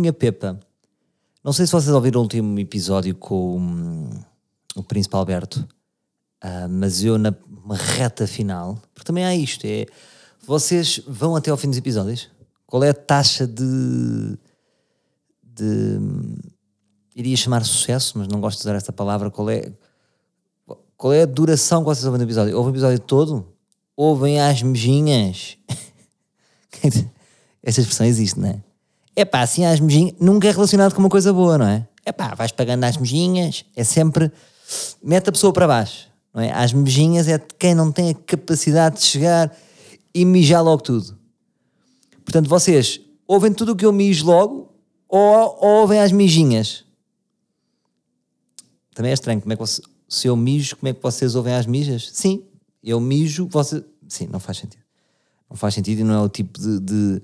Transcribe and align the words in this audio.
Minha 0.00 0.12
Pepa. 0.12 0.58
Não 1.44 1.52
sei 1.52 1.66
se 1.66 1.72
vocês 1.72 1.94
ouviram 1.94 2.20
o 2.20 2.22
último 2.24 2.58
episódio 2.58 3.14
com 3.14 3.58
hum, 3.58 4.10
o 4.74 4.82
Príncipe 4.82 5.14
Alberto, 5.14 5.66
ah, 6.40 6.68
mas 6.68 7.02
eu 7.04 7.18
na 7.18 7.34
reta 7.70 8.26
final, 8.26 8.78
porque 8.94 9.06
também 9.06 9.24
há 9.24 9.34
isto, 9.34 9.64
é 9.64 9.86
vocês 10.46 11.00
vão 11.06 11.36
até 11.36 11.50
ao 11.50 11.56
fim 11.56 11.68
dos 11.68 11.78
episódios? 11.78 12.28
Qual 12.66 12.82
é 12.82 12.88
a 12.88 12.94
taxa 12.94 13.46
de. 13.46 14.38
de 15.42 15.98
iria 17.14 17.36
chamar 17.36 17.64
sucesso, 17.64 18.18
mas 18.18 18.28
não 18.28 18.40
gosto 18.40 18.58
de 18.58 18.62
usar 18.62 18.74
esta 18.74 18.92
palavra. 18.92 19.30
Qual 19.30 19.50
é, 19.50 19.70
qual 20.96 21.12
é 21.12 21.22
a 21.22 21.26
duração 21.26 21.80
que 21.80 21.86
vocês 21.86 22.04
ouvem 22.04 22.18
do 22.18 22.24
episódio? 22.24 22.56
Ouvem 22.56 22.72
o 22.72 22.74
episódio 22.74 22.98
todo? 23.00 23.46
Ouvem 23.96 24.40
as 24.40 24.62
mejinhas? 24.62 25.58
Essa 27.62 27.80
expressão 27.80 28.06
existe, 28.06 28.40
não 28.40 28.48
é? 28.48 28.69
É 29.20 29.24
pá, 29.26 29.42
assim 29.42 29.66
as 29.66 29.80
mejinhas. 29.80 30.14
Nunca 30.18 30.48
é 30.48 30.50
relacionado 30.50 30.94
com 30.94 31.00
uma 31.00 31.10
coisa 31.10 31.30
boa, 31.30 31.58
não 31.58 31.66
é? 31.66 31.86
É 32.06 32.10
pá, 32.10 32.34
vais 32.34 32.52
pagando 32.52 32.84
as 32.84 32.96
mejinhas. 32.96 33.66
É 33.76 33.84
sempre. 33.84 34.32
Mete 35.02 35.28
a 35.28 35.32
pessoa 35.32 35.52
para 35.52 35.66
baixo, 35.66 36.08
não 36.32 36.42
é? 36.42 36.50
As 36.50 36.72
mejinhas 36.72 37.28
é 37.28 37.36
de 37.36 37.44
quem 37.58 37.74
não 37.74 37.92
tem 37.92 38.10
a 38.10 38.14
capacidade 38.14 38.96
de 38.96 39.02
chegar 39.02 39.54
e 40.14 40.24
mijar 40.24 40.64
logo 40.64 40.82
tudo. 40.82 41.18
Portanto, 42.24 42.48
vocês 42.48 42.98
ouvem 43.28 43.52
tudo 43.52 43.72
o 43.72 43.76
que 43.76 43.84
eu 43.84 43.92
mijo 43.92 44.24
logo 44.24 44.72
ou, 45.06 45.58
ou 45.60 45.80
ouvem 45.80 46.00
as 46.00 46.12
mijinhas? 46.12 46.84
Também 48.94 49.10
é 49.10 49.14
estranho. 49.14 49.40
Como 49.42 49.52
é 49.52 49.56
que 49.56 49.60
você, 49.60 49.82
se 50.08 50.28
eu 50.28 50.36
mijo, 50.36 50.76
como 50.76 50.88
é 50.88 50.94
que 50.94 51.02
vocês 51.02 51.34
ouvem 51.34 51.52
as 51.52 51.66
mijas? 51.66 52.10
Sim, 52.14 52.42
eu 52.82 52.98
mijo, 53.00 53.46
você. 53.50 53.84
Sim, 54.08 54.28
não 54.32 54.40
faz 54.40 54.56
sentido. 54.56 54.82
Não 55.50 55.56
faz 55.56 55.74
sentido 55.74 56.00
e 56.00 56.04
não 56.04 56.14
é 56.14 56.20
o 56.22 56.28
tipo 56.28 56.58
de, 56.58 56.80
de, 56.80 57.22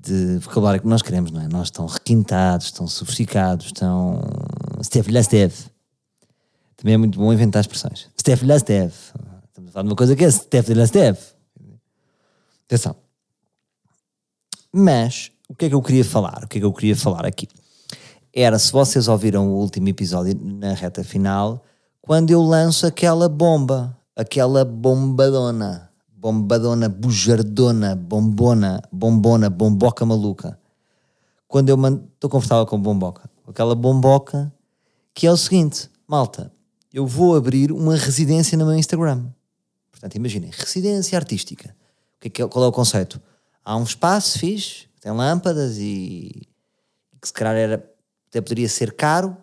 de 0.00 0.38
vocabulário 0.38 0.80
que 0.80 0.86
nós 0.86 1.02
queremos, 1.02 1.30
não 1.30 1.40
é? 1.40 1.48
Nós 1.48 1.68
estão 1.68 1.86
requintados, 1.86 2.66
estão 2.66 2.86
sofisticados, 2.86 3.66
estão. 3.66 4.20
Steve 4.82 5.12
lá 5.12 5.22
Steve. 5.22 5.54
Também 6.76 6.94
é 6.94 6.96
muito 6.96 7.18
bom 7.18 7.32
inventar 7.32 7.60
expressões. 7.60 8.08
Steve 8.18 8.46
lá 8.46 8.58
Steve. 8.58 8.94
Estamos 9.48 9.70
a 9.70 9.72
falar 9.72 9.82
de 9.82 9.88
uma 9.88 9.96
coisa 9.96 10.14
que 10.14 10.24
é 10.24 10.30
Steve 10.30 10.74
lá 10.74 10.86
Steve. 10.86 11.18
Atenção. 12.66 12.94
Mas, 14.72 15.32
o 15.48 15.54
que 15.54 15.64
é 15.64 15.68
que 15.68 15.74
eu 15.74 15.82
queria 15.82 16.04
falar? 16.04 16.44
O 16.44 16.48
que 16.48 16.58
é 16.58 16.60
que 16.60 16.66
eu 16.66 16.72
queria 16.72 16.94
falar 16.94 17.26
aqui? 17.26 17.48
Era, 18.32 18.58
se 18.58 18.70
vocês 18.70 19.08
ouviram 19.08 19.48
o 19.48 19.56
último 19.56 19.88
episódio 19.88 20.38
na 20.40 20.74
reta 20.74 21.02
final, 21.02 21.64
quando 22.00 22.30
eu 22.30 22.42
lanço 22.42 22.86
aquela 22.86 23.28
bomba, 23.28 23.96
aquela 24.14 24.64
bombadona, 24.64 25.87
bombadona, 26.20 26.88
bujardona, 26.88 27.94
bombona, 27.94 28.82
bombona, 28.90 29.48
bomboca 29.48 30.04
maluca. 30.04 30.58
Quando 31.46 31.68
eu 31.68 31.76
estou 32.12 32.28
confortável 32.28 32.66
com 32.66 32.80
bomboca, 32.80 33.30
aquela 33.46 33.74
bomboca, 33.74 34.52
que 35.14 35.26
é 35.26 35.30
o 35.30 35.36
seguinte, 35.36 35.88
malta, 36.06 36.52
eu 36.92 37.06
vou 37.06 37.36
abrir 37.36 37.70
uma 37.70 37.94
residência 37.94 38.58
no 38.58 38.66
meu 38.66 38.74
Instagram. 38.74 39.26
Portanto, 39.92 40.16
imaginem, 40.16 40.50
residência 40.52 41.16
artística. 41.16 41.74
O 42.16 42.28
que 42.28 42.42
é, 42.42 42.46
qual 42.48 42.64
é 42.64 42.68
o 42.68 42.72
conceito? 42.72 43.20
Há 43.64 43.76
um 43.76 43.84
espaço 43.84 44.40
fixe, 44.40 44.86
tem 45.00 45.12
lâmpadas 45.12 45.78
e 45.78 46.48
que 47.20 47.28
se 47.28 47.32
calhar 47.32 47.54
era, 47.54 47.74
até 48.28 48.40
poderia 48.40 48.68
ser 48.68 48.92
caro, 48.92 49.36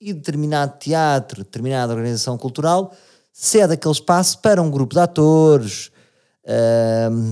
e 0.00 0.12
determinado 0.12 0.78
teatro, 0.78 1.42
determinada 1.42 1.92
organização 1.92 2.38
cultural 2.38 2.92
cede 3.32 3.74
aquele 3.74 3.92
espaço 3.92 4.38
para 4.38 4.62
um 4.62 4.70
grupo 4.70 4.94
de 4.94 5.00
atores, 5.00 5.90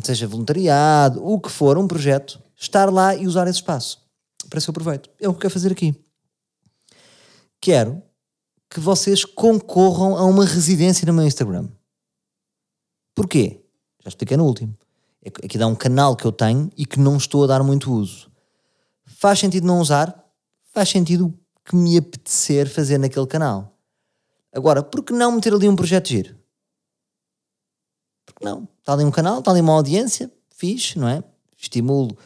seja 0.02 0.26
voluntariado, 0.26 1.24
o 1.24 1.41
que 1.41 1.50
for, 1.50 1.78
um 1.78 1.88
projeto, 1.88 2.42
estar 2.56 2.92
lá 2.92 3.14
e 3.14 3.26
usar 3.26 3.46
esse 3.48 3.58
espaço 3.58 4.06
para 4.48 4.60
seu 4.60 4.72
proveito. 4.72 5.10
É 5.20 5.28
o 5.28 5.34
que 5.34 5.41
quero 5.41 5.52
fazer 5.52 5.72
aqui. 5.72 5.94
Quero 7.60 8.02
que 8.70 8.80
vocês 8.80 9.24
concorram 9.24 10.16
a 10.16 10.24
uma 10.24 10.44
residência 10.44 11.06
no 11.06 11.12
meu 11.12 11.26
Instagram. 11.26 11.69
Porquê? 13.14 13.64
Já 14.04 14.08
expliquei 14.08 14.36
no 14.36 14.44
último. 14.44 14.76
Aqui 15.26 15.56
é 15.56 15.58
dá 15.58 15.66
um 15.66 15.75
canal 15.75 16.16
que 16.16 16.25
eu 16.25 16.32
tenho 16.32 16.70
e 16.76 16.86
que 16.86 17.00
não 17.00 17.16
estou 17.16 17.44
a 17.44 17.46
dar 17.46 17.62
muito 17.62 17.92
uso. 17.92 18.30
Faz 19.04 19.38
sentido 19.38 19.66
não 19.66 19.80
usar? 19.80 20.25
Faz 20.72 20.88
sentido 20.88 21.36
que 21.64 21.75
me 21.75 21.98
apetecer 21.98 22.69
fazer 22.69 22.98
naquele 22.98 23.26
canal. 23.26 23.76
Agora, 24.52 24.82
por 24.82 25.02
que 25.02 25.12
não 25.12 25.32
meter 25.32 25.52
ali 25.52 25.69
um 25.69 25.76
projeto 25.76 26.08
giro? 26.08 26.36
Porque 28.25 28.44
não? 28.44 28.69
Está 28.88 28.94
ali 28.94 29.04
um 29.04 29.10
canal, 29.10 29.41
está 29.41 29.50
ali 29.50 29.60
uma 29.60 29.75
audiência, 29.75 30.32
fixe, 30.56 30.99
não 30.99 31.06
é? 31.06 31.22
Estimulo, 31.59 32.16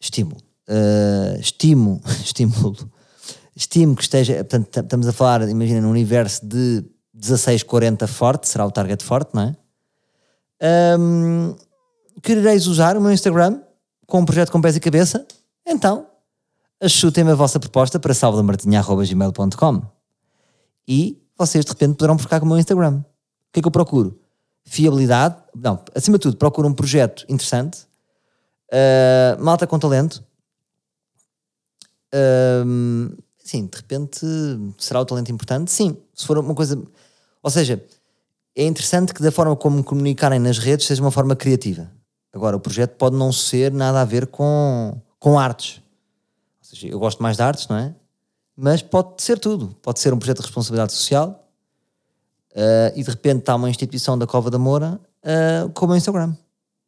estímulo, 0.00 0.42
uh, 0.68 1.38
estimo, 1.38 2.02
estimulo, 2.24 2.90
estimo 3.54 3.94
que 3.94 4.02
esteja, 4.02 4.34
portanto, 4.38 4.80
estamos 4.80 5.06
a 5.06 5.12
falar, 5.12 5.48
imagina, 5.48 5.80
num 5.80 5.90
universo 5.90 6.44
de 6.44 6.84
16, 7.14 7.62
40 7.62 8.08
forte, 8.08 8.48
será 8.48 8.66
o 8.66 8.70
target 8.72 9.04
forte, 9.04 9.32
não 9.32 9.42
é? 10.60 10.98
Um, 10.98 11.54
querereis 12.20 12.66
usar 12.66 12.96
o 12.96 13.00
meu 13.00 13.12
Instagram 13.12 13.60
com 14.04 14.22
um 14.22 14.24
projeto 14.24 14.50
com 14.50 14.60
pés 14.60 14.74
e 14.74 14.80
cabeça? 14.80 15.24
Então, 15.64 16.08
chutem-me 16.84 17.30
a 17.30 17.36
vossa 17.36 17.60
proposta 17.60 18.00
para 18.00 18.12
salvadomartinha.gmail.com 18.12 19.82
e 20.88 21.22
vocês 21.38 21.64
de 21.64 21.70
repente 21.70 21.94
poderão 21.94 22.18
ficar 22.18 22.40
com 22.40 22.46
o 22.46 22.48
meu 22.48 22.58
Instagram. 22.58 22.96
O 22.96 23.52
que 23.52 23.60
é 23.60 23.62
que 23.62 23.68
eu 23.68 23.70
procuro? 23.70 24.21
Fiabilidade, 24.64 25.36
não, 25.54 25.82
acima 25.94 26.18
de 26.18 26.22
tudo, 26.22 26.36
procuro 26.36 26.68
um 26.68 26.72
projeto 26.72 27.24
interessante, 27.28 27.80
uh, 28.72 29.42
malta 29.42 29.66
com 29.66 29.78
talento. 29.78 30.24
Uh, 32.14 33.16
sim, 33.38 33.66
de 33.66 33.76
repente 33.76 34.26
será 34.78 35.00
o 35.00 35.04
talento 35.04 35.30
importante? 35.32 35.70
Sim, 35.70 35.96
se 36.14 36.26
for 36.26 36.38
uma 36.38 36.54
coisa. 36.54 36.80
Ou 37.42 37.50
seja, 37.50 37.84
é 38.56 38.64
interessante 38.64 39.12
que 39.12 39.22
da 39.22 39.32
forma 39.32 39.56
como 39.56 39.82
comunicarem 39.82 40.38
nas 40.38 40.58
redes 40.58 40.86
seja 40.86 41.02
uma 41.02 41.10
forma 41.10 41.34
criativa. 41.34 41.90
Agora, 42.32 42.56
o 42.56 42.60
projeto 42.60 42.96
pode 42.96 43.16
não 43.16 43.32
ser 43.32 43.72
nada 43.72 44.00
a 44.00 44.04
ver 44.04 44.26
com, 44.26 44.98
com 45.18 45.38
artes 45.38 45.82
seja, 46.74 46.88
eu 46.88 46.98
gosto 46.98 47.22
mais 47.22 47.36
de 47.36 47.42
artes, 47.42 47.68
não 47.68 47.76
é? 47.76 47.94
Mas 48.56 48.82
pode 48.82 49.22
ser 49.22 49.38
tudo. 49.38 49.74
Pode 49.82 50.00
ser 50.00 50.12
um 50.12 50.18
projeto 50.18 50.38
de 50.38 50.44
responsabilidade 50.44 50.92
social 50.92 51.41
uh, 52.54 52.92
e 52.94 53.02
de 53.02 53.10
repente 53.10 53.40
está 53.40 53.54
uma 53.54 53.68
instituição 53.68 54.18
da 54.18 54.26
Cova 54.26 54.50
da 54.50 54.58
Moura 54.58 55.00
uh, 55.24 55.70
com 55.70 55.86
o 55.86 55.96
Instagram. 55.96 56.34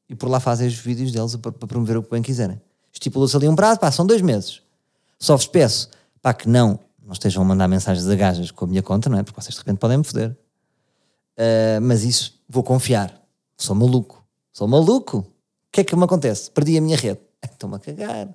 E 0.08 0.14
por 0.14 0.28
lá 0.28 0.41
fazem 0.41 0.69
os 0.69 0.75
vídeos 0.75 1.12
deles 1.12 1.36
para, 1.36 1.52
para 1.52 1.66
promover 1.66 1.97
o 1.97 2.02
que 2.02 2.10
bem 2.10 2.22
quiserem. 2.22 2.60
Estipulou-se 2.92 3.36
ali 3.36 3.48
um 3.48 3.56
prazo, 3.56 3.80
pá, 3.80 3.91
são 3.91 4.06
dois 4.06 4.22
meses. 4.22 4.60
Só 5.19 5.36
vos 5.36 5.47
peço, 5.47 5.88
pá, 6.20 6.34
que 6.34 6.48
não, 6.48 6.78
não 7.02 7.12
estejam 7.12 7.42
a 7.42 7.47
mandar 7.47 7.66
mensagens 7.69 8.06
de 8.06 8.16
gajas 8.16 8.50
com 8.50 8.64
a 8.64 8.69
minha 8.69 8.82
conta, 8.82 9.08
não 9.08 9.19
é? 9.19 9.22
Porque 9.22 9.41
vocês 9.41 9.54
de 9.54 9.60
repente 9.60 9.78
podem 9.78 9.98
me 9.98 10.04
foder. 10.04 10.30
Uh, 11.36 11.81
mas 11.82 12.04
isso 12.04 12.38
vou 12.48 12.62
confiar. 12.62 13.20
Sou 13.56 13.75
maluco. 13.75 14.25
Sou 14.52 14.69
maluco. 14.69 15.19
O 15.19 15.26
que 15.72 15.81
é 15.81 15.84
que 15.84 15.96
me 15.96 16.04
acontece? 16.04 16.50
Perdi 16.50 16.78
a 16.78 16.81
minha 16.81 16.96
rede. 16.96 17.20
Estou-me 17.42 17.76
a 17.76 17.78
cagar 17.78 18.28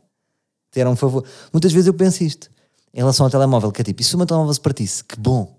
ter 0.72 0.88
um 0.88 0.96
favor. 0.96 1.23
Muitas 1.51 1.72
vezes 1.72 1.88
eu 1.88 1.94
penso 1.94 2.23
isto 2.23 2.50
em 2.94 3.00
relação 3.00 3.25
ao 3.25 3.29
telemóvel, 3.29 3.72
que 3.72 3.81
é 3.81 3.84
tipo, 3.84 4.01
e 4.01 4.06
se 4.06 4.16
o 4.16 4.17
meu 4.17 4.25
telemóvel 4.25 4.53
se 4.53 4.61
partisse? 4.61 5.03
Que 5.03 5.19
bom. 5.19 5.59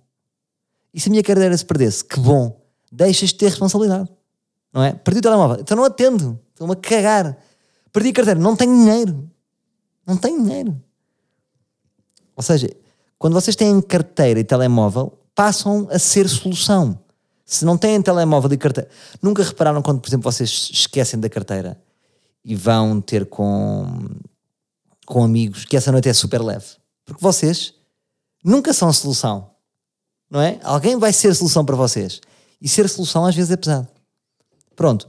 E 0.92 1.00
se 1.00 1.08
a 1.08 1.10
minha 1.10 1.22
carteira 1.22 1.56
se 1.56 1.64
perdesse? 1.64 2.04
Que 2.04 2.18
bom. 2.18 2.60
Deixas 2.90 3.30
de 3.30 3.36
ter 3.36 3.46
responsabilidade. 3.46 4.08
Não 4.72 4.82
é? 4.82 4.92
Perdi 4.92 5.18
o 5.18 5.22
telemóvel. 5.22 5.58
Então 5.60 5.76
não 5.76 5.84
atendo. 5.84 6.38
Estou-me 6.52 6.72
a 6.72 6.76
cagar. 6.76 7.38
Perdi 7.92 8.10
a 8.10 8.12
carteira. 8.12 8.40
Não 8.40 8.56
tenho 8.56 8.72
dinheiro. 8.72 9.30
Não 10.06 10.16
tenho 10.16 10.42
dinheiro. 10.42 10.80
Ou 12.36 12.42
seja, 12.42 12.68
quando 13.18 13.34
vocês 13.34 13.54
têm 13.54 13.80
carteira 13.80 14.40
e 14.40 14.44
telemóvel, 14.44 15.18
passam 15.34 15.88
a 15.90 15.98
ser 15.98 16.28
solução. 16.28 16.98
Se 17.44 17.64
não 17.64 17.76
têm 17.76 18.00
telemóvel 18.00 18.52
e 18.52 18.56
carteira. 18.56 18.88
Nunca 19.20 19.42
repararam 19.42 19.82
quando, 19.82 20.00
por 20.00 20.08
exemplo, 20.08 20.30
vocês 20.30 20.70
esquecem 20.72 21.18
da 21.18 21.28
carteira 21.28 21.80
e 22.44 22.54
vão 22.54 23.00
ter 23.00 23.26
com 23.26 24.08
com 25.10 25.24
amigos, 25.24 25.64
que 25.64 25.76
essa 25.76 25.90
noite 25.90 26.08
é 26.08 26.12
super 26.12 26.40
leve. 26.40 26.66
Porque 27.04 27.20
vocês 27.20 27.74
nunca 28.44 28.72
são 28.72 28.92
solução. 28.92 29.49
Não 30.30 30.40
é? 30.40 30.58
Alguém 30.62 30.98
vai 30.98 31.12
ser 31.12 31.34
solução 31.34 31.64
para 31.64 31.76
vocês. 31.76 32.20
E 32.60 32.68
ser 32.68 32.88
solução 32.88 33.24
às 33.24 33.34
vezes 33.34 33.50
é 33.50 33.56
pesado. 33.56 33.88
Pronto. 34.76 35.08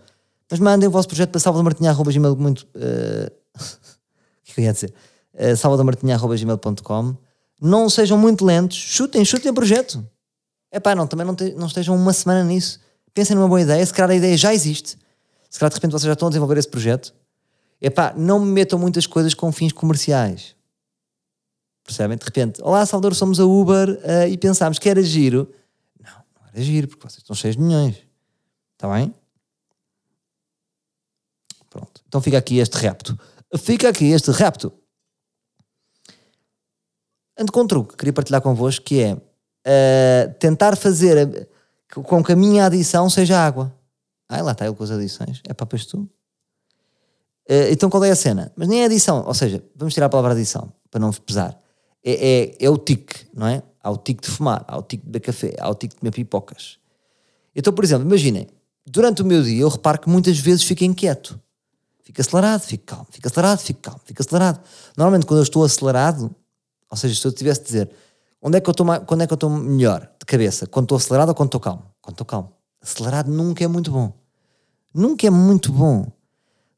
Mas 0.49 0.59
mandem 0.59 0.87
o 0.87 0.91
vosso 0.91 1.07
projeto 1.07 1.29
para 1.29 1.39
salvadomartinha.gmail 1.39 2.35
muito... 2.35 2.67
Uh... 2.75 3.31
o 3.61 4.53
que 4.53 4.59
eu 4.59 4.63
ia 4.63 4.73
dizer? 4.73 4.93
Uh, 5.33 5.55
salvadomartinha.gmail.com 5.55 7.15
Não 7.61 7.89
sejam 7.89 8.17
muito 8.17 8.43
lentos. 8.43 8.77
Chutem, 8.77 9.23
chutem 9.23 9.51
o 9.51 9.53
projeto. 9.53 10.03
É 10.71 10.79
pá, 10.79 10.95
não, 10.95 11.05
também 11.05 11.25
não, 11.25 11.35
te, 11.35 11.53
não 11.53 11.67
estejam 11.67 11.95
uma 11.95 12.13
semana 12.13 12.43
nisso. 12.43 12.79
Pensem 13.13 13.35
numa 13.35 13.47
boa 13.47 13.61
ideia. 13.61 13.85
Se 13.85 13.93
calhar 13.93 14.11
a 14.11 14.15
ideia 14.15 14.37
já 14.37 14.53
existe. 14.53 14.97
Se 15.49 15.59
calhar 15.59 15.69
de 15.69 15.75
repente 15.75 15.91
vocês 15.91 16.07
já 16.07 16.13
estão 16.13 16.27
a 16.27 16.31
desenvolver 16.31 16.57
esse 16.57 16.69
projeto 16.69 17.13
Epá, 17.81 18.13
não 18.15 18.39
me 18.39 18.51
metam 18.51 18.77
muitas 18.77 19.07
coisas 19.07 19.33
com 19.33 19.51
fins 19.51 19.73
comerciais. 19.73 20.55
Percebem? 21.83 22.17
De 22.17 22.25
repente, 22.25 22.61
olá 22.61 22.85
Salvador, 22.85 23.15
somos 23.15 23.39
a 23.39 23.45
Uber 23.45 23.89
uh, 23.89 24.27
e 24.29 24.37
pensámos 24.37 24.79
que 24.79 24.89
era 24.89 25.01
giro. 25.01 25.51
Não, 25.99 26.11
não 26.11 26.47
era 26.47 26.61
giro, 26.61 26.87
porque 26.87 27.07
vocês 27.07 27.17
estão 27.17 27.35
cheios 27.35 27.55
de 27.55 27.61
milhões. 27.61 27.97
Está 28.73 28.91
bem? 28.93 29.13
Pronto. 31.69 32.01
Então 32.07 32.21
fica 32.21 32.37
aqui 32.37 32.57
este 32.57 32.77
rapto. 32.77 33.17
Fica 33.57 33.89
aqui 33.89 34.05
este 34.11 34.31
rapto. 34.31 34.71
ando 37.37 37.51
com 37.51 37.61
um 37.61 37.67
truque 37.67 37.91
que 37.91 37.97
queria 37.97 38.13
partilhar 38.13 38.41
convosco 38.41 38.85
que 38.85 39.01
é 39.01 39.13
uh, 39.13 40.33
tentar 40.39 40.75
fazer 40.75 41.17
a, 41.17 42.01
com 42.03 42.23
que 42.23 42.31
a 42.31 42.35
minha 42.35 42.65
adição 42.65 43.09
seja 43.09 43.39
água. 43.39 43.73
Ah, 44.29 44.41
lá 44.41 44.51
está 44.53 44.65
ele 44.65 44.75
com 44.75 44.83
as 44.83 44.91
adições. 44.91 45.41
É 45.47 45.53
para 45.53 45.67
tu. 45.67 45.99
Uh, 47.49 47.67
então 47.69 47.89
qual 47.89 48.03
é 48.03 48.11
a 48.11 48.15
cena? 48.15 48.51
Mas 48.55 48.67
nem 48.67 48.81
é 48.81 48.85
adição, 48.85 49.25
ou 49.25 49.33
seja, 49.33 49.63
vamos 49.75 49.93
tirar 49.93 50.05
a 50.05 50.09
palavra 50.09 50.31
adição 50.31 50.71
para 50.89 50.99
não 50.99 51.11
pesar. 51.11 51.57
É, 52.03 52.55
é, 52.59 52.65
é 52.65 52.69
o 52.69 52.77
tique, 52.77 53.27
não 53.33 53.47
é? 53.47 53.61
Há 53.83 53.91
o 53.91 53.97
tique 53.97 54.21
de 54.21 54.29
fumar, 54.29 54.63
há 54.67 54.77
o 54.77 54.83
tique 54.83 55.03
de 55.03 55.11
beber 55.11 55.25
café, 55.25 55.55
há 55.59 55.69
o 55.69 55.75
tique 55.75 55.95
de 55.95 55.99
comer 55.99 56.11
pipocas. 56.11 56.77
Então, 57.55 57.73
por 57.73 57.83
exemplo, 57.83 58.05
imaginem, 58.07 58.47
durante 58.85 59.21
o 59.21 59.25
meu 59.25 59.41
dia 59.43 59.61
eu 59.61 59.69
reparo 59.69 59.99
que 59.99 60.09
muitas 60.09 60.39
vezes 60.39 60.63
fico 60.63 60.83
inquieto. 60.83 61.39
Fico 62.03 62.19
acelerado, 62.19 62.61
fico 62.61 62.83
calmo, 62.85 63.07
fico 63.09 63.27
acelerado, 63.27 63.59
fico 63.59 63.79
calmo, 63.79 64.01
fico 64.03 64.21
acelerado. 64.21 64.59
Normalmente 64.97 65.25
quando 65.25 65.39
eu 65.39 65.43
estou 65.43 65.63
acelerado, 65.63 66.35
ou 66.89 66.97
seja, 66.97 67.19
se 67.19 67.25
eu 67.25 67.31
tivesse 67.31 67.61
de 67.61 67.67
dizer 67.67 67.89
onde 68.41 68.57
é 68.57 68.61
que 68.61 68.69
eu 68.69 68.71
estou, 68.71 68.85
quando 69.05 69.21
é 69.21 69.27
que 69.27 69.33
eu 69.33 69.35
estou 69.35 69.49
melhor 69.49 70.01
de 70.19 70.25
cabeça, 70.25 70.67
quando 70.67 70.85
estou 70.85 70.97
acelerado 70.97 71.29
ou 71.29 71.35
quando 71.35 71.47
estou 71.47 71.61
calmo? 71.61 71.83
Quando 72.01 72.15
estou 72.15 72.25
calmo. 72.25 72.51
Acelerado 72.81 73.31
nunca 73.31 73.63
é 73.63 73.67
muito 73.67 73.91
bom. 73.91 74.11
Nunca 74.93 75.25
é 75.25 75.29
muito 75.29 75.71
bom. 75.71 76.05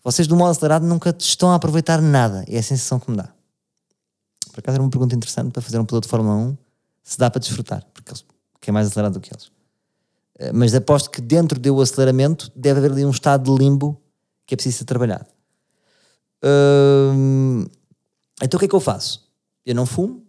Vocês 0.03 0.27
do 0.27 0.35
modo 0.35 0.51
acelerado 0.51 0.85
nunca 0.85 1.15
estão 1.17 1.51
a 1.51 1.55
aproveitar 1.55 2.01
nada. 2.01 2.43
É 2.47 2.59
a 2.59 2.63
sensação 2.63 2.99
que 2.99 3.09
me 3.09 3.17
dá. 3.17 3.32
Por 4.51 4.59
acaso 4.59 4.75
era 4.75 4.83
uma 4.83 4.89
pergunta 4.89 5.15
interessante 5.15 5.51
para 5.51 5.61
fazer 5.61 5.79
um 5.79 5.85
piloto 5.85 6.07
de 6.07 6.11
Fórmula 6.11 6.35
1 6.35 6.57
se 7.03 7.17
dá 7.17 7.29
para 7.29 7.39
desfrutar, 7.39 7.85
porque 7.93 8.11
eles, 8.11 8.25
que 8.61 8.69
é 8.69 8.73
mais 8.73 8.87
acelerado 8.87 9.13
do 9.13 9.19
que 9.19 9.33
eles. 9.33 9.51
Eh, 10.39 10.51
mas 10.53 10.73
aposto 10.73 11.09
que 11.09 11.21
dentro 11.21 11.59
do 11.59 11.81
aceleramento 11.81 12.51
deve 12.55 12.79
haver 12.79 12.91
ali 12.91 13.05
um 13.05 13.11
estado 13.11 13.51
de 13.51 13.63
limbo 13.63 14.01
que 14.45 14.53
é 14.53 14.57
preciso 14.57 14.79
ser 14.79 14.85
trabalhado. 14.85 15.25
Hum, 16.43 17.65
então 18.41 18.57
o 18.57 18.59
que 18.59 18.65
é 18.65 18.67
que 18.67 18.75
eu 18.75 18.79
faço? 18.79 19.29
Eu 19.65 19.75
não 19.75 19.85
fumo, 19.85 20.25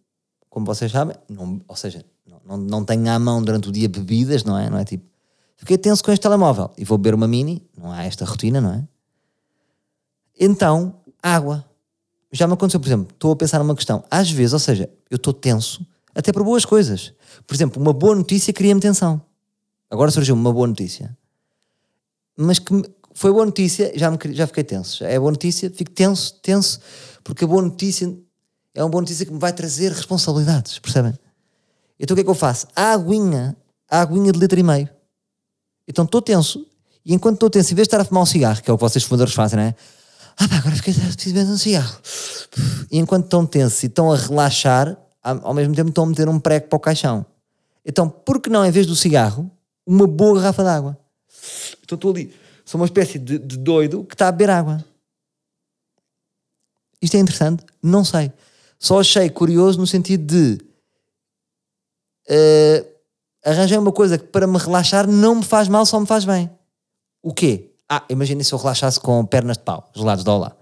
como 0.49 0.65
vocês 0.67 0.93
sabem, 0.93 1.17
não, 1.29 1.61
ou 1.67 1.77
seja, 1.77 2.05
não, 2.27 2.41
não, 2.45 2.57
não 2.57 2.85
tenho 2.85 3.09
à 3.11 3.19
mão 3.19 3.43
durante 3.43 3.69
o 3.69 3.73
dia 3.73 3.89
bebidas, 3.89 4.45
não 4.45 4.57
é? 4.57 4.71
Não 4.71 4.79
é 4.79 4.85
tipo, 4.85 5.05
fiquei 5.57 5.77
tenso 5.77 6.05
com 6.05 6.13
este 6.13 6.23
telemóvel 6.23 6.71
e 6.77 6.85
vou 6.85 6.97
beber 6.99 7.15
uma 7.15 7.27
mini, 7.27 7.67
não 7.77 7.91
há 7.91 8.05
esta 8.05 8.25
rotina, 8.25 8.61
não 8.61 8.73
é? 8.73 8.85
Então, 10.39 11.01
água. 11.23 11.65
Já 12.35 12.49
me 12.49 12.55
aconteceu, 12.55 12.81
por 12.81 12.89
exemplo, 12.89 13.07
estou 13.13 13.31
a 13.31 13.37
pensar 13.37 13.61
numa 13.61 13.77
questão. 13.77 14.03
Às 14.11 14.29
vezes, 14.29 14.53
ou 14.53 14.59
seja, 14.59 14.91
eu 15.09 15.15
estou 15.15 15.33
tenso 15.33 15.87
até 16.13 16.33
por 16.33 16.43
boas 16.43 16.65
coisas. 16.65 17.13
Por 17.47 17.55
exemplo, 17.55 17.81
uma 17.81 17.93
boa 17.93 18.15
notícia 18.17 18.53
cria-me 18.53 18.81
tensão. 18.81 19.23
Agora 19.89 20.11
surgiu 20.11 20.35
uma 20.35 20.53
boa 20.53 20.67
notícia. 20.67 21.17
Mas 22.37 22.59
que 22.59 22.73
foi 23.15 23.33
boa 23.33 23.47
notícia, 23.47 23.93
já, 23.95 24.11
me, 24.11 24.19
já 24.33 24.49
fiquei 24.49 24.65
tenso. 24.65 25.05
É 25.05 25.17
boa 25.17 25.31
notícia, 25.31 25.71
fico 25.71 25.93
tenso, 25.93 26.35
tenso, 26.43 26.81
porque 27.23 27.45
a 27.45 27.47
boa 27.47 27.63
notícia 27.63 28.13
é 28.75 28.83
uma 28.83 28.91
boa 28.91 29.03
notícia 29.03 29.25
que 29.25 29.33
me 29.33 29.39
vai 29.39 29.53
trazer 29.53 29.93
responsabilidades, 29.93 30.81
percebem? 30.81 31.15
Então 32.01 32.15
o 32.15 32.17
que 32.17 32.23
é 32.23 32.25
que 32.25 32.31
eu 32.31 32.35
faço? 32.35 32.67
A 32.75 32.93
aguinha, 32.95 33.57
a 33.89 34.01
aguinha 34.01 34.33
de 34.33 34.41
litro 34.41 34.59
e 34.59 34.63
meio. 34.65 34.89
Então 35.87 36.05
estou 36.05 36.21
tenso, 36.21 36.67
e 37.07 37.15
enquanto 37.15 37.35
estou 37.35 37.49
tenso, 37.49 37.73
em 37.73 37.77
vez 37.77 37.87
de 37.87 37.95
estar 37.95 38.01
a 38.01 38.05
fumar 38.05 38.25
um 38.25 38.27
cigarro, 38.27 38.61
que 38.61 38.69
é 38.69 38.75
o 38.75 38.77
que 38.77 38.83
vocês 38.83 39.05
fumadores 39.05 39.33
fazem, 39.33 39.57
não 39.57 39.65
é? 39.67 39.75
Ah 40.37 40.49
pá, 40.49 40.57
agora 40.57 40.75
fiquei 40.77 40.95
preciso 40.95 41.35
beber 41.35 41.51
um 41.51 41.57
cigarro. 41.57 41.99
E 42.91 42.99
enquanto 42.99 43.25
estão 43.25 43.47
tensos 43.47 43.83
e 43.83 43.87
estão 43.87 44.13
a 44.13 44.17
relaxar, 44.17 44.97
ao 45.23 45.55
mesmo 45.55 45.75
tempo 45.75 45.89
estão 45.89 46.05
a 46.05 46.07
meter 46.07 46.29
um 46.29 46.41
prego 46.41 46.69
para 46.69 46.77
o 46.77 46.81
caixão. 46.81 47.25
Então, 47.85 48.09
por 48.09 48.41
que 48.41 48.51
não, 48.51 48.65
em 48.65 48.71
vez 48.71 48.87
do 48.87 48.97
cigarro, 48.97 49.51
uma 49.87 50.07
boa 50.07 50.41
garrafa 50.41 50.63
de 50.63 50.69
água? 50.71 50.99
Então 51.83 51.97
estou 51.97 52.11
ali, 52.11 52.35
sou 52.65 52.81
uma 52.81 52.87
espécie 52.87 53.19
de, 53.19 53.39
de 53.39 53.57
doido 53.59 54.05
que 54.05 54.15
está 54.15 54.29
a 54.29 54.33
beber 54.33 54.51
água. 54.51 54.85
Isto 57.01 57.17
é 57.17 57.21
interessante? 57.21 57.65
Não 57.83 58.05
sei. 58.05 58.33
Só 58.79 59.01
achei 59.01 59.29
curioso 59.29 59.79
no 59.79 59.87
sentido 59.87 60.25
de 60.25 60.59
uh, 62.31 62.87
arranjei 63.45 63.77
uma 63.77 63.93
coisa 63.93 64.17
que 64.17 64.25
para 64.25 64.47
me 64.47 64.57
relaxar 64.57 65.07
não 65.07 65.37
me 65.37 65.45
faz 65.45 65.69
mal, 65.69 65.85
só 65.85 66.01
me 66.01 66.07
faz 66.07 66.25
bem. 66.25 66.51
O 67.23 67.33
quê? 67.33 67.74
Ah, 67.89 68.05
imaginem 68.09 68.43
se 68.43 68.53
eu 68.53 68.59
relaxasse 68.59 68.99
com 68.99 69.25
pernas 69.27 69.57
de 69.57 69.63
pau, 69.63 69.91
gelados 69.95 70.25
de 70.25 70.31
olá. 70.31 70.57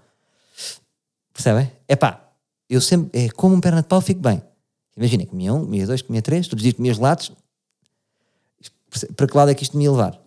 Percebem? 1.33 1.71
É 1.87 1.95
pá, 1.95 2.21
eu 2.69 2.81
sempre, 2.81 3.25
é, 3.25 3.29
como 3.29 3.55
um 3.55 3.61
perna 3.61 3.81
de 3.81 3.87
pau, 3.87 4.01
fico 4.01 4.21
bem. 4.21 4.41
Imagina, 4.95 5.25
comia 5.25 5.53
um, 5.53 5.65
comia 5.65 5.87
dois, 5.87 6.01
comia 6.01 6.21
três, 6.21 6.47
todos 6.47 6.61
os 6.61 6.63
dias 6.63 6.75
comia 6.75 6.93
gelados. 6.93 7.31
Para 9.15 9.27
que 9.27 9.35
lado 9.35 9.49
é 9.49 9.55
que 9.55 9.63
isto 9.63 9.75
me 9.77 9.83
ia 9.83 9.91
levar? 9.91 10.19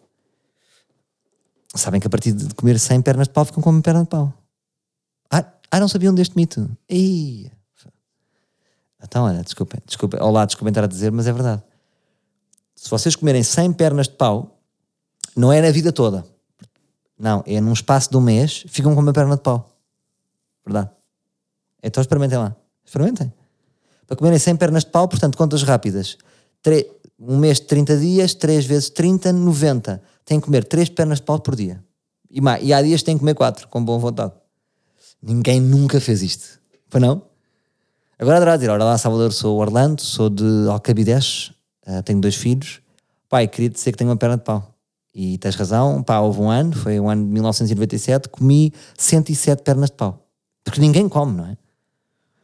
Sabem 1.74 2.00
que 2.00 2.06
a 2.06 2.10
partir 2.10 2.32
de 2.32 2.52
comer 2.54 2.78
100 2.78 3.02
pernas 3.02 3.28
de 3.28 3.34
pau 3.34 3.44
ficam 3.44 3.62
com 3.62 3.70
uma 3.70 3.82
perna 3.82 4.02
de 4.02 4.08
pau. 4.08 4.32
Ah, 5.30 5.44
ah 5.70 5.80
não 5.80 5.88
sabiam 5.88 6.14
deste 6.14 6.36
mito? 6.36 6.68
Ih. 6.88 7.50
Então, 9.02 9.24
olha, 9.24 9.42
desculpem, 9.42 9.80
desculpem, 9.86 10.20
olá, 10.20 10.44
desculpem 10.46 10.70
estar 10.70 10.84
a 10.84 10.88
dizer, 10.88 11.12
mas 11.12 11.26
é 11.26 11.32
verdade. 11.32 11.62
Se 12.74 12.90
vocês 12.90 13.14
comerem 13.14 13.42
100 13.42 13.74
pernas 13.74 14.08
de 14.08 14.14
pau, 14.14 14.58
não 15.36 15.52
é 15.52 15.60
na 15.60 15.70
vida 15.70 15.92
toda. 15.92 16.24
Não, 17.18 17.42
é 17.46 17.60
num 17.60 17.72
espaço 17.72 18.10
de 18.10 18.16
um 18.16 18.20
mês, 18.20 18.64
ficam 18.68 18.94
com 18.94 19.00
uma 19.00 19.12
perna 19.12 19.36
de 19.36 19.42
pau. 19.42 19.70
Verdade? 20.64 20.90
Então 21.82 22.00
experimentem 22.00 22.38
lá. 22.38 22.54
Experimentem 22.84 23.32
para 24.06 24.16
comerem 24.16 24.38
100 24.38 24.56
pernas 24.56 24.84
de 24.84 24.90
pau, 24.90 25.08
portanto, 25.08 25.36
contas 25.36 25.62
rápidas. 25.62 26.16
Um 27.18 27.38
mês 27.38 27.58
de 27.60 27.66
30 27.66 27.96
dias, 27.98 28.34
3 28.34 28.64
vezes 28.64 28.90
30, 28.90 29.32
90. 29.32 30.02
Tem 30.24 30.38
que 30.38 30.46
comer 30.46 30.64
3 30.64 30.88
pernas 30.90 31.18
de 31.18 31.24
pau 31.24 31.40
por 31.40 31.56
dia. 31.56 31.82
E, 32.30 32.40
mais, 32.40 32.62
e 32.62 32.72
há 32.72 32.82
dias 32.82 33.00
que 33.00 33.06
tem 33.06 33.16
que 33.16 33.20
comer 33.20 33.34
4, 33.34 33.68
com 33.68 33.84
boa 33.84 33.98
vontade. 33.98 34.32
Ninguém 35.22 35.60
nunca 35.60 36.00
fez 36.00 36.22
isto. 36.22 36.60
Para 36.90 37.00
não? 37.00 37.22
Agora 38.18 38.36
adorava 38.36 38.58
dizer, 38.58 38.70
ora 38.70 38.84
lá 38.84 38.96
Salvador, 38.96 39.32
sou 39.32 39.58
Orlando, 39.58 40.00
sou 40.00 40.30
de 40.30 40.68
Alcabidez, 40.68 41.52
uh, 41.86 42.02
tenho 42.02 42.20
dois 42.20 42.34
filhos. 42.34 42.80
Pai, 43.28 43.46
queria 43.48 43.68
dizer 43.68 43.92
que 43.92 43.98
tenho 43.98 44.10
uma 44.10 44.16
perna 44.16 44.36
de 44.36 44.44
pau. 44.44 44.75
E 45.18 45.38
tens 45.38 45.54
razão, 45.54 46.02
pá, 46.02 46.20
houve 46.20 46.42
um 46.42 46.50
ano, 46.50 46.76
foi 46.76 47.00
o 47.00 47.08
ano 47.08 47.24
de 47.24 47.32
1997, 47.32 48.28
comi 48.28 48.70
107 48.98 49.62
pernas 49.62 49.88
de 49.88 49.96
pau. 49.96 50.28
Porque 50.62 50.78
ninguém 50.78 51.08
come, 51.08 51.32
não 51.32 51.46
é? 51.46 51.56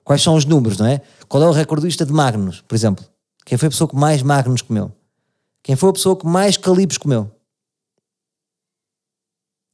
Quais 0.02 0.22
são 0.22 0.34
os 0.34 0.46
números, 0.46 0.78
não 0.78 0.86
é? 0.86 1.02
Qual 1.28 1.42
é 1.42 1.46
o 1.46 1.52
recordista 1.52 2.06
de 2.06 2.14
Magnus, 2.14 2.62
por 2.62 2.74
exemplo? 2.74 3.04
Quem 3.44 3.58
foi 3.58 3.68
a 3.68 3.70
pessoa 3.70 3.86
que 3.86 3.94
mais 3.94 4.22
Magnus 4.22 4.62
comeu? 4.62 4.90
Quem 5.62 5.76
foi 5.76 5.90
a 5.90 5.92
pessoa 5.92 6.16
que 6.16 6.26
mais 6.26 6.56
Calibres 6.56 6.96
comeu? 6.96 7.30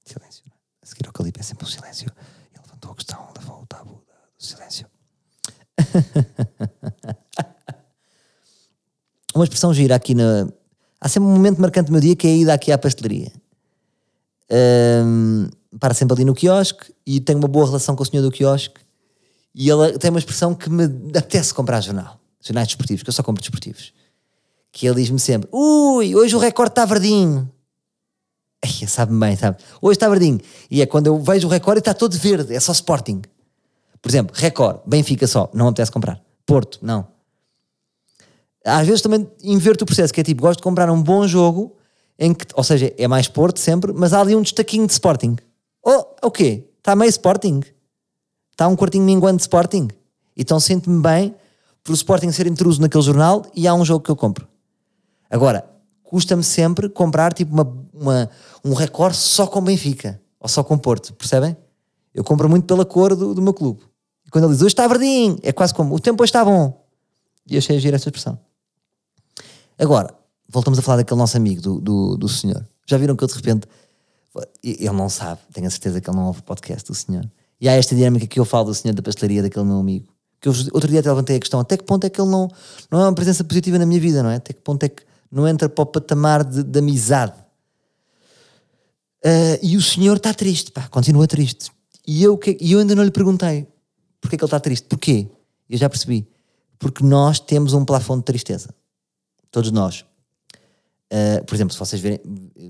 Silêncio. 0.05 0.43
A 0.83 0.87
seguir 0.87 1.07
ao 1.07 1.13
Calibre 1.13 1.41
é 1.41 1.45
sempre 1.45 1.67
um 1.67 1.71
silêncio. 1.71 2.11
Ele 2.53 2.63
levantou 2.65 2.91
a 2.91 2.95
questão, 2.97 3.29
levou 3.39 3.63
o 3.63 3.67
tabu 3.67 4.03
do 4.37 4.45
silêncio. 4.45 4.89
Uma 9.37 9.45
expressão 9.45 9.73
gira 9.73 9.95
aqui 9.95 10.17
na. 10.17 10.49
Há 11.01 11.09
sempre 11.09 11.29
um 11.29 11.33
momento 11.33 11.61
marcante 11.61 11.87
do 11.87 11.93
meu 11.93 12.01
dia 12.01 12.17
que 12.17 12.27
é 12.27 12.31
a 12.31 12.37
ida 12.37 12.55
aqui 12.55 12.73
à 12.73 12.79
pastelaria. 12.79 13.33
Um, 14.51 15.49
para 15.79 15.95
sempre 15.95 16.15
ali 16.15 16.25
no 16.25 16.35
quiosque 16.35 16.93
e 17.07 17.21
tenho 17.21 17.39
uma 17.39 17.49
boa 17.49 17.67
relação 17.67 17.95
com 17.95 18.03
o 18.03 18.07
senhor 18.07 18.23
do 18.23 18.31
quiosque 18.31 18.81
e 19.55 19.69
ele 19.69 19.99
tem 19.99 20.11
uma 20.11 20.19
expressão 20.19 20.55
que 20.55 20.71
me 20.71 20.85
apetece 20.85 21.53
comprar 21.53 21.81
jornal, 21.81 22.21
jornais 22.41 22.69
desportivos, 22.69 23.03
que 23.03 23.09
eu 23.09 23.13
só 23.13 23.23
compro 23.23 23.41
desportivos. 23.41 23.93
Que 24.71 24.87
ele 24.87 24.97
diz-me 24.97 25.19
sempre: 25.19 25.49
Ui, 25.53 26.15
hoje 26.15 26.37
o 26.37 26.39
recorde 26.39 26.73
está 26.73 26.85
verdinho. 26.85 27.51
Ai, 28.65 28.87
sabe-me 28.87 29.21
bem, 29.21 29.37
sabe? 29.37 29.59
Hoje 29.81 29.97
está 29.97 30.09
verdinho. 30.09 30.41
E 30.71 30.83
é 30.83 30.87
quando 30.87 31.07
eu 31.07 31.21
vejo 31.21 31.47
o 31.47 31.51
recorde 31.51 31.81
está 31.81 31.95
todo 31.95 32.17
verde, 32.17 32.55
é 32.55 32.61
só 32.61 32.73
Sporting. 32.73 33.23
Por 34.01 34.09
exemplo, 34.09 34.35
recorde, 34.37 34.81
Benfica 34.87 35.27
só, 35.27 35.51
não 35.53 35.69
apetece 35.69 35.91
comprar. 35.91 36.21
Porto, 36.47 36.79
não. 36.83 37.07
Às 38.69 38.87
vezes 38.87 39.03
também 39.03 39.29
inverto 39.43 39.85
o 39.85 39.87
processo, 39.87 40.13
que 40.13 40.21
é 40.21 40.25
tipo, 40.25 40.43
gosto 40.43 40.59
de 40.59 40.63
comprar 40.63 40.91
um 40.91 41.03
bom 41.03 41.27
jogo, 41.27 41.77
em 42.19 42.35
que, 42.35 42.47
ou 42.55 42.65
seja, 42.65 42.93
é 42.97 43.09
mais 43.09 43.29
Porto 43.29 43.59
sempre, 43.59 43.93
mas 43.93 44.13
há 44.13 44.21
ali 44.21 44.35
um 44.35 44.43
destaquinho 44.43 44.87
de 44.87 44.93
Sporting. 44.93 45.37
Oh, 45.85 46.05
o 46.23 46.31
quê? 46.31 46.69
Está 46.79 46.95
meio 46.97 47.09
Sporting? 47.09 47.63
está 48.59 48.67
um 48.67 48.75
quartinho 48.75 49.05
minguante 49.05 49.37
de 49.37 49.43
Sporting. 49.43 49.87
Então 50.37 50.59
sinto-me 50.59 51.01
bem 51.01 51.35
por 51.85 51.93
o 51.93 51.95
Sporting 51.95 52.33
ser 52.33 52.49
intruso 52.49 52.81
naquele 52.81 53.05
jornal 53.05 53.47
e 53.55 53.69
há 53.69 53.75
um 53.75 53.85
jogo 53.85 54.05
que 54.05 54.11
eu 54.11 54.17
compro. 54.17 54.49
Agora, 55.31 55.65
custa-me 56.03 56.43
sempre 56.43 56.89
comprar 56.89 57.33
tipo 57.33 57.55
uma, 57.55 57.73
uma, 57.95 58.31
um 58.65 58.75
recorde 58.75 59.17
só 59.17 59.47
com 59.47 59.63
Benfica 59.63 60.21
ou 60.41 60.49
só 60.49 60.65
com 60.65 60.77
Porto, 60.77 61.15
percebem? 61.15 61.57
Eu 62.13 62.25
compro 62.25 62.49
muito 62.49 62.67
pela 62.67 62.85
cor 62.85 63.15
do, 63.15 63.33
do 63.33 63.41
meu 63.41 63.55
clube. 63.55 63.81
E 64.27 64.31
quando 64.31 64.45
ele 64.45 64.55
diz 64.55 64.63
hoje 64.63 64.73
está 64.73 64.89
verdinho, 64.89 65.39
é 65.43 65.53
quase 65.53 65.73
como 65.73 65.95
o 65.95 66.01
tempo 66.01 66.21
hoje 66.23 66.31
está 66.31 66.45
bom. 66.45 66.85
E 67.49 67.57
achei 67.57 67.77
a 67.77 67.81
gira 67.81 67.95
essa 67.95 68.09
expressão. 68.09 68.39
Agora, 69.79 70.13
voltamos 70.49 70.79
a 70.79 70.83
falar 70.83 70.99
daquele 70.99 71.19
nosso 71.19 71.37
amigo, 71.37 71.61
do, 71.61 71.81
do, 71.81 72.17
do 72.17 72.29
senhor. 72.29 72.67
Já 72.87 72.97
viram 72.97 73.15
que 73.15 73.23
eu 73.23 73.29
de 73.29 73.35
repente. 73.35 73.67
Ele 74.63 74.91
não 74.91 75.09
sabe, 75.09 75.41
tenho 75.53 75.67
a 75.67 75.71
certeza 75.71 76.01
que 76.01 76.09
ele 76.09 76.17
não 76.17 76.27
ouve 76.27 76.41
o 76.41 76.43
podcast 76.43 76.87
do 76.87 76.95
senhor. 76.95 77.29
E 77.61 77.69
há 77.69 77.73
esta 77.73 77.95
dinâmica 77.95 78.27
que 78.27 78.39
eu 78.39 78.45
falo 78.45 78.67
do 78.67 78.75
senhor 78.75 78.95
da 78.95 79.03
pastelaria, 79.03 79.43
daquele 79.43 79.65
meu 79.65 79.79
amigo. 79.79 80.07
Que 80.41 80.49
eu, 80.49 80.53
outro 80.73 80.89
dia 80.89 81.01
até 81.01 81.09
levantei 81.09 81.37
a 81.37 81.41
questão: 81.41 81.59
até 81.59 81.77
que 81.77 81.85
ponto 81.85 82.05
é 82.05 82.11
que 82.11 82.21
ele 82.21 82.31
não, 82.31 82.49
não 82.91 83.01
é 83.01 83.05
uma 83.05 83.15
presença 83.15 83.43
positiva 83.43 83.79
na 83.79 83.87
minha 83.87 84.01
vida, 84.01 84.23
não 84.23 84.31
é? 84.31 84.37
Até 84.37 84.53
que 84.53 84.61
ponto 84.61 84.83
é 84.85 84.89
que 84.89 85.03
não 85.31 85.47
entra 85.49 85.69
para 85.69 85.83
o 85.83 85.87
patamar 85.87 86.45
de, 86.45 86.63
de 86.63 86.79
amizade? 86.79 87.35
Uh, 89.25 89.59
e 89.61 89.77
o 89.77 89.83
senhor 89.83 90.17
está 90.17 90.33
triste, 90.33 90.71
pá, 90.71 90.87
continua 90.89 91.27
triste. 91.27 91.73
E 92.07 92.23
eu, 92.23 92.39
que, 92.39 92.57
eu 92.61 92.79
ainda 92.79 92.95
não 92.95 93.03
lhe 93.03 93.11
perguntei 93.11 93.67
porque 94.21 94.37
que 94.37 94.45
ele 94.45 94.47
está 94.47 94.61
triste. 94.61 94.87
Porquê? 94.87 95.29
Eu 95.69 95.79
já 95.79 95.89
percebi. 95.89 96.27
Porque 96.79 97.05
nós 97.05 97.41
temos 97.41 97.73
um 97.73 97.85
plafond 97.85 98.21
de 98.21 98.25
tristeza. 98.25 98.75
Todos 99.51 99.71
nós. 99.71 100.05
Uh, 101.11 101.43
por 101.47 101.55
exemplo, 101.55 101.73
se 101.73 101.79
vocês 101.79 102.01
virem, 102.01 102.21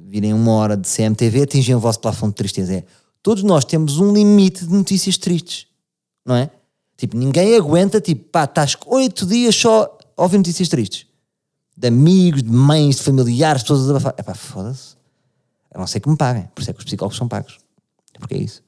virem 0.07 0.33
uma 0.33 0.53
hora 0.53 0.77
de 0.77 0.89
CMTV, 0.89 1.43
atingem 1.43 1.75
o 1.75 1.81
vosso 1.81 2.01
plafond 2.01 2.31
de 2.31 2.37
tristeza. 2.37 2.75
É, 2.75 2.85
todos 3.23 3.43
nós 3.43 3.65
temos 3.65 3.99
um 3.99 4.13
limite 4.13 4.65
de 4.65 4.73
notícias 4.73 5.19
tristes, 5.19 5.67
não 6.25 6.37
é? 6.37 6.51
Tipo, 6.97 7.17
ninguém 7.17 7.57
aguenta, 7.57 8.01
tipo, 8.01 8.29
pá, 8.31 8.45
estás 8.45 8.77
oito 8.87 9.27
dias 9.27 9.55
só 9.55 9.99
a 10.17 10.23
ouvir 10.23 10.39
notícias 10.39 10.69
tristes. 10.69 11.07
De 11.77 11.87
amigos, 11.87 12.43
de 12.43 12.51
mães, 12.51 12.97
de 12.97 13.03
familiares, 13.03 13.63
todas 13.63 13.89
a 13.89 13.91
abafar. 13.91 14.15
É 14.17 14.23
pá, 14.23 14.35
foda-se. 14.35 14.97
A 15.73 15.79
não 15.79 15.87
ser 15.87 16.01
que 16.01 16.09
me 16.09 16.17
paguem. 16.17 16.49
Por 16.55 16.61
isso 16.61 16.71
é 16.71 16.73
que 16.73 16.81
os 16.81 16.85
psicólogos 16.85 17.17
são 17.17 17.29
pagos. 17.29 17.59
É 18.15 18.19
porque 18.19 18.35
é 18.35 18.39
isso. 18.39 18.65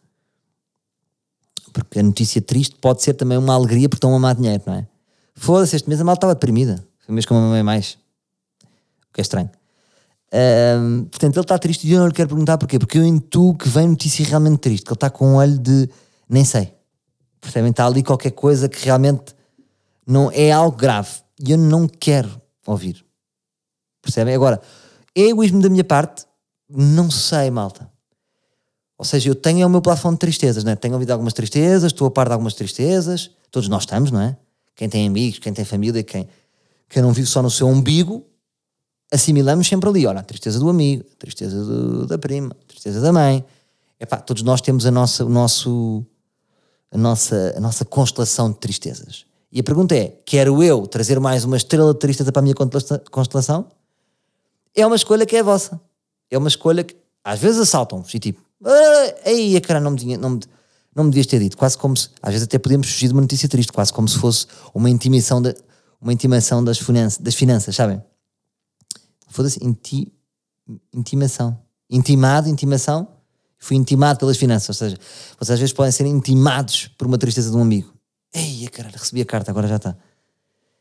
Porque 1.73 1.99
a 1.99 2.02
notícia 2.02 2.40
triste 2.40 2.76
pode 2.81 3.02
ser 3.02 3.14
também 3.14 3.37
uma 3.37 3.55
alegria 3.55 3.88
porque 3.88 3.99
estão 3.99 4.12
a 4.12 4.17
amar 4.17 4.35
dinheiro, 4.35 4.62
não 4.67 4.75
é? 4.75 4.87
Foda-se, 5.35 5.75
este 5.75 5.88
mês 5.88 6.00
a 6.00 6.05
mal 6.05 6.14
estava 6.14 6.35
deprimida. 6.35 6.85
Foi 7.05 7.14
mesmo 7.14 7.29
como 7.29 7.40
a 7.40 7.43
mamãe 7.45 7.62
mais. 7.62 7.99
O 9.11 9.14
que 9.14 9.21
é 9.21 9.23
estranho. 9.23 9.50
Um, 10.33 11.05
portanto, 11.05 11.37
ele 11.37 11.45
está 11.45 11.59
triste 11.59 11.87
e 11.87 11.93
eu 11.93 11.99
não 11.99 12.07
lhe 12.07 12.14
quero 12.14 12.29
perguntar 12.29 12.57
porquê. 12.59 12.79
Porque 12.79 12.99
eu 12.99 13.05
intuo 13.05 13.57
que 13.57 13.69
vem 13.69 13.88
notícia 13.88 14.25
realmente 14.25 14.59
triste. 14.59 14.85
Que 14.85 14.90
ele 14.90 14.97
está 14.97 15.11
com 15.11 15.33
um 15.33 15.35
olho 15.37 15.59
de 15.59 15.88
nem 16.29 16.45
sei. 16.45 16.73
Percebem? 17.40 17.71
Está 17.71 17.87
ali 17.87 18.02
qualquer 18.02 18.31
coisa 18.31 18.69
que 18.69 18.85
realmente 18.85 19.35
não 20.07 20.31
é 20.33 20.52
algo 20.52 20.76
grave. 20.76 21.11
E 21.45 21.52
eu 21.52 21.59
não 21.59 21.88
quero 21.88 22.40
ouvir. 22.67 23.05
Percebem? 24.02 24.35
Agora, 24.35 24.61
é 25.14 25.23
egoísmo 25.23 25.61
da 25.61 25.69
minha 25.69 25.85
parte? 25.85 26.25
Não 26.69 27.11
sei, 27.11 27.50
malta. 27.50 27.90
Ou 28.97 29.05
seja, 29.05 29.31
eu 29.31 29.35
tenho 29.35 29.67
o 29.67 29.71
meu 29.71 29.81
plafond 29.81 30.14
de 30.14 30.19
tristezas, 30.19 30.62
né? 30.62 30.76
tenho 30.76 30.93
ouvido 30.93 31.11
algumas 31.11 31.33
tristezas, 31.33 31.90
estou 31.90 32.07
a 32.07 32.11
par 32.11 32.26
de 32.26 32.35
algumas 32.35 32.52
tristezas, 32.52 33.31
todos 33.50 33.67
nós 33.67 33.83
estamos, 33.83 34.11
não 34.11 34.21
é? 34.21 34.37
Quem 34.76 34.90
tem 34.90 35.07
amigos, 35.07 35.38
quem 35.38 35.55
tem 35.55 35.64
família, 35.64 36.02
quem, 36.02 36.29
quem 36.87 37.02
não 37.02 37.11
vive 37.11 37.26
só 37.26 37.43
no 37.43 37.50
seu 37.50 37.67
umbigo, 37.67 38.26
assimilamos 39.11 39.67
sempre 39.67 39.88
ali, 39.88 40.07
olha, 40.07 40.21
a 40.21 40.23
tristeza 40.23 40.59
do 40.59 40.69
amigo, 40.69 41.05
a 41.12 41.17
tristeza 41.17 41.64
do, 41.64 42.07
da 42.07 42.19
prima, 42.19 42.57
a 42.61 42.64
tristeza 42.67 43.00
da 43.00 43.12
mãe. 43.12 43.45
Epá, 43.99 44.17
todos 44.19 44.43
nós 44.43 44.61
temos 44.61 44.87
a 44.87 44.90
nossa, 44.90 45.25
o 45.25 45.29
nosso, 45.29 46.05
a, 46.90 46.97
nossa, 46.97 47.55
a 47.57 47.61
nossa 47.61 47.85
constelação 47.85 48.50
de 48.50 48.59
tristezas. 48.59 49.26
E 49.52 49.61
a 49.61 49.62
pergunta 49.62 49.95
é: 49.95 50.17
quero 50.25 50.62
eu 50.62 50.87
trazer 50.87 51.19
mais 51.19 51.45
uma 51.45 51.57
estrela 51.57 51.93
de 51.93 51.99
tristeza 51.99 52.31
para 52.31 52.40
a 52.40 52.43
minha 52.43 52.55
constelação? 53.11 53.67
É 54.75 54.87
uma 54.87 54.97
escolha 54.97 55.26
que 55.26 55.37
é 55.37 55.43
vossa. 55.43 55.81
É 56.31 56.38
uma 56.38 56.49
escolha 56.49 56.85
que 56.85 56.97
às 57.25 57.40
vezes 57.40 57.61
assaltam-vos 57.61 58.14
e 58.14 58.19
tipo, 58.19 58.40
aí 59.26 59.57
a 59.57 59.61
cara 59.61 59.81
não 59.81 59.90
me, 59.90 59.99
tinha, 59.99 60.17
não, 60.17 60.31
me, 60.31 60.40
não 60.95 61.05
me 61.05 61.11
devias 61.11 61.26
ter 61.26 61.40
dito. 61.40 61.57
Quase 61.57 61.76
como 61.76 61.97
se, 61.97 62.09
às 62.23 62.31
vezes 62.31 62.47
até 62.47 62.59
podemos 62.59 62.88
fugir 62.88 63.09
de 63.09 63.12
uma 63.12 63.21
notícia 63.21 63.49
triste, 63.49 63.73
quase 63.73 63.93
como 63.93 64.09
se 64.09 64.17
fosse 64.17 64.47
uma 64.73 64.88
intimação, 64.88 65.43
de, 65.43 65.55
uma 66.00 66.12
intimação 66.12 66.62
das, 66.62 66.79
finanças, 66.79 67.19
das 67.19 67.35
finanças, 67.35 67.75
sabem? 67.75 68.00
Foda-se, 69.31 69.65
inti, 69.65 70.13
intimação. 70.93 71.59
Intimado, 71.89 72.49
intimação. 72.49 73.09
Fui 73.59 73.77
intimado 73.77 74.19
pelas 74.19 74.37
finanças. 74.37 74.69
Ou 74.69 74.75
seja, 74.75 74.99
vocês 75.39 75.51
às 75.51 75.59
vezes 75.59 75.73
podem 75.73 75.93
ser 75.93 76.07
intimados 76.07 76.89
por 76.99 77.07
uma 77.07 77.17
tristeza 77.17 77.51
de 77.51 77.57
um 77.57 77.63
amigo. 77.63 77.95
Ei, 78.33 78.69
caralho, 78.69 78.97
recebi 78.97 79.21
a 79.21 79.25
carta, 79.25 79.51
agora 79.51 79.69
já 79.69 79.77
está. 79.77 79.97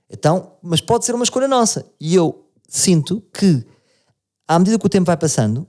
Então, 0.09 0.57
mas 0.61 0.81
pode 0.81 1.05
ser 1.05 1.13
uma 1.13 1.23
escolha 1.23 1.47
nossa. 1.47 1.85
E 1.99 2.15
eu 2.15 2.49
sinto 2.67 3.21
que, 3.33 3.65
à 4.47 4.57
medida 4.57 4.79
que 4.79 4.85
o 4.85 4.89
tempo 4.89 5.05
vai 5.05 5.17
passando, 5.17 5.67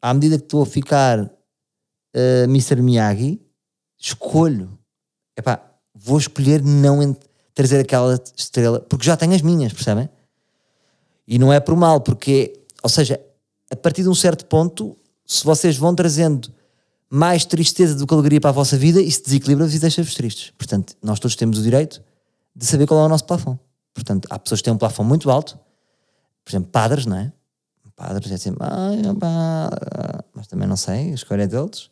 à 0.00 0.12
medida 0.14 0.38
que 0.38 0.44
estou 0.44 0.62
a 0.62 0.66
ficar 0.66 1.20
uh, 1.20 1.30
eh, 2.12 2.44
Mr. 2.44 2.80
Miyagi, 2.80 3.40
escolho. 3.98 4.78
Epá, 5.36 5.60
vou 5.94 6.18
escolher 6.18 6.62
não 6.62 7.16
trazer 7.54 7.80
aquela 7.80 8.20
estrela, 8.36 8.80
porque 8.80 9.06
já 9.06 9.16
tenho 9.16 9.34
as 9.34 9.42
minhas, 9.42 9.72
percebem? 9.72 10.08
E 11.26 11.38
não 11.38 11.52
é 11.52 11.60
por 11.60 11.76
mal, 11.76 12.00
porque, 12.00 12.60
ou 12.82 12.88
seja, 12.88 13.20
a 13.70 13.76
partir 13.76 14.02
de 14.02 14.08
um 14.08 14.14
certo 14.14 14.46
ponto, 14.46 14.96
se 15.26 15.44
vocês 15.44 15.76
vão 15.76 15.94
trazendo 15.94 16.52
mais 17.08 17.44
tristeza 17.44 17.94
do 17.94 18.06
que 18.06 18.14
alegria 18.14 18.40
para 18.40 18.50
a 18.50 18.52
vossa 18.52 18.76
vida, 18.76 19.00
isso 19.00 19.22
desequilibra-vos 19.24 19.74
e 19.74 19.78
deixa-vos 19.78 20.14
tristes. 20.14 20.52
Portanto, 20.58 20.96
nós 21.02 21.18
todos 21.18 21.36
temos 21.36 21.58
o 21.58 21.62
direito 21.62 22.02
de 22.54 22.66
saber 22.66 22.86
qual 22.86 23.00
é 23.00 23.06
o 23.06 23.08
nosso 23.08 23.24
plafond. 23.24 23.58
Portanto, 23.92 24.26
há 24.30 24.38
pessoas 24.38 24.60
que 24.60 24.64
têm 24.64 24.74
um 24.74 24.78
plafond 24.78 25.08
muito 25.08 25.30
alto, 25.30 25.58
por 26.44 26.50
exemplo, 26.50 26.70
padres, 26.70 27.06
não 27.06 27.16
é? 27.16 27.32
Padres 27.96 28.32
é 28.32 28.34
assim, 28.34 28.50
mas 30.34 30.46
também 30.48 30.66
não 30.66 30.76
sei, 30.76 31.12
a 31.12 31.14
escolha 31.14 31.42
é 31.44 31.46
deles. 31.46 31.90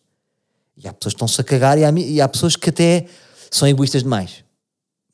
E 0.76 0.88
há 0.88 0.92
pessoas 0.92 1.14
que 1.14 1.16
estão-se 1.16 1.40
a 1.40 1.44
cagar 1.44 1.78
e 1.78 1.84
há, 1.84 1.92
e 1.92 2.20
há 2.20 2.28
pessoas 2.28 2.56
que 2.56 2.70
até 2.70 3.06
são 3.50 3.68
egoístas 3.68 4.02
demais. 4.02 4.44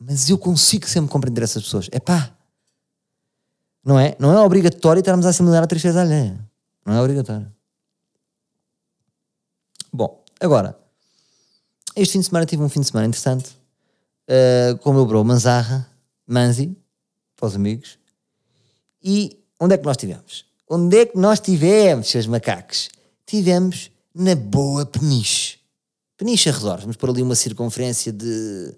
Mas 0.00 0.30
eu 0.30 0.38
consigo 0.38 0.88
sempre 0.88 1.10
compreender 1.10 1.42
essas 1.42 1.62
pessoas. 1.62 1.88
É 1.92 2.00
pá, 2.00 2.30
não 3.88 3.98
é? 3.98 4.14
Não 4.18 4.30
é 4.30 4.38
obrigatório 4.42 5.00
estarmos 5.00 5.24
a 5.24 5.30
assimilar 5.30 5.62
a 5.62 5.66
tristeza 5.66 6.02
alheia. 6.02 6.38
Não 6.84 6.92
é 6.92 7.00
obrigatório. 7.00 7.50
Bom, 9.90 10.22
agora, 10.38 10.78
este 11.96 12.12
fim 12.12 12.20
de 12.20 12.26
semana 12.26 12.44
tive 12.44 12.62
um 12.62 12.68
fim 12.68 12.80
de 12.80 12.86
semana 12.86 13.06
interessante 13.06 13.48
uh, 14.28 14.76
com 14.80 14.90
o 14.90 14.92
meu 14.92 15.06
bro 15.06 15.24
Manzarra, 15.24 15.88
Manzi, 16.26 16.76
para 17.34 17.46
os 17.46 17.54
amigos. 17.54 17.98
E 19.02 19.42
onde 19.58 19.74
é 19.74 19.78
que 19.78 19.86
nós 19.86 19.96
tivemos? 19.96 20.44
Onde 20.68 20.98
é 20.98 21.06
que 21.06 21.16
nós 21.16 21.40
tivemos, 21.40 22.10
seus 22.10 22.26
macacos? 22.26 22.90
Tivemos 23.24 23.90
na 24.14 24.34
boa 24.34 24.84
Peniche. 24.84 25.60
Peniche 26.14 26.50
Arredores. 26.50 26.82
Vamos 26.82 26.96
pôr 26.98 27.08
ali 27.08 27.22
uma 27.22 27.34
circunferência 27.34 28.12
de 28.12 28.70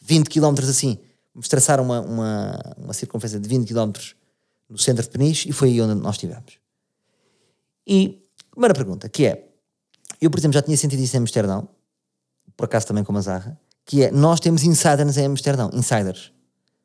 20 0.00 0.30
km 0.30 0.54
assim. 0.60 0.98
Vamos 1.34 1.46
traçar 1.46 1.78
uma, 1.78 2.00
uma, 2.00 2.58
uma 2.78 2.94
circunferência 2.94 3.38
de 3.38 3.46
20 3.46 3.68
km 3.68 4.15
no 4.68 4.78
centro 4.78 5.02
de 5.02 5.08
Peniche 5.08 5.48
e 5.48 5.52
foi 5.52 5.70
aí 5.70 5.80
onde 5.80 5.94
nós 5.94 6.16
estivemos. 6.16 6.58
E, 7.86 8.22
primeira 8.50 8.74
pergunta, 8.74 9.08
que 9.08 9.26
é, 9.26 9.48
eu, 10.20 10.30
por 10.30 10.38
exemplo, 10.38 10.54
já 10.54 10.62
tinha 10.62 10.76
sentido 10.76 11.00
isso 11.00 11.16
em 11.16 11.20
Amsterdão, 11.20 11.68
por 12.56 12.64
acaso 12.64 12.86
também 12.86 13.04
com 13.04 13.16
a 13.16 13.20
Zarra, 13.20 13.58
que 13.84 14.02
é, 14.02 14.10
nós 14.10 14.40
temos 14.40 14.64
insiders 14.64 15.16
em 15.16 15.26
Amsterdão, 15.26 15.70
insiders. 15.72 16.32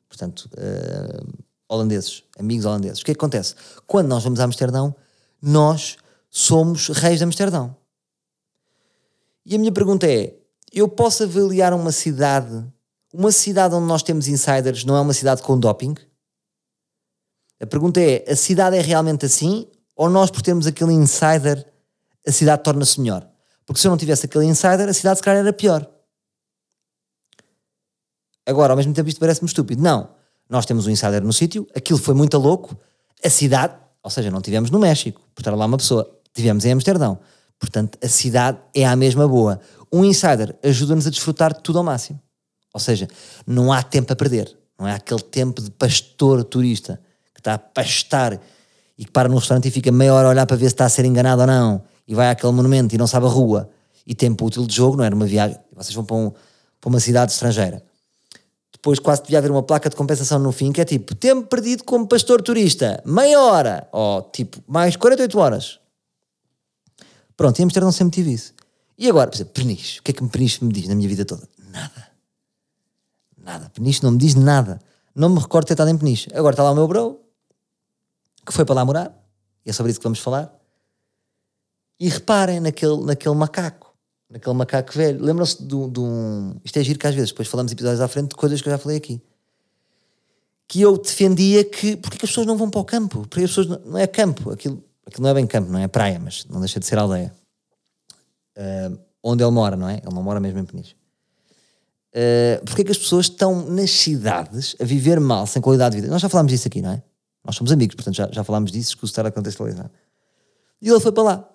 Portanto, 0.08 0.48
uh, 0.52 1.44
holandeses, 1.68 2.22
amigos 2.38 2.66
holandeses. 2.66 3.00
O 3.00 3.04
que 3.04 3.10
é 3.10 3.14
que 3.14 3.18
acontece? 3.18 3.54
Quando 3.86 4.08
nós 4.08 4.22
vamos 4.22 4.38
a 4.38 4.44
Amsterdão, 4.44 4.94
nós 5.40 5.96
somos 6.30 6.88
reis 6.88 7.18
de 7.18 7.24
Amsterdão. 7.24 7.74
E 9.44 9.56
a 9.56 9.58
minha 9.58 9.72
pergunta 9.72 10.06
é: 10.06 10.34
eu 10.72 10.86
posso 10.86 11.24
avaliar 11.24 11.72
uma 11.72 11.90
cidade, 11.90 12.64
uma 13.12 13.32
cidade 13.32 13.74
onde 13.74 13.86
nós 13.86 14.02
temos 14.02 14.28
insiders, 14.28 14.84
não 14.84 14.96
é 14.96 15.00
uma 15.00 15.14
cidade 15.14 15.42
com 15.42 15.58
doping? 15.58 15.94
A 17.62 17.66
pergunta 17.66 18.00
é: 18.00 18.24
a 18.28 18.34
cidade 18.34 18.76
é 18.76 18.80
realmente 18.80 19.24
assim? 19.24 19.68
Ou 19.94 20.10
nós, 20.10 20.30
por 20.30 20.42
termos 20.42 20.66
aquele 20.66 20.92
insider, 20.92 21.64
a 22.26 22.32
cidade 22.32 22.62
torna-se 22.62 23.00
melhor? 23.00 23.28
Porque 23.64 23.80
se 23.80 23.86
eu 23.86 23.90
não 23.90 23.96
tivesse 23.96 24.26
aquele 24.26 24.46
insider, 24.46 24.88
a 24.88 24.92
cidade 24.92 25.18
se 25.18 25.22
calhar 25.22 25.40
era 25.40 25.52
pior. 25.52 25.88
Agora, 28.44 28.72
ao 28.72 28.76
mesmo 28.76 28.92
tempo, 28.92 29.08
isto 29.08 29.20
parece-me 29.20 29.46
estúpido. 29.46 29.80
Não. 29.80 30.10
Nós 30.50 30.66
temos 30.66 30.86
um 30.86 30.90
insider 30.90 31.22
no 31.22 31.32
sítio, 31.32 31.66
aquilo 31.74 31.98
foi 31.98 32.14
muito 32.14 32.36
louco, 32.36 32.76
a 33.24 33.30
cidade, 33.30 33.74
ou 34.02 34.10
seja, 34.10 34.30
não 34.30 34.42
tivemos 34.42 34.70
no 34.70 34.78
México, 34.78 35.20
por 35.34 35.40
estar 35.40 35.54
lá 35.54 35.64
uma 35.64 35.78
pessoa, 35.78 36.10
tivemos 36.34 36.64
em 36.64 36.72
Amsterdão. 36.72 37.20
Portanto, 37.58 37.96
a 38.02 38.08
cidade 38.08 38.58
é 38.74 38.84
a 38.84 38.96
mesma 38.96 39.26
boa. 39.26 39.60
Um 39.90 40.04
insider 40.04 40.58
ajuda-nos 40.62 41.06
a 41.06 41.10
desfrutar 41.10 41.54
de 41.54 41.62
tudo 41.62 41.78
ao 41.78 41.84
máximo. 41.84 42.20
Ou 42.74 42.80
seja, 42.80 43.08
não 43.46 43.72
há 43.72 43.82
tempo 43.82 44.12
a 44.12 44.16
perder. 44.16 44.54
Não 44.78 44.88
é 44.88 44.94
aquele 44.94 45.22
tempo 45.22 45.62
de 45.62 45.70
pastor 45.70 46.42
turista 46.42 47.00
está 47.42 47.54
a 47.54 47.58
pastar 47.58 48.40
e 48.96 49.04
que 49.04 49.10
para 49.10 49.28
no 49.28 49.36
restaurante 49.36 49.68
e 49.68 49.70
fica 49.70 49.92
meia 49.92 50.14
hora 50.14 50.28
a 50.28 50.30
olhar 50.30 50.46
para 50.46 50.56
ver 50.56 50.66
se 50.66 50.74
está 50.74 50.84
a 50.84 50.88
ser 50.88 51.04
enganado 51.04 51.42
ou 51.42 51.46
não 51.46 51.82
e 52.06 52.14
vai 52.14 52.30
àquele 52.30 52.52
monumento 52.52 52.94
e 52.94 52.98
não 52.98 53.06
sabe 53.06 53.26
a 53.26 53.28
rua 53.28 53.68
e 54.06 54.14
tempo 54.14 54.46
útil 54.46 54.66
de 54.66 54.74
jogo, 54.74 54.96
não 54.96 55.04
era 55.04 55.14
uma 55.14 55.26
viagem. 55.26 55.56
Vocês 55.74 55.94
vão 55.94 56.04
para, 56.04 56.16
um, 56.16 56.30
para 56.80 56.88
uma 56.88 57.00
cidade 57.00 57.32
estrangeira 57.32 57.82
depois 58.82 58.98
quase 58.98 59.22
devia 59.22 59.38
haver 59.38 59.52
uma 59.52 59.62
placa 59.62 59.88
de 59.88 59.94
compensação 59.94 60.40
no 60.40 60.50
fim 60.50 60.72
que 60.72 60.80
é 60.80 60.84
tipo 60.84 61.14
tempo 61.14 61.46
perdido 61.46 61.84
como 61.84 62.04
pastor 62.04 62.42
turista, 62.42 63.00
meia 63.06 63.40
hora, 63.40 63.86
ou 63.92 64.22
tipo 64.22 64.60
mais 64.66 64.96
48 64.96 65.38
horas. 65.38 65.78
Pronto, 67.36 67.60
em 67.60 67.62
Amsterdão 67.62 67.92
sempre 67.92 68.16
tive 68.16 68.32
isso. 68.32 68.52
E 68.98 69.08
agora, 69.08 69.30
por 69.30 69.36
exemplo, 69.36 69.52
Peniche, 69.54 70.00
o 70.00 70.02
que 70.02 70.10
é 70.10 70.14
que 70.14 70.26
Peniche 70.26 70.64
me 70.64 70.72
diz 70.72 70.88
na 70.88 70.96
minha 70.96 71.08
vida 71.08 71.24
toda? 71.24 71.48
Nada. 71.70 72.08
Nada. 73.38 73.70
Peniche 73.72 74.02
não 74.02 74.10
me 74.10 74.18
diz 74.18 74.34
nada. 74.34 74.80
Não 75.14 75.28
me 75.28 75.38
recordo 75.38 75.66
ter 75.66 75.74
estado 75.74 75.90
em 75.90 75.96
Peniche. 75.96 76.28
Agora 76.34 76.52
está 76.52 76.64
lá 76.64 76.72
o 76.72 76.74
meu 76.74 76.88
bro, 76.88 77.20
que 78.44 78.52
foi 78.52 78.64
para 78.64 78.74
lá 78.76 78.84
morar, 78.84 79.12
e 79.64 79.70
é 79.70 79.72
sobre 79.72 79.90
isso 79.90 80.00
que 80.00 80.04
vamos 80.04 80.18
falar. 80.18 80.52
E 81.98 82.08
reparem 82.08 82.60
naquele, 82.60 83.04
naquele 83.04 83.34
macaco 83.34 83.92
naquele 84.32 84.56
macaco 84.56 84.92
velho. 84.92 85.22
Lembram-se 85.22 85.62
de, 85.62 85.90
de, 85.90 86.00
um. 86.00 86.56
Isto 86.64 86.78
é 86.78 86.84
giro 86.84 86.98
que 86.98 87.06
às 87.06 87.14
vezes 87.14 87.30
depois 87.30 87.46
falamos 87.46 87.70
episódios 87.70 88.00
à 88.00 88.08
frente 88.08 88.30
de 88.30 88.36
coisas 88.36 88.60
que 88.60 88.68
eu 88.68 88.72
já 88.72 88.78
falei 88.78 88.96
aqui. 88.96 89.20
Que 90.66 90.80
eu 90.80 90.96
defendia 90.96 91.62
que. 91.64 91.96
Porque 91.96 92.16
que 92.16 92.24
as 92.24 92.30
pessoas 92.30 92.46
não 92.46 92.56
vão 92.56 92.70
para 92.70 92.80
o 92.80 92.84
campo? 92.84 93.26
Porque 93.28 93.44
as 93.44 93.50
pessoas. 93.50 93.66
Não, 93.66 93.78
não 93.84 93.98
é 93.98 94.06
campo, 94.06 94.50
aquilo, 94.50 94.82
aquilo 95.06 95.22
não 95.22 95.30
é 95.30 95.34
bem 95.34 95.46
campo, 95.46 95.70
não 95.70 95.78
é 95.78 95.86
praia, 95.86 96.18
mas 96.18 96.46
não 96.46 96.60
deixa 96.60 96.80
de 96.80 96.86
ser 96.86 96.98
aldeia. 96.98 97.32
Uh, 98.56 98.98
onde 99.22 99.44
ele 99.44 99.52
mora, 99.52 99.76
não 99.76 99.88
é? 99.88 99.98
Ele 99.98 100.14
não 100.14 100.22
mora 100.22 100.40
mesmo 100.40 100.58
em 100.58 100.64
Peniche. 100.64 100.96
Uh, 102.14 102.64
porque 102.64 102.82
é 102.82 102.84
que 102.84 102.90
as 102.90 102.98
pessoas 102.98 103.26
estão 103.26 103.66
nas 103.66 103.90
cidades 103.90 104.76
a 104.80 104.84
viver 104.84 105.20
mal, 105.20 105.46
sem 105.46 105.60
qualidade 105.60 105.96
de 105.96 106.02
vida? 106.02 106.12
Nós 106.12 106.20
já 106.20 106.28
falámos 106.28 106.52
disso 106.52 106.68
aqui, 106.68 106.80
não 106.82 106.92
é? 106.92 107.02
Nós 107.44 107.56
somos 107.56 107.72
amigos, 107.72 107.94
portanto 107.94 108.14
já, 108.14 108.28
já 108.30 108.44
falámos 108.44 108.70
disso, 108.70 108.96
estar 109.02 109.26
a 109.26 109.30
contextualizar. 109.30 109.90
E 110.80 110.88
ele 110.88 111.00
foi 111.00 111.12
para 111.12 111.22
lá. 111.22 111.48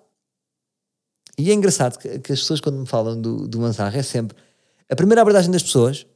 E 1.38 1.50
é 1.50 1.54
engraçado 1.54 1.98
que, 1.98 2.18
que 2.18 2.32
as 2.32 2.40
pessoas, 2.40 2.60
quando 2.60 2.78
me 2.78 2.86
falam 2.86 3.20
do, 3.20 3.46
do 3.46 3.60
Manzarra, 3.60 3.96
é 3.96 4.02
sempre. 4.02 4.36
A 4.90 4.96
primeira 4.96 5.22
abordagem 5.22 5.50
das 5.50 5.62
pessoas 5.62 6.06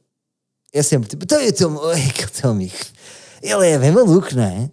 é 0.73 0.81
sempre 0.81 1.07
tipo, 1.09 1.23
então, 1.23 1.39
é 1.39 1.47
aquele 2.09 2.31
teu 2.31 2.49
amigo, 2.49 2.73
ele 3.41 3.67
é 3.67 3.77
bem 3.77 3.91
maluco, 3.91 4.35
não 4.35 4.43
é? 4.43 4.71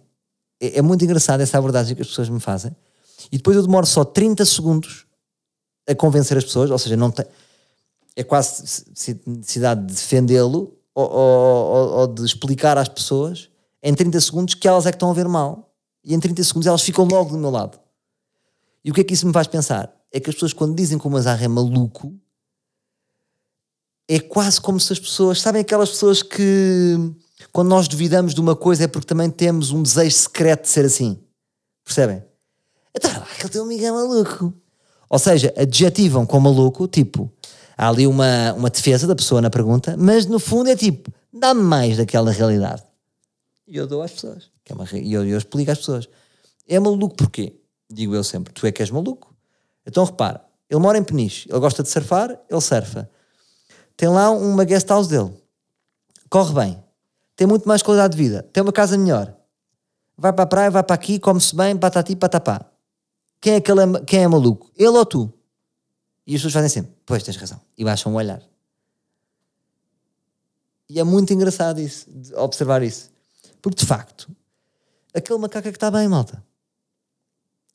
é? 0.59 0.79
É 0.79 0.81
muito 0.81 1.03
engraçado 1.05 1.41
essa 1.41 1.57
abordagem 1.57 1.95
que 1.95 2.01
as 2.01 2.07
pessoas 2.07 2.29
me 2.29 2.39
fazem. 2.39 2.75
E 3.31 3.37
depois 3.37 3.55
eu 3.55 3.63
demoro 3.63 3.85
só 3.85 4.03
30 4.03 4.43
segundos 4.45 5.05
a 5.87 5.95
convencer 5.95 6.37
as 6.37 6.43
pessoas, 6.43 6.71
ou 6.71 6.77
seja, 6.77 6.97
não 6.97 7.11
tem 7.11 7.25
é 8.15 8.23
quase 8.23 8.85
necessidade 8.89 9.81
de 9.81 9.93
defendê-lo 9.93 10.77
ou, 10.93 11.09
ou, 11.09 11.91
ou, 11.99 12.07
de 12.07 12.25
explicar 12.25 12.77
às 12.77 12.89
pessoas 12.89 13.49
em 13.83 13.93
30 13.93 14.19
segundos 14.21 14.53
que 14.53 14.67
elas 14.67 14.85
é 14.85 14.91
que 14.91 14.95
estão 14.95 15.09
a 15.09 15.13
ver 15.13 15.27
mal 15.27 15.73
e 16.03 16.13
em 16.13 16.19
30 16.19 16.43
segundos 16.43 16.67
elas 16.67 16.81
ficam 16.81 17.05
logo 17.05 17.31
do 17.31 17.37
meu 17.37 17.49
lado. 17.49 17.79
E 18.83 18.91
o 18.91 18.93
que 18.93 19.01
é 19.01 19.03
que 19.03 19.13
isso 19.13 19.27
me 19.27 19.33
faz 19.33 19.47
pensar? 19.47 19.93
É 20.11 20.19
que 20.19 20.29
as 20.29 20.35
pessoas 20.35 20.53
quando 20.53 20.75
dizem 20.75 20.97
que 20.97 21.07
o 21.07 21.09
Mazarra 21.09 21.45
é 21.45 21.47
maluco 21.47 22.13
é 24.07 24.19
quase 24.19 24.59
como 24.59 24.79
se 24.79 24.91
as 24.91 24.99
pessoas, 24.99 25.39
sabem 25.39 25.61
aquelas 25.61 25.89
pessoas 25.89 26.21
que 26.21 26.97
quando 27.53 27.69
nós 27.69 27.87
duvidamos 27.87 28.33
de 28.33 28.41
uma 28.41 28.55
coisa 28.55 28.83
é 28.83 28.87
porque 28.87 29.07
também 29.07 29.29
temos 29.29 29.71
um 29.71 29.81
desejo 29.81 30.15
secreto 30.15 30.63
de 30.63 30.69
ser 30.69 30.85
assim. 30.85 31.17
Percebem? 31.83 32.21
Então, 32.93 33.09
aquele 33.09 33.49
teu 33.49 33.63
amigo 33.63 33.85
é 33.85 33.91
maluco. 33.91 34.53
Ou 35.09 35.19
seja, 35.19 35.53
adjetivam 35.57 36.25
com 36.25 36.39
maluco, 36.39 36.87
tipo, 36.87 37.31
há 37.77 37.87
ali 37.87 38.05
uma, 38.05 38.53
uma 38.53 38.69
defesa 38.69 39.07
da 39.07 39.15
pessoa 39.15 39.41
na 39.41 39.49
pergunta, 39.49 39.95
mas 39.97 40.25
no 40.25 40.39
fundo 40.39 40.69
é 40.69 40.75
tipo, 40.75 41.11
dá-me 41.33 41.61
mais 41.61 41.97
daquela 41.97 42.31
realidade. 42.31 42.83
E 43.71 43.77
eu 43.77 43.87
dou 43.87 44.01
às 44.01 44.11
pessoas. 44.11 44.51
É 44.65 44.73
uma, 44.73 44.85
e 44.91 45.13
eu, 45.13 45.25
eu 45.25 45.37
explico 45.37 45.71
às 45.71 45.77
pessoas. 45.77 46.09
É 46.67 46.77
maluco 46.77 47.15
porquê? 47.15 47.57
Digo 47.89 48.13
eu 48.13 48.21
sempre, 48.21 48.51
tu 48.51 48.67
é 48.67 48.71
que 48.71 48.81
és 48.81 48.91
maluco. 48.91 49.33
Então 49.85 50.03
repara, 50.03 50.43
ele 50.69 50.81
mora 50.81 50.97
em 50.97 51.03
Peniche, 51.05 51.49
ele 51.49 51.57
gosta 51.57 51.81
de 51.81 51.87
surfar, 51.87 52.37
ele 52.49 52.59
surfa. 52.59 53.09
Tem 53.95 54.09
lá 54.09 54.29
uma 54.29 54.65
guest 54.65 54.89
house 54.89 55.07
dele. 55.07 55.31
Corre 56.29 56.53
bem. 56.53 56.83
Tem 57.33 57.47
muito 57.47 57.65
mais 57.65 57.81
qualidade 57.81 58.13
de 58.13 58.21
vida. 58.21 58.43
Tem 58.51 58.61
uma 58.61 58.73
casa 58.73 58.97
melhor. 58.97 59.33
Vai 60.17 60.33
para 60.33 60.43
a 60.43 60.47
praia, 60.47 60.69
vai 60.69 60.83
para 60.83 60.93
aqui, 60.93 61.17
come-se 61.17 61.55
bem, 61.55 61.77
patati, 61.77 62.13
patapá. 62.13 62.69
Quem 63.39 63.53
é, 63.53 63.55
aquele, 63.55 64.01
quem 64.05 64.23
é 64.23 64.27
maluco? 64.27 64.69
Ele 64.75 64.89
ou 64.89 65.05
tu? 65.05 65.33
E 66.27 66.35
as 66.35 66.41
pessoas 66.41 66.53
fazem 66.53 66.69
sempre, 66.69 66.91
pois 67.05 67.23
tens 67.23 67.37
razão, 67.37 67.61
e 67.77 67.85
baixam 67.85 68.13
o 68.13 68.15
olhar. 68.15 68.41
E 70.89 70.99
é 70.99 71.03
muito 71.05 71.31
engraçado 71.33 71.79
isso, 71.79 72.05
observar 72.35 72.83
isso. 72.83 73.10
Porque 73.61 73.79
de 73.81 73.85
facto, 73.85 74.29
aquele 75.13 75.39
macaco 75.39 75.67
é 75.67 75.71
que 75.71 75.77
está 75.77 75.91
bem, 75.91 76.07
malta. 76.07 76.43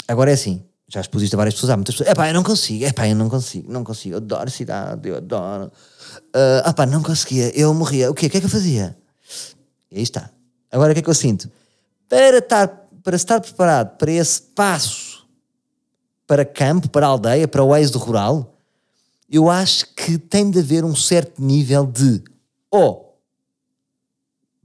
Agora 0.09 0.31
é 0.31 0.35
assim, 0.35 0.65
já 0.89 1.01
expusiste 1.01 1.35
a 1.35 1.39
várias 1.39 1.55
pessoas, 1.55 1.71
há 1.71 1.77
muitas 1.77 1.95
pessoas, 1.95 2.11
é 2.11 2.15
pá, 2.15 2.29
eu 2.29 2.35
não 2.35 2.43
consigo, 2.43 2.85
é 2.85 2.93
pá, 2.93 3.09
eu 3.09 3.17
não 3.17 3.29
consigo, 3.29 3.73
não 3.73 3.83
consigo, 3.83 4.15
eu 4.15 4.19
adoro 4.19 4.51
cidade, 4.51 5.09
eu 5.09 5.17
adoro. 5.17 5.71
Uh, 6.29 6.75
pá, 6.75 6.87
não 6.87 7.03
conseguia, 7.03 7.57
eu 7.59 7.73
morria. 7.75 8.11
O 8.11 8.15
quê? 8.15 8.27
O 8.27 8.31
que 8.31 8.37
é 8.37 8.41
que 8.41 8.47
eu 8.47 8.51
fazia? 8.51 8.97
E 9.91 9.97
aí 9.97 10.03
está. 10.03 10.31
Agora 10.71 10.93
o 10.93 10.95
que 10.95 11.01
é 11.01 11.03
que 11.03 11.11
eu 11.11 11.15
sinto? 11.15 11.51
Para 12.09 12.39
estar, 12.39 12.69
para 13.03 13.17
estar 13.17 13.41
preparado 13.41 13.97
para 13.97 14.13
esse 14.13 14.41
passo 14.43 15.17
para 16.27 16.45
campo, 16.45 16.89
para 16.91 17.07
aldeia, 17.07 17.47
para 17.47 17.63
o 17.63 17.75
êxodo 17.75 17.99
rural, 17.99 18.59
eu 19.31 19.49
acho 19.49 19.87
que 19.95 20.19
tem 20.19 20.51
de 20.51 20.59
haver 20.59 20.85
um 20.85 20.95
certo 20.95 21.43
nível 21.43 21.87
de 21.87 22.23
ou 22.71 23.06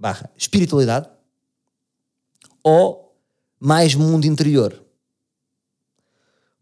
barra 0.01 0.31
espiritualidade 0.35 1.07
ou 2.63 3.15
mais 3.59 3.93
mundo 3.93 4.25
interior. 4.25 4.83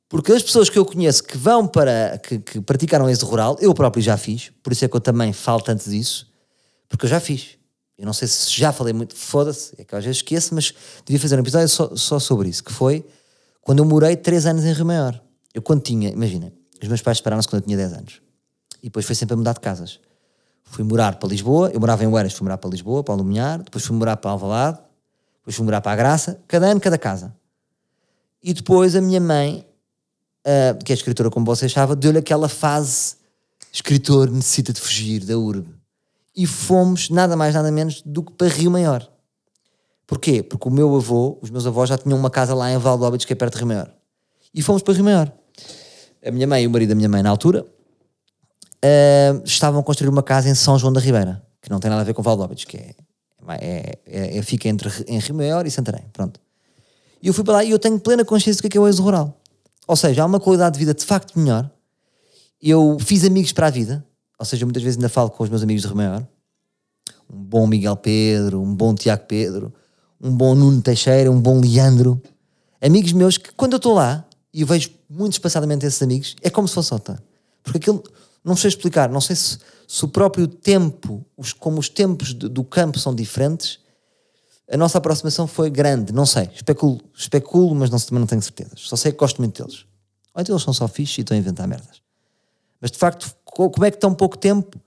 Porque 0.09 0.33
as 0.33 0.43
pessoas 0.43 0.69
que 0.69 0.77
eu 0.77 0.85
conheço 0.85 1.23
que 1.23 1.37
vão 1.37 1.65
para, 1.65 2.17
que, 2.17 2.39
que 2.39 2.59
praticaram 2.59 3.09
êxodo 3.09 3.29
rural, 3.29 3.57
eu 3.61 3.73
próprio 3.73 4.03
já 4.03 4.17
fiz, 4.17 4.51
por 4.61 4.73
isso 4.73 4.83
é 4.83 4.87
que 4.89 4.95
eu 4.95 4.99
também 4.99 5.31
falo 5.31 5.61
tanto 5.61 5.89
disso, 5.89 6.27
porque 6.89 7.05
eu 7.05 7.09
já 7.09 7.19
fiz. 7.19 7.57
Eu 7.97 8.05
não 8.05 8.13
sei 8.13 8.27
se 8.27 8.51
já 8.51 8.73
falei 8.73 8.93
muito, 8.93 9.15
foda-se, 9.15 9.73
é 9.77 9.83
que 9.85 9.95
às 9.95 10.03
vezes 10.03 10.17
esqueço, 10.17 10.53
mas 10.53 10.73
devia 11.05 11.19
fazer 11.19 11.35
um 11.37 11.39
episódio 11.39 11.69
só, 11.69 11.95
só 11.95 12.19
sobre 12.19 12.49
isso, 12.49 12.63
que 12.63 12.73
foi 12.73 13.05
quando 13.61 13.79
eu 13.79 13.85
morei 13.85 14.17
3 14.17 14.47
anos 14.47 14.65
em 14.65 14.73
Rio 14.73 14.85
Maior. 14.85 15.21
Eu 15.53 15.61
quando 15.61 15.81
tinha, 15.81 16.09
imagina, 16.09 16.51
os 16.81 16.87
meus 16.87 17.01
pais 17.01 17.17
separaram-se 17.17 17.47
quando 17.47 17.61
eu 17.61 17.65
tinha 17.65 17.77
10 17.77 17.93
anos. 17.93 18.21
E 18.81 18.85
depois 18.85 19.05
foi 19.05 19.15
sempre 19.15 19.33
a 19.33 19.37
mudar 19.37 19.53
de 19.53 19.59
casas. 19.59 19.99
Fui 20.69 20.83
morar 20.83 21.15
para 21.15 21.27
Lisboa, 21.27 21.71
eu 21.73 21.79
morava 21.79 22.03
em 22.03 22.07
Oeiras, 22.07 22.31
fui 22.31 22.43
morar 22.43 22.59
para 22.59 22.69
Lisboa, 22.69 23.03
para 23.03 23.15
Aluminhar, 23.15 23.57
depois 23.57 23.83
fui 23.83 23.95
morar 23.95 24.15
para 24.17 24.29
Alvalade, 24.29 24.77
depois 25.39 25.55
fui 25.55 25.65
morar 25.65 25.81
para 25.81 25.91
a 25.93 25.95
Graça, 25.95 26.39
cada 26.47 26.67
ano, 26.67 26.79
cada 26.79 26.97
casa. 26.97 27.35
E 28.41 28.53
depois 28.53 28.95
a 28.95 29.01
minha 29.01 29.19
mãe, 29.19 29.67
uh, 30.45 30.83
que 30.85 30.93
é 30.93 30.95
escritora 30.95 31.31
como 31.31 31.43
vocês 31.43 31.71
sabem, 31.71 31.97
deu-lhe 31.97 32.19
aquela 32.19 32.47
fase, 32.47 33.15
escritor 33.73 34.29
necessita 34.29 34.71
de 34.71 34.79
fugir 34.79 35.25
da 35.25 35.37
urbe. 35.39 35.73
E 36.35 36.45
fomos 36.45 37.09
nada 37.09 37.35
mais, 37.35 37.55
nada 37.55 37.71
menos 37.71 38.03
do 38.03 38.21
que 38.21 38.31
para 38.33 38.47
Rio 38.47 38.69
Maior. 38.69 39.09
Porquê? 40.05 40.43
Porque 40.43 40.67
o 40.67 40.71
meu 40.71 40.95
avô, 40.95 41.39
os 41.41 41.49
meus 41.49 41.65
avós 41.65 41.89
já 41.89 41.97
tinham 41.97 42.17
uma 42.17 42.29
casa 42.29 42.53
lá 42.53 42.71
em 42.71 42.77
Valdóbidos, 42.77 43.25
que 43.25 43.33
é 43.33 43.35
perto 43.35 43.53
de 43.53 43.59
Rio 43.59 43.67
Maior. 43.67 43.91
E 44.53 44.61
fomos 44.61 44.83
para 44.83 44.93
Rio 44.93 45.03
Maior. 45.03 45.31
A 46.23 46.29
minha 46.29 46.45
mãe 46.45 46.63
e 46.63 46.67
o 46.67 46.69
marido 46.69 46.89
da 46.89 46.95
minha 46.95 47.09
mãe, 47.09 47.23
na 47.23 47.29
altura, 47.31 47.65
uh, 48.83 49.41
estavam 49.45 49.79
a 49.79 49.83
construir 49.83 50.09
uma 50.09 50.23
casa 50.23 50.49
em 50.49 50.55
São 50.55 50.77
João 50.77 50.93
da 50.93 50.99
Ribeira, 50.99 51.43
que 51.61 51.69
não 51.69 51.79
tem 51.79 51.89
nada 51.89 52.01
a 52.01 52.05
ver 52.05 52.13
com 52.13 52.21
Valdóbidos, 52.21 52.65
que 52.65 52.77
é, 52.77 52.95
é, 53.47 53.99
é, 54.05 54.37
é, 54.37 54.41
fica 54.41 54.67
entre 54.67 54.89
em 55.07 55.19
Rio 55.19 55.35
Maior 55.35 55.65
e 55.65 55.71
Santarém. 55.71 56.05
Pronto. 56.13 56.39
E 57.21 57.27
eu 57.27 57.33
fui 57.33 57.43
para 57.43 57.55
lá 57.55 57.63
e 57.63 57.71
eu 57.71 57.79
tenho 57.79 57.99
plena 57.99 58.23
consciência 58.23 58.59
do 58.59 58.61
que 58.61 58.67
é, 58.67 58.69
que 58.71 58.77
é 58.77 58.81
o 58.81 58.87
êxodo 58.87 59.03
rural. 59.03 59.41
Ou 59.87 59.95
seja, 59.95 60.23
há 60.23 60.25
uma 60.25 60.39
qualidade 60.39 60.73
de 60.73 60.79
vida 60.79 60.93
de 60.93 61.03
facto 61.03 61.37
melhor. 61.37 61.69
Eu 62.61 62.97
fiz 62.99 63.23
amigos 63.23 63.51
para 63.51 63.67
a 63.67 63.69
vida, 63.69 64.05
ou 64.37 64.45
seja, 64.45 64.65
muitas 64.65 64.83
vezes 64.83 64.97
ainda 64.97 65.09
falo 65.09 65.29
com 65.29 65.43
os 65.43 65.49
meus 65.49 65.63
amigos 65.63 65.81
de 65.81 65.87
Rio 65.87 65.97
Maior. 65.97 66.25
Um 67.31 67.43
bom 67.43 67.67
Miguel 67.67 67.97
Pedro, 67.97 68.61
um 68.61 68.73
bom 68.73 68.93
Tiago 68.95 69.25
Pedro, 69.27 69.73
um 70.21 70.35
bom 70.35 70.55
Nuno 70.55 70.81
Teixeira, 70.81 71.31
um 71.31 71.39
bom 71.39 71.59
Leandro. 71.59 72.21
Amigos 72.81 73.11
meus 73.13 73.37
que, 73.37 73.51
quando 73.53 73.73
eu 73.73 73.77
estou 73.77 73.93
lá 73.93 74.25
e 74.53 74.63
vejo 74.63 74.91
muito 75.09 75.33
espaçadamente 75.33 75.85
esses 75.85 76.01
amigos, 76.01 76.35
é 76.41 76.49
como 76.49 76.67
se 76.67 76.75
fosse 76.75 76.93
outra. 76.93 77.21
Porque 77.63 77.77
aquilo, 77.77 78.03
não 78.43 78.55
sei 78.55 78.69
explicar, 78.69 79.09
não 79.09 79.21
sei 79.21 79.35
se, 79.35 79.59
se 79.87 80.05
o 80.05 80.07
próprio 80.07 80.47
tempo, 80.47 81.25
os, 81.35 81.53
como 81.53 81.79
os 81.79 81.89
tempos 81.89 82.33
do, 82.33 82.49
do 82.49 82.63
campo 82.63 82.97
são 82.97 83.13
diferentes, 83.13 83.79
a 84.71 84.77
nossa 84.77 84.97
aproximação 84.97 85.47
foi 85.47 85.69
grande, 85.69 86.13
não 86.13 86.25
sei, 86.25 86.49
especulo, 86.53 87.01
especulo 87.15 87.73
mas 87.73 87.89
não, 87.89 87.99
também 87.99 88.19
não 88.19 88.27
tenho 88.27 88.41
certezas. 88.41 88.81
Só 88.81 88.95
sei 88.95 89.11
que 89.11 89.17
gosto 89.17 89.39
muito 89.39 89.61
deles. 89.61 89.85
Ou 90.33 90.41
então 90.41 90.53
eles 90.53 90.63
são 90.63 90.73
só 90.73 90.87
fixos 90.87 91.17
e 91.17 91.21
estão 91.21 91.35
a 91.35 91.39
inventar 91.39 91.67
merdas. 91.67 92.01
Mas 92.79 92.91
de 92.91 92.97
facto, 92.97 93.35
como 93.43 93.83
é 93.83 93.91
que 93.91 93.97
tão 93.97 94.13
pouco 94.13 94.37
tempo? 94.37 94.79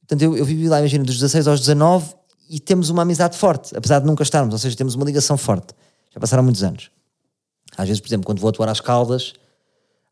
Portanto, 0.00 0.22
eu, 0.22 0.36
eu 0.36 0.44
vivi 0.44 0.68
lá, 0.68 0.80
imagina, 0.80 1.04
dos 1.04 1.14
16 1.14 1.46
aos 1.46 1.60
19 1.60 2.14
e 2.50 2.58
temos 2.60 2.90
uma 2.90 3.02
amizade 3.02 3.36
forte, 3.36 3.74
apesar 3.76 4.00
de 4.00 4.06
nunca 4.06 4.22
estarmos, 4.22 4.52
ou 4.52 4.58
seja, 4.58 4.76
temos 4.76 4.94
uma 4.94 5.04
ligação 5.04 5.38
forte. 5.38 5.72
Já 6.12 6.20
passaram 6.20 6.42
muitos 6.42 6.62
anos. 6.62 6.90
Às 7.76 7.88
vezes, 7.88 8.00
por 8.00 8.08
exemplo, 8.08 8.26
quando 8.26 8.40
vou 8.40 8.50
atuar 8.50 8.68
às 8.68 8.80
Caldas, 8.80 9.32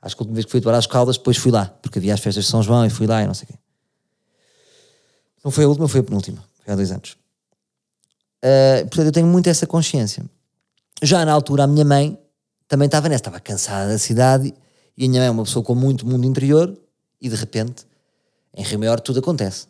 acho 0.02 0.16
que 0.16 0.22
a 0.22 0.24
última 0.24 0.34
vez 0.34 0.44
que 0.44 0.50
fui 0.50 0.60
atuar 0.60 0.74
às 0.74 0.86
Caldas, 0.86 1.16
depois 1.16 1.36
fui 1.36 1.50
lá, 1.50 1.66
porque 1.82 1.98
havia 1.98 2.14
as 2.14 2.20
festas 2.20 2.44
de 2.44 2.50
São 2.50 2.62
João 2.62 2.84
e 2.86 2.90
fui 2.90 3.06
lá 3.06 3.22
e 3.22 3.26
não 3.26 3.34
sei 3.34 3.44
o 3.44 3.46
quê. 3.48 3.58
Não 5.44 5.50
foi 5.50 5.64
a 5.64 5.68
última, 5.68 5.88
foi 5.88 6.00
a 6.00 6.02
penúltima, 6.02 6.44
foi 6.64 6.72
há 6.72 6.76
dois 6.76 6.90
anos. 6.90 7.16
Uh, 8.42 8.82
portanto, 8.88 9.06
eu 9.06 9.12
tenho 9.12 9.26
muito 9.26 9.48
essa 9.48 9.66
consciência. 9.66 10.24
Já 11.02 11.24
na 11.24 11.32
altura, 11.32 11.64
a 11.64 11.66
minha 11.66 11.84
mãe 11.84 12.18
também 12.68 12.86
estava 12.86 13.08
nessa, 13.08 13.20
estava 13.20 13.40
cansada 13.40 13.90
da 13.90 13.98
cidade 13.98 14.54
e 14.96 15.04
a 15.04 15.08
minha 15.08 15.20
mãe 15.20 15.28
é 15.28 15.30
uma 15.30 15.44
pessoa 15.44 15.64
com 15.64 15.74
muito 15.74 16.06
mundo 16.06 16.26
interior 16.26 16.76
e 17.20 17.28
de 17.28 17.36
repente, 17.36 17.86
em 18.54 18.62
Rio 18.62 18.78
Maior, 18.78 19.00
tudo 19.00 19.18
acontece. 19.18 19.66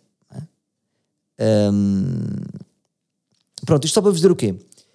Um, 1.40 2.26
pronto, 3.64 3.84
isto 3.86 3.94
só 3.94 4.02
para 4.02 4.10
vos 4.10 4.18
dizer 4.18 4.30
o 4.30 4.36
quê? 4.36 4.54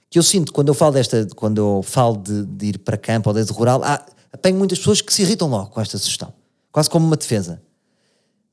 Que 0.09 0.19
eu 0.19 0.23
sinto 0.23 0.53
quando 0.53 0.67
eu 0.67 0.75
falo 0.75 0.93
desta, 0.93 1.27
quando 1.35 1.57
eu 1.57 1.81
falo 1.81 2.17
de, 2.17 2.45
de 2.45 2.65
ir 2.67 2.77
para 2.77 2.97
campo 2.97 3.29
ou 3.29 3.33
desde 3.33 3.51
rural, 3.51 3.83
há, 3.83 4.05
apanho 4.35 4.57
muitas 4.57 4.77
pessoas 4.77 5.01
que 5.01 5.13
se 5.13 5.23
irritam 5.23 5.47
logo 5.47 5.71
com 5.71 5.81
esta 5.81 5.97
sugestão, 5.97 6.33
quase 6.71 6.89
como 6.89 7.05
uma 7.05 7.15
defesa. 7.15 7.61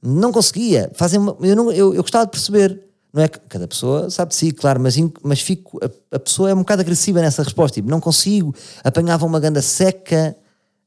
Não 0.01 0.33
conseguia, 0.33 0.90
fazem 0.95 1.21
uma, 1.21 1.37
eu, 1.40 1.55
não, 1.55 1.71
eu, 1.71 1.95
eu 1.95 2.03
gostava 2.03 2.25
de 2.25 2.31
perceber, 2.31 2.83
não 3.12 3.23
é 3.23 3.29
que 3.29 3.38
cada 3.40 3.68
pessoa 3.68 4.09
sabe 4.11 4.31
de 4.31 4.37
si, 4.37 4.53
claro, 4.53 4.81
mas, 4.81 4.97
mas 5.23 5.40
fico, 5.40 5.79
a, 5.85 6.16
a, 6.16 6.18
pessoa 6.18 6.51
é 6.51 6.55
um 6.55 6.59
bocado 6.59 6.83
agressiva 6.83 7.21
nessa 7.21 7.42
resposta, 7.42 7.75
tipo, 7.75 7.90
não 7.90 8.01
consigo, 8.01 8.55
apanhava 8.83 9.27
uma 9.27 9.38
ganda 9.38 9.61
seca. 9.61 10.37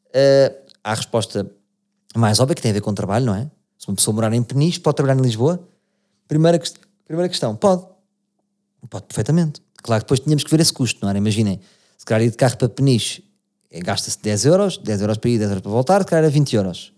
Uh, 0.10 0.65
há 0.84 0.91
a 0.91 0.95
resposta 0.95 1.49
mais 2.15 2.39
óbvia 2.39 2.55
que 2.55 2.62
tem 2.62 2.71
a 2.71 2.73
ver 2.73 2.81
com 2.81 2.91
o 2.91 2.95
trabalho, 2.95 3.25
não 3.25 3.36
é? 3.36 3.49
Se 3.77 3.88
uma 3.88 3.95
pessoa 3.95 4.15
morar 4.15 4.34
em 4.34 4.41
Peniche, 4.41 4.79
pode 4.79 4.95
trabalhar 4.95 5.19
em 5.19 5.23
Lisboa. 5.23 5.60
Primeira 6.27 6.60
Primeira 7.05 7.29
questão, 7.29 7.55
pode. 7.55 7.86
Pode 8.89 9.05
perfeitamente. 9.05 9.62
Claro 9.84 10.01
que 10.01 10.05
depois 10.05 10.19
tínhamos 10.19 10.43
que 10.43 10.49
ver 10.49 10.60
esse 10.60 10.73
custo, 10.73 10.99
não 11.01 11.10
era? 11.10 11.17
Imaginem, 11.17 11.60
se 11.97 12.05
calhar 12.05 12.23
ir 12.23 12.31
de 12.31 12.38
carro 12.38 12.58
para 12.58 12.69
Peniche 12.69 13.23
gasta-se 13.81 14.19
10 14.21 14.45
euros, 14.45 14.77
10 14.77 15.01
euros 15.01 15.17
para 15.17 15.29
ir, 15.29 15.38
10 15.39 15.49
euros 15.49 15.61
para 15.61 15.71
voltar, 15.71 16.01
se 16.01 16.07
calhar 16.07 16.23
era 16.23 16.31
20 16.31 16.55
euros. 16.55 16.93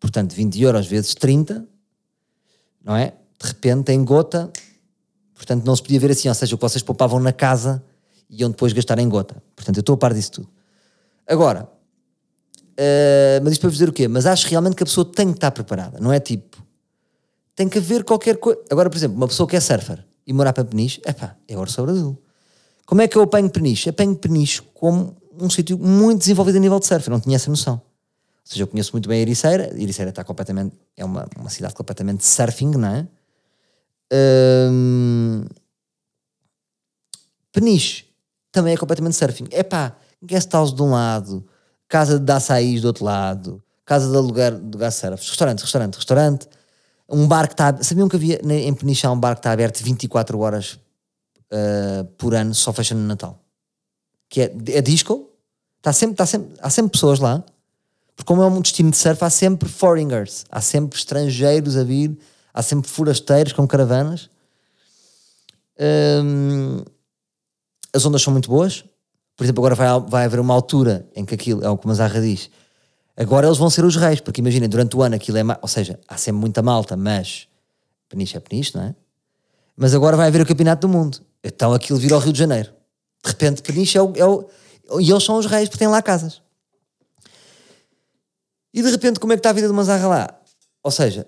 Portanto, 0.00 0.34
20 0.34 0.60
euros 0.62 0.86
vezes 0.86 1.14
30, 1.14 1.66
não 2.84 2.96
é? 2.96 3.12
de 3.40 3.48
repente, 3.48 3.92
em 3.92 4.04
gota, 4.04 4.50
portanto 5.34 5.64
não 5.64 5.76
se 5.76 5.82
podia 5.82 6.00
ver 6.00 6.10
assim, 6.10 6.28
ou 6.28 6.34
seja, 6.34 6.54
o 6.54 6.58
que 6.58 6.62
vocês 6.62 6.82
poupavam 6.82 7.20
na 7.20 7.32
casa 7.32 7.82
iam 8.28 8.50
depois 8.50 8.72
gastar 8.72 8.98
em 8.98 9.08
gota. 9.08 9.42
Portanto, 9.54 9.76
eu 9.76 9.80
estou 9.80 9.94
a 9.94 9.98
par 9.98 10.12
disso 10.14 10.32
tudo. 10.32 10.48
Agora, 11.26 11.64
uh, 11.64 13.42
mas 13.42 13.52
isto 13.52 13.60
para 13.60 13.68
vos 13.68 13.78
dizer 13.78 13.88
o 13.88 13.92
quê? 13.92 14.08
Mas 14.08 14.26
acho 14.26 14.48
realmente 14.48 14.74
que 14.74 14.82
a 14.82 14.86
pessoa 14.86 15.04
tem 15.04 15.28
que 15.28 15.36
estar 15.36 15.50
preparada, 15.50 15.98
não 16.00 16.12
é 16.12 16.20
tipo, 16.20 16.64
tem 17.54 17.68
que 17.68 17.78
haver 17.78 18.04
qualquer 18.04 18.36
coisa. 18.38 18.60
Agora, 18.70 18.88
por 18.90 18.96
exemplo, 18.96 19.16
uma 19.16 19.28
pessoa 19.28 19.48
que 19.48 19.56
é 19.56 19.60
surfer 19.60 20.04
e 20.26 20.32
morar 20.32 20.52
para 20.52 20.64
Peniche, 20.64 21.00
epá, 21.06 21.36
é 21.46 21.56
ouro 21.56 21.70
sobre 21.70 21.92
azul. 21.92 22.20
Como 22.84 23.02
é 23.02 23.08
que 23.08 23.16
eu 23.16 23.22
apanho 23.22 23.50
Peniche? 23.50 23.88
Apanho 23.90 24.14
Peniche 24.14 24.62
como 24.74 25.16
um 25.40 25.50
sítio 25.50 25.78
muito 25.78 26.20
desenvolvido 26.20 26.56
a 26.56 26.60
nível 26.60 26.78
de 26.78 26.86
surf, 26.86 27.06
eu 27.08 27.12
não 27.12 27.20
tinha 27.20 27.36
essa 27.36 27.50
noção. 27.50 27.74
Ou 27.74 27.80
seja, 28.44 28.62
eu 28.62 28.66
conheço 28.66 28.92
muito 28.92 29.08
bem 29.08 29.18
a 29.18 29.22
Ericeira, 29.22 29.70
a 29.72 29.80
Ericeira 29.80 30.10
está 30.10 30.22
completamente, 30.22 30.74
é 30.96 31.04
uma, 31.04 31.26
uma 31.36 31.50
cidade 31.50 31.74
completamente 31.74 32.24
surfing, 32.24 32.70
não 32.70 32.88
é? 32.88 33.08
Um, 34.70 35.44
Peniche 37.52 38.04
também 38.52 38.74
é 38.74 38.76
completamente 38.76 39.16
surfing. 39.16 39.48
É 39.50 39.62
pá, 39.62 39.96
guest 40.22 40.52
house 40.52 40.72
de 40.72 40.82
um 40.82 40.90
lado, 40.90 41.44
casa 41.88 42.18
de 42.18 42.32
açaís 42.32 42.82
do 42.82 42.86
outro 42.86 43.04
lado, 43.04 43.62
casa 43.84 44.10
de 44.10 44.16
aluguer 44.16 44.54
de 44.54 44.78
gás 44.78 44.94
surf, 44.94 45.28
restaurante, 45.28 45.60
restaurante, 45.60 45.94
restaurante, 45.96 46.48
um 47.08 47.26
bar 47.26 47.48
que 47.48 47.54
está. 47.54 47.82
Sabiam 47.82 48.08
que 48.08 48.16
havia 48.16 48.40
em 48.44 48.74
Peniche 48.74 49.06
há 49.06 49.10
um 49.10 49.18
bar 49.18 49.34
que 49.34 49.40
está 49.40 49.52
aberto 49.52 49.82
24 49.82 50.38
horas 50.38 50.78
uh, 51.52 52.04
por 52.18 52.34
ano, 52.34 52.54
só 52.54 52.72
fecha 52.72 52.94
no 52.94 53.02
Natal? 53.02 53.45
Que 54.28 54.42
é, 54.42 54.54
é 54.68 54.82
disco, 54.82 55.30
está 55.78 55.92
sempre, 55.92 56.14
está 56.14 56.26
sempre, 56.26 56.54
há 56.60 56.70
sempre 56.70 56.92
pessoas 56.92 57.18
lá 57.18 57.44
porque 58.16 58.26
como 58.26 58.42
é 58.42 58.46
um 58.46 58.60
destino 58.62 58.90
de 58.90 58.96
surf, 58.96 59.22
há 59.22 59.28
sempre 59.28 59.68
foreigners, 59.68 60.46
há 60.50 60.62
sempre 60.62 60.98
estrangeiros 60.98 61.76
a 61.76 61.84
vir, 61.84 62.18
há 62.52 62.62
sempre 62.62 62.90
forasteiros 62.90 63.52
com 63.52 63.68
caravanas. 63.68 64.30
Hum, 65.78 66.82
as 67.92 68.06
ondas 68.06 68.22
são 68.22 68.32
muito 68.32 68.48
boas. 68.48 68.86
Por 69.36 69.44
exemplo, 69.44 69.62
agora 69.62 69.74
vai, 69.74 70.10
vai 70.10 70.24
haver 70.24 70.40
uma 70.40 70.54
altura 70.54 71.06
em 71.14 71.26
que 71.26 71.34
aquilo, 71.34 71.62
é 71.62 71.68
o 71.68 71.76
que 71.76 71.84
o 71.84 71.88
Mazarra 71.88 72.22
diz, 72.22 72.50
agora 73.14 73.46
eles 73.46 73.58
vão 73.58 73.68
ser 73.68 73.84
os 73.84 73.96
reis, 73.96 74.18
porque 74.18 74.40
imaginem, 74.40 74.66
durante 74.66 74.96
o 74.96 75.02
ano 75.02 75.14
aquilo 75.14 75.36
é, 75.36 75.42
ou 75.60 75.68
seja, 75.68 76.00
há 76.08 76.16
sempre 76.16 76.40
muita 76.40 76.62
malta, 76.62 76.96
mas 76.96 77.46
peniche 78.08 78.34
é 78.34 78.40
peniche, 78.40 78.74
não 78.74 78.82
é? 78.82 78.94
Mas 79.76 79.94
agora 79.94 80.16
vai 80.16 80.28
haver 80.28 80.40
o 80.40 80.46
campeonato 80.46 80.86
do 80.86 80.90
mundo. 80.90 81.20
Então 81.44 81.74
aquilo 81.74 81.98
vira 81.98 82.14
ao 82.14 82.20
Rio 82.20 82.32
de 82.32 82.38
Janeiro. 82.38 82.72
De 83.26 83.32
repente, 83.32 83.62
peniche 83.62 83.98
é 83.98 84.02
o, 84.02 84.12
é 84.14 84.24
o 84.24 84.48
e 85.00 85.10
eles 85.10 85.24
são 85.24 85.36
os 85.36 85.46
reis 85.46 85.68
porque 85.68 85.80
têm 85.80 85.88
lá 85.88 86.00
casas. 86.00 86.40
E 88.72 88.82
de 88.82 88.90
repente, 88.90 89.18
como 89.18 89.32
é 89.32 89.36
que 89.36 89.40
está 89.40 89.50
a 89.50 89.52
vida 89.52 89.66
do 89.66 89.74
Manzarra 89.74 90.06
lá? 90.06 90.40
Ou 90.82 90.90
seja, 90.90 91.26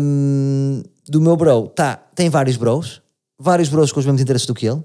um, 0.00 0.82
do 1.06 1.20
meu 1.20 1.36
bro, 1.36 1.68
tá, 1.68 1.96
tem 2.14 2.28
vários 2.28 2.56
bros, 2.56 3.00
vários 3.38 3.68
bros 3.68 3.92
com 3.92 4.00
os 4.00 4.06
mesmos 4.06 4.20
interesses 4.20 4.46
do 4.46 4.54
que 4.54 4.66
ele, 4.66 4.82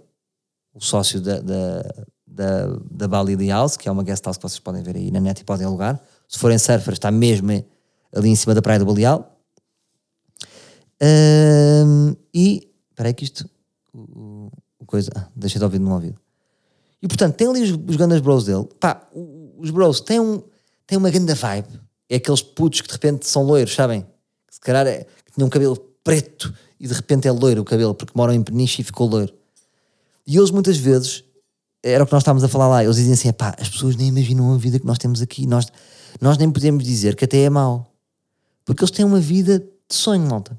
o 0.73 0.81
sócio 0.81 1.19
da, 1.19 1.39
da, 1.39 1.81
da, 2.27 2.67
da 2.91 3.07
Bali 3.07 3.47
House, 3.49 3.75
que 3.75 3.89
é 3.89 3.91
uma 3.91 4.03
guest 4.03 4.23
house 4.25 4.37
que 4.37 4.43
vocês 4.43 4.59
podem 4.59 4.83
ver 4.83 4.95
aí 4.95 5.09
na 5.09 5.19
net 5.19 5.41
e 5.41 5.43
podem 5.43 5.65
alugar. 5.65 5.99
Se 6.27 6.37
forem 6.37 6.59
surfers, 6.59 6.97
está 6.97 7.09
mesmo 7.09 7.65
ali 8.13 8.29
em 8.29 8.35
cima 8.35 8.53
da 8.53 8.61
praia 8.61 8.79
do 8.79 8.85
Baleal. 8.85 9.39
Um, 11.01 12.15
e, 12.33 12.69
espera 12.91 13.09
aí 13.09 13.13
que 13.13 13.23
isto, 13.23 13.49
coisa, 14.93 15.09
ah, 15.15 15.27
deixei 15.35 15.57
de 15.57 15.65
ouvir 15.65 15.79
no 15.79 15.91
ouvido. 15.91 16.19
E 17.01 17.07
portanto, 17.07 17.35
tem 17.35 17.47
ali 17.47 17.63
os, 17.63 17.71
os 17.71 17.95
grandes 17.95 18.19
bros 18.19 18.45
dele. 18.45 18.69
Pá, 18.79 19.09
os 19.57 19.71
bros 19.71 19.99
têm 19.99 20.19
um, 20.19 20.43
tem 20.85 20.99
uma 20.99 21.09
grande 21.09 21.33
vibe. 21.33 21.81
É 22.07 22.17
aqueles 22.17 22.43
putos 22.43 22.81
que 22.81 22.87
de 22.87 22.93
repente 22.93 23.27
são 23.27 23.41
loiros, 23.41 23.73
sabem? 23.73 24.05
Se 24.51 24.59
calhar 24.59 24.85
é, 24.85 25.05
que 25.25 25.31
tinham 25.33 25.47
um 25.47 25.49
cabelo 25.49 25.75
preto 26.03 26.53
e 26.79 26.87
de 26.87 26.93
repente 26.93 27.27
é 27.27 27.31
loiro 27.31 27.63
o 27.63 27.65
cabelo, 27.65 27.95
porque 27.95 28.13
moram 28.15 28.35
em 28.35 28.43
Peniche 28.43 28.83
e 28.83 28.85
ficou 28.85 29.09
loiro. 29.09 29.33
E 30.27 30.37
eles 30.37 30.51
muitas 30.51 30.77
vezes, 30.77 31.23
era 31.81 32.03
o 32.03 32.05
que 32.05 32.13
nós 32.13 32.21
estávamos 32.21 32.43
a 32.43 32.47
falar 32.47 32.67
lá, 32.67 32.83
eles 32.83 32.97
diziam 32.97 33.13
assim: 33.13 33.33
pá, 33.33 33.55
as 33.59 33.69
pessoas 33.69 33.95
nem 33.95 34.09
imaginam 34.09 34.53
a 34.53 34.57
vida 34.57 34.79
que 34.79 34.85
nós 34.85 34.99
temos 34.99 35.23
aqui, 35.23 35.47
nós, 35.47 35.65
nós 36.21 36.37
nem 36.37 36.51
podemos 36.51 36.83
dizer 36.83 37.15
que 37.15 37.25
até 37.25 37.39
é 37.39 37.49
mau. 37.49 37.91
Porque 38.63 38.83
eles 38.83 38.91
têm 38.91 39.03
uma 39.03 39.19
vida 39.19 39.57
de 39.57 39.95
sonho, 39.95 40.27
malta. 40.27 40.55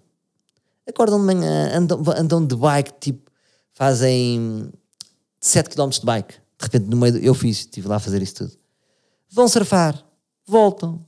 Acordam 0.88 1.20
de 1.20 1.25
manhã, 1.25 1.79
andam, 1.79 2.03
andam 2.16 2.44
de 2.44 2.57
bike, 2.57 2.92
tipo, 3.01 3.24
fazem 3.75 4.71
7 5.41 5.71
km 5.71 5.89
de 5.91 6.07
bike. 6.07 6.35
De 6.35 6.65
repente, 6.65 6.87
no 6.87 6.97
meio, 6.97 7.17
eu 7.19 7.35
fiz, 7.35 7.59
estive 7.59 7.89
lá 7.89 7.97
a 7.97 8.01
fazer 8.01 8.23
isso 8.23 8.37
tudo. 8.37 8.53
Vão 9.31 9.49
surfar, 9.49 10.03
voltam, 10.47 11.05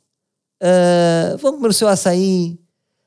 uh, 0.62 1.38
vão 1.38 1.54
comer 1.54 1.68
o 1.68 1.72
seu 1.72 1.88
açaí, 1.88 2.58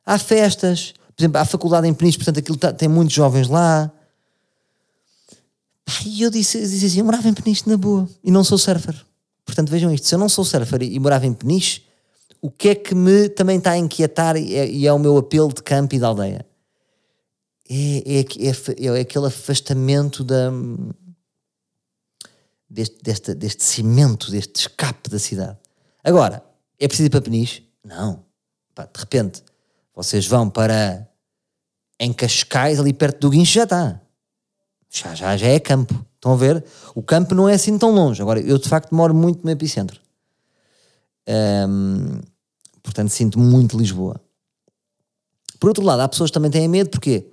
há 0.06 0.18
festas, 0.18 0.94
por 1.16 1.22
exemplo, 1.22 1.38
há 1.40 1.46
faculdade 1.46 1.88
em 1.88 1.94
Peniche, 1.94 2.18
portanto 2.18 2.40
aquilo 2.40 2.58
tá, 2.58 2.72
tem 2.72 2.88
muitos 2.88 3.14
jovens 3.14 3.50
lá. 3.50 3.92
E 6.06 6.22
eu 6.22 6.30
disse, 6.30 6.58
eu 6.58 6.64
disse 6.64 6.86
assim, 6.86 7.00
eu 7.00 7.06
morava 7.06 7.28
em 7.28 7.34
Peniche 7.34 7.68
na 7.68 7.76
boa 7.76 8.08
e 8.24 8.32
não 8.32 8.44
sou 8.44 8.58
surfer. 8.58 8.96
Portanto, 9.46 9.70
vejam 9.70 9.94
isto, 9.94 10.08
se 10.08 10.16
eu 10.16 10.20
não 10.20 10.30
sou 10.30 10.46
surfer 10.46 10.82
e, 10.82 10.96
e 10.96 11.00
morava 11.00 11.26
em 11.26 11.34
Peniche, 11.34 11.84
o 12.42 12.50
que 12.50 12.70
é 12.70 12.76
que 12.76 12.96
me 12.96 13.28
também 13.28 13.58
está 13.58 13.72
a 13.72 13.78
inquietar 13.78 14.38
e 14.38 14.56
é, 14.56 14.70
e 14.70 14.88
é 14.88 14.94
o 14.94 15.00
meu 15.00 15.18
apelo 15.18 15.54
de 15.54 15.62
campo 15.62 15.94
e 15.96 16.00
da 16.00 16.08
aldeia? 16.08 16.46
É, 17.70 18.20
é, 18.20 18.20
é, 18.22 18.98
é, 18.98 19.02
aquele 19.02 19.28
afastamento 19.28 20.24
da, 20.24 20.52
deste, 22.68 22.98
deste, 23.04 23.34
deste 23.36 23.64
cimento, 23.64 24.32
deste 24.32 24.62
escape 24.62 25.10
da 25.10 25.20
cidade. 25.20 25.58
Agora, 26.04 26.44
é 26.80 26.88
preciso 26.88 27.08
ir 27.08 27.10
para 27.12 27.22
Peniche? 27.22 27.70
Não. 27.84 28.26
Pá, 28.74 28.86
de 28.86 29.00
repente, 29.00 29.44
vocês 29.94 30.26
vão 30.26 30.50
para 30.50 31.08
em 32.00 32.14
Cascais, 32.14 32.80
ali 32.80 32.94
perto 32.94 33.20
do 33.20 33.30
Guincho, 33.30 33.54
já 33.54 33.64
está. 33.64 34.02
Já, 34.90 35.14
já, 35.14 35.38
já 35.38 35.48
é 35.48 35.60
campo. 35.60 35.94
Estão 36.16 36.34
a 36.34 36.36
ver? 36.36 36.64
O 36.96 37.04
campo 37.04 37.36
não 37.36 37.48
é 37.48 37.54
assim 37.54 37.78
tão 37.78 37.92
longe. 37.92 38.22
Agora, 38.22 38.40
eu 38.40 38.58
de 38.58 38.68
facto 38.68 38.96
moro 38.96 39.14
muito 39.14 39.44
no 39.44 39.52
epicentro. 39.52 40.00
Um, 41.28 42.22
portanto, 42.82 43.10
sinto 43.10 43.38
muito 43.38 43.78
Lisboa. 43.78 44.20
Por 45.60 45.68
outro 45.68 45.84
lado, 45.84 46.02
há 46.02 46.08
pessoas 46.08 46.30
que 46.30 46.34
também 46.34 46.50
têm 46.50 46.68
medo, 46.68 46.90
porque 46.90 47.28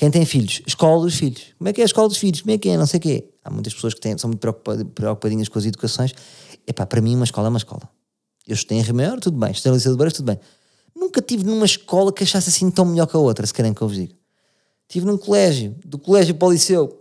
quem 0.00 0.10
tem 0.10 0.24
filhos, 0.24 0.62
escola 0.66 1.02
dos 1.02 1.14
filhos. 1.14 1.52
Como 1.58 1.68
é 1.68 1.74
que 1.74 1.82
é 1.82 1.84
a 1.84 1.84
escola 1.84 2.08
dos 2.08 2.16
filhos? 2.16 2.40
Como 2.40 2.52
é 2.52 2.56
que 2.56 2.70
é? 2.70 2.78
Não 2.78 2.86
sei 2.86 2.96
o 2.96 3.02
quê. 3.02 3.34
Há 3.44 3.50
muitas 3.50 3.74
pessoas 3.74 3.92
que 3.92 4.00
têm, 4.00 4.16
são 4.16 4.30
muito 4.30 4.40
preocupadinhas 4.94 5.46
com 5.46 5.58
as 5.58 5.66
educações. 5.66 6.14
Epá, 6.66 6.86
para 6.86 7.02
mim 7.02 7.14
uma 7.16 7.26
escola 7.26 7.48
é 7.48 7.50
uma 7.50 7.58
escola. 7.58 7.82
Eu 8.48 8.54
estou 8.54 8.74
em 8.74 8.80
Rio 8.80 8.94
Maior, 8.94 9.20
tudo 9.20 9.38
bem. 9.38 9.50
Estou 9.50 9.70
em 9.70 9.74
Liceu 9.74 9.92
de 9.92 9.98
Beiras, 9.98 10.14
tudo 10.14 10.24
bem. 10.24 10.40
Nunca 10.96 11.20
tive 11.20 11.44
numa 11.44 11.66
escola 11.66 12.14
que 12.14 12.22
achasse 12.22 12.48
assim 12.48 12.70
tão 12.70 12.86
melhor 12.86 13.08
que 13.08 13.14
a 13.14 13.20
outra, 13.20 13.46
se 13.46 13.52
querem 13.52 13.74
que 13.74 13.82
eu 13.82 13.88
vos 13.88 13.96
diga. 13.98 14.14
Tive 14.88 15.04
num 15.04 15.18
colégio, 15.18 15.76
do 15.84 15.98
colégio 15.98 16.34
para 16.34 16.48
o 16.48 16.52
liceu. 16.52 16.96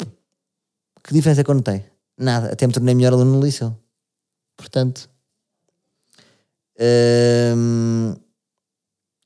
Que 1.01 1.13
diferença 1.13 1.39
é 1.39 1.43
que 1.45 1.49
eu 1.49 1.55
notei? 1.55 1.85
Nada. 2.17 2.51
Até 2.51 2.67
me 2.67 2.73
tornei 2.73 2.93
melhor 2.93 3.13
aluno 3.13 3.31
no 3.31 3.45
liceu. 3.45 3.73
Portanto, 4.57 5.09
hum, 7.55 8.13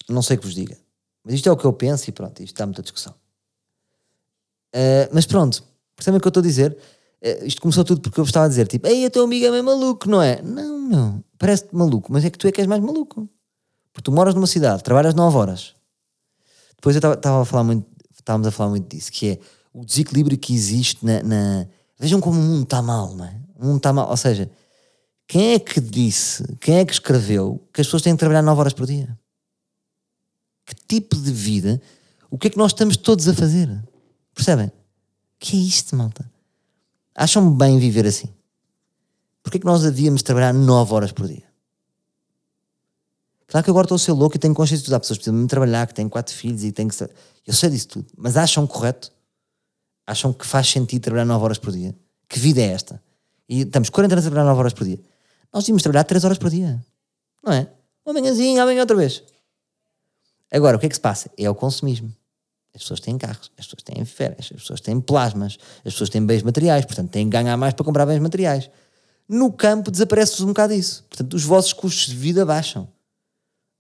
não 0.08 0.22
sei 0.22 0.38
o 0.38 0.40
que 0.40 0.46
vos 0.46 0.54
diga. 0.54 0.78
Mas 1.24 1.34
isto 1.34 1.50
é 1.50 1.52
o 1.52 1.58
que 1.58 1.66
eu 1.66 1.74
penso 1.74 2.08
e 2.08 2.14
pronto, 2.14 2.44
isto 2.44 2.56
dá 2.56 2.68
muita 2.68 2.84
discussão. 2.84 3.16
Uh, 4.74 5.10
mas 5.12 5.26
pronto, 5.26 5.64
percebem 5.96 6.18
o 6.18 6.22
que 6.22 6.28
eu 6.28 6.30
estou 6.30 6.42
a 6.42 6.46
dizer? 6.46 6.76
Uh, 7.24 7.46
isto 7.46 7.62
começou 7.62 7.84
tudo 7.84 8.02
porque 8.02 8.20
eu 8.20 8.24
estava 8.24 8.46
a 8.46 8.50
dizer, 8.50 8.68
tipo, 8.68 8.88
ei, 8.88 9.06
o 9.06 9.10
teu 9.10 9.24
amigo 9.24 9.46
é 9.46 9.52
meio 9.52 9.64
maluco, 9.64 10.10
não 10.10 10.22
é? 10.22 10.42
Não, 10.42 10.80
não, 10.80 11.24
parece-te 11.38 11.76
maluco, 11.76 12.12
mas 12.12 12.26
é 12.26 12.30
que 12.30 12.38
tu 12.38 12.48
é 12.48 12.52
que 12.52 12.60
és 12.60 12.68
mais 12.68 12.82
maluco. 12.82 13.30
Porque 13.94 14.04
tu 14.04 14.12
moras 14.12 14.34
numa 14.34 14.48
cidade, 14.48 14.84
trabalhas 14.84 15.14
9 15.14 15.38
horas. 15.38 15.76
Depois 16.76 16.96
eu 16.96 17.14
estava 17.14 17.42
a 17.42 17.46
falar 17.46 17.64
muito, 17.64 17.86
estávamos 18.12 18.48
a 18.48 18.52
falar 18.52 18.72
muito 18.72 18.90
disso, 18.90 19.12
que 19.12 19.30
é 19.30 19.40
o 19.72 19.86
desequilíbrio 19.86 20.38
que 20.38 20.54
existe 20.54 21.06
na, 21.06 21.22
na... 21.24 21.68
Vejam 22.00 22.20
como 22.20 22.40
o 22.40 22.44
mundo 22.44 22.64
está 22.64 22.82
mal, 22.82 23.16
não 23.16 23.24
é? 23.24 23.40
O 23.56 23.66
mundo 23.66 23.78
está 23.78 23.94
mal, 23.94 24.10
ou 24.10 24.18
seja, 24.18 24.50
quem 25.28 25.54
é 25.54 25.60
que 25.60 25.80
disse, 25.80 26.44
quem 26.60 26.80
é 26.80 26.86
que 26.86 26.92
escreveu 26.92 27.66
que 27.72 27.82
as 27.82 27.88
pessoas 27.88 28.02
têm 28.02 28.14
que 28.14 28.20
trabalhar 28.20 28.42
9 28.42 28.60
horas 28.60 28.74
por 28.74 28.86
dia? 28.86 29.18
Que 30.66 30.76
tipo 30.88 31.16
de 31.16 31.32
vida, 31.32 31.82
o 32.30 32.38
que 32.38 32.48
é 32.48 32.50
que 32.50 32.58
nós 32.58 32.72
estamos 32.72 32.98
todos 32.98 33.28
a 33.28 33.34
fazer? 33.34 33.70
Percebem? 34.34 34.72
que 35.44 35.58
é 35.58 35.60
isto, 35.60 35.94
malta? 35.94 36.26
Acham 37.14 37.54
bem 37.54 37.78
viver 37.78 38.08
assim? 38.08 38.34
Porquê 39.44 39.58
é 39.58 39.60
que 39.60 39.66
nós 39.66 39.82
devíamos 39.82 40.24
trabalhar 40.24 40.54
9 40.54 40.94
horas 40.94 41.12
por 41.12 41.28
dia? 41.28 41.44
Claro 43.46 43.66
que 43.66 43.70
agora 43.70 43.84
estou 43.86 43.98
a 43.98 44.00
ser 44.00 44.14
louco 44.14 44.38
e 44.38 44.40
tenho 44.40 44.56
consciência 44.56 44.86
de 44.86 45.00
pessoas 45.00 45.18
que 45.18 45.26
precisam 45.26 45.42
de 45.42 45.50
trabalhar, 45.50 45.86
que 45.86 45.94
têm 45.94 46.08
quatro 46.08 46.34
filhos 46.34 46.64
e 46.64 46.72
têm 46.72 46.88
que. 46.88 46.96
Eu 47.46 47.54
sei 47.54 47.70
disso 47.70 47.90
tudo. 47.90 48.08
Mas 48.18 48.38
acham 48.38 48.66
correto? 48.66 49.12
Acham 50.08 50.32
que 50.32 50.46
faz 50.46 50.70
sentido 50.70 51.02
trabalhar 51.02 51.26
9 51.26 51.44
horas 51.44 51.58
por 51.58 51.74
dia? 51.74 51.94
Que 52.30 52.40
vida 52.40 52.62
é 52.62 52.68
esta? 52.68 53.04
E 53.48 53.62
estamos 53.64 53.90
40 53.90 54.16
anos 54.16 54.26
a 54.26 54.30
trabalhar 54.30 54.50
9 54.50 54.60
horas 54.60 54.74
por 54.74 54.86
dia. 54.86 55.00
Nós 55.54 55.66
devíamos 55.66 55.84
trabalhar 55.84 56.06
3 56.06 56.24
horas 56.24 56.38
por 56.38 56.50
dia. 56.50 56.84
Não 57.44 57.52
é? 57.52 57.68
Uma 58.06 58.14
manhãzinha, 58.14 58.64
amanhã 58.64 58.80
outra 58.80 58.96
vez. 58.96 59.24
Agora, 60.50 60.78
o 60.78 60.80
que 60.80 60.86
é 60.86 60.90
que 60.90 60.96
se 60.96 61.02
passa? 61.02 61.30
É 61.38 61.50
o 61.50 61.54
consumismo. 61.54 62.16
As 62.76 62.82
pessoas 62.82 63.00
têm 63.00 63.18
carros, 63.18 63.52
as 63.58 63.66
pessoas 63.66 63.84
têm 63.84 64.04
férias, 64.04 64.50
as 64.52 64.62
pessoas 64.62 64.82
têm 64.82 65.00
plasmas, 65.00 65.58
as 65.78 65.94
pessoas 65.94 66.10
têm 66.10 66.26
bens 66.26 66.42
materiais, 66.42 66.86
portanto 66.86 67.12
têm 67.12 67.26
que 67.26 67.32
ganhar 67.32 67.56
mais 67.56 67.74
para 67.74 67.86
comprar 67.86 68.06
bens 68.06 68.20
materiais. 68.20 68.70
No 69.30 69.52
campo 69.52 69.92
desaparece-vos 69.92 70.42
um 70.42 70.48
bocado 70.48 70.74
isso. 70.74 71.04
Portanto, 71.10 71.34
os 71.34 71.44
vossos 71.44 71.72
custos 71.72 72.08
de 72.08 72.16
vida 72.16 72.46
baixam. 72.46 72.88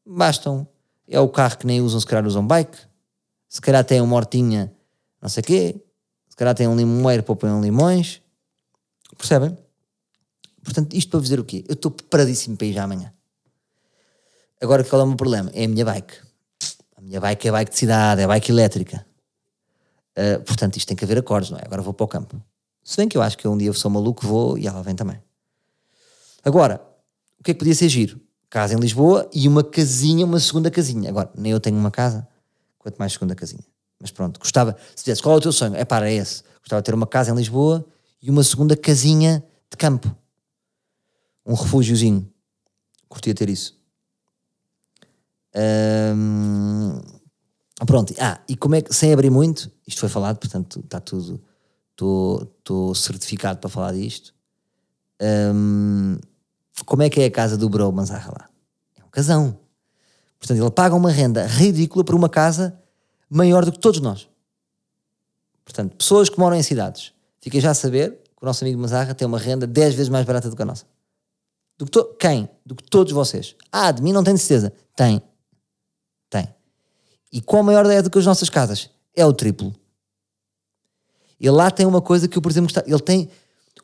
Bastam. 0.06 0.67
É 1.08 1.19
o 1.19 1.27
carro 1.27 1.58
que 1.58 1.65
nem 1.65 1.82
usam, 1.82 1.99
se 1.99 2.06
calhar 2.06 2.25
usam 2.25 2.45
bike. 2.45 2.77
se 3.49 3.62
calhar 3.62 3.84
tem 3.84 3.99
uma 4.01 4.15
hortinha, 4.15 4.73
não 5.21 5.29
sei 5.29 5.43
quê, 5.43 5.75
se 6.29 6.36
calhar 6.36 6.56
tem 6.56 6.67
um 6.67 6.75
limoeiro 6.75 7.21
para 7.23 7.36
pôr 7.36 7.62
limões. 7.62 8.21
Percebem? 9.17 9.56
Portanto, 10.63 10.95
isto 10.95 11.10
para 11.10 11.19
vos 11.19 11.27
dizer 11.27 11.39
o 11.39 11.45
quê? 11.45 11.63
Eu 11.67 11.73
estou 11.73 11.91
preparadíssimo 11.91 12.58
para 12.58 12.67
ir 12.67 12.73
já 12.73 12.84
amanhã. 12.84 13.13
Agora, 14.62 14.84
qual 14.84 15.01
é 15.01 15.03
o 15.03 15.08
meu 15.08 15.17
problema? 15.17 15.51
É 15.53 15.65
a 15.65 15.67
minha 15.67 15.84
bike. 15.84 16.15
Minha 17.04 17.20
bike 17.20 17.50
é 17.50 17.52
bike 17.52 17.72
de 17.72 17.78
cidade, 17.78 18.22
é 18.22 18.28
bike 18.28 18.50
elétrica. 18.50 19.06
Uh, 20.18 20.42
portanto, 20.44 20.78
isto 20.78 20.88
tem 20.88 20.96
que 20.96 21.04
haver 21.04 21.18
acordes, 21.18 21.50
não 21.50 21.58
é? 21.58 21.62
Agora 21.66 21.82
vou 21.82 21.94
para 21.94 22.06
o 22.06 22.08
campo. 22.08 22.42
Se 22.82 22.96
bem 22.96 23.10
que 23.10 23.18
eu 23.18 23.22
acho 23.22 23.38
que 23.38 23.46
um 23.46 23.58
dia 23.58 23.68
eu 23.68 23.74
sou 23.74 23.92
maluco, 23.92 24.26
vou 24.26 24.58
e 24.58 24.68
ela 24.68 24.82
vem 24.82 24.96
também. 24.96 25.22
Agora, 26.46 26.82
o 27.38 27.44
que 27.44 27.52
é 27.52 27.54
que 27.54 27.58
podia 27.58 27.76
ser 27.76 27.89
giro? 27.89 28.22
Casa 28.50 28.74
em 28.74 28.78
Lisboa 28.78 29.30
e 29.34 29.50
uma 29.50 29.63
casinha, 29.63 30.26
uma 30.26 30.39
segunda 30.39 30.72
casinha. 30.72 31.10
Agora, 31.10 31.30
nem 31.36 31.52
eu 31.52 31.60
tenho 31.60 31.78
uma 31.78 31.92
casa, 31.92 32.26
quanto 32.80 32.98
mais 32.98 33.12
segunda 33.12 33.36
casinha. 33.36 33.63
Mas 34.00 34.12
pronto, 34.12 34.39
gostava, 34.39 34.78
se 34.96 35.04
tivesse, 35.04 35.22
qual 35.22 35.36
é 35.36 35.38
o 35.39 35.42
teu 35.42 35.52
sonho? 35.52 35.76
É 35.76 35.84
para 35.84 36.10
é 36.10 36.13
esse. 36.13 36.44
Gostava 36.60 36.82
de 36.82 36.86
ter 36.86 36.94
uma 36.94 37.08
casa 37.08 37.32
em 37.32 37.36
Lisboa 37.36 37.86
e 38.22 38.30
uma 38.30 38.44
segunda 38.44 38.78
casinha 38.78 39.44
de 39.70 39.76
campo. 39.76 40.16
Um 41.46 41.54
refúgiozinho. 41.54 42.32
Curtia 43.10 43.36
ter 43.36 43.50
isso. 43.50 43.83
Pronto, 47.86 48.13
ah, 48.20 48.39
e 48.48 48.56
como 48.56 48.76
é 48.76 48.82
que, 48.82 48.94
sem 48.94 49.13
abrir 49.13 49.30
muito, 49.30 49.72
isto 49.88 50.00
foi 50.00 50.10
falado, 50.10 50.38
portanto 50.38 50.80
está 50.80 51.00
tudo, 51.00 51.42
estou 51.92 52.96
certificado 52.96 53.60
para 53.60 53.70
falar 53.70 53.94
disto. 53.94 54.34
como 56.86 57.04
é 57.04 57.10
que 57.10 57.22
é 57.22 57.26
a 57.26 57.32
casa 57.32 57.58
do 57.58 57.70
Bro 57.70 57.92
Manzarra? 57.92 58.50
É 58.98 59.04
um 59.04 59.10
casão. 59.10 59.58
Portanto, 60.39 60.60
ele 60.60 60.72
paga 60.72 60.96
uma 60.96 61.10
renda 61.10 61.46
ridícula 61.46 62.04
por 62.04 62.16
uma 62.16 62.28
casa 62.28 62.78
maior 63.30 63.63
do 63.63 63.72
que 63.72 63.80
todos 63.80 64.02
nós. 64.02 64.28
Portanto, 65.63 65.96
pessoas 65.96 66.30
que 66.30 66.38
moram 66.38 66.58
em 66.58 66.63
cidades, 66.63 67.13
fiquem 67.39 67.62
já 67.62 67.72
a 67.72 67.74
saber 67.74 68.12
que 68.12 68.44
o 68.44 68.46
nosso 68.46 68.63
amigo 68.63 68.80
Mazarra 68.82 69.13
tem 69.13 69.26
uma 69.26 69.39
renda 69.39 69.66
10 69.66 69.96
vezes 69.96 70.10
mais 70.10 70.26
barata 70.26 70.50
do 70.50 70.56
que 70.56 70.62
a 70.62 70.66
nossa. 70.66 70.86
Do 71.78 71.86
que. 71.86 72.04
Quem? 72.20 72.50
Do 72.66 72.76
que 72.76 72.84
todos 72.84 73.13
vocês. 73.13 73.56
Ah, 73.72 73.92
de 73.92 74.02
mim 74.02 74.12
não 74.12 74.24
tenho 74.24 74.38
certeza. 74.38 74.74
Tem. 74.96 75.22
E 77.34 77.41
qual 77.41 77.63
maior 77.63 77.84
é 77.88 78.00
do 78.00 78.12
que 78.12 78.19
as 78.19 78.28
nossas 78.28 78.48
casas? 78.48 78.91
É 79.15 79.26
o 79.26 79.34
triplo. 79.34 79.74
Ele 81.41 81.50
lá 81.50 81.72
tem 81.72 81.84
uma 81.84 82.00
coisa 82.00 82.28
que 82.28 82.38
eu, 82.38 82.41
por 82.43 82.52
exemplo, 82.52 82.67
gostava. 82.67 82.88
Ele 82.88 83.00
tem 83.00 83.28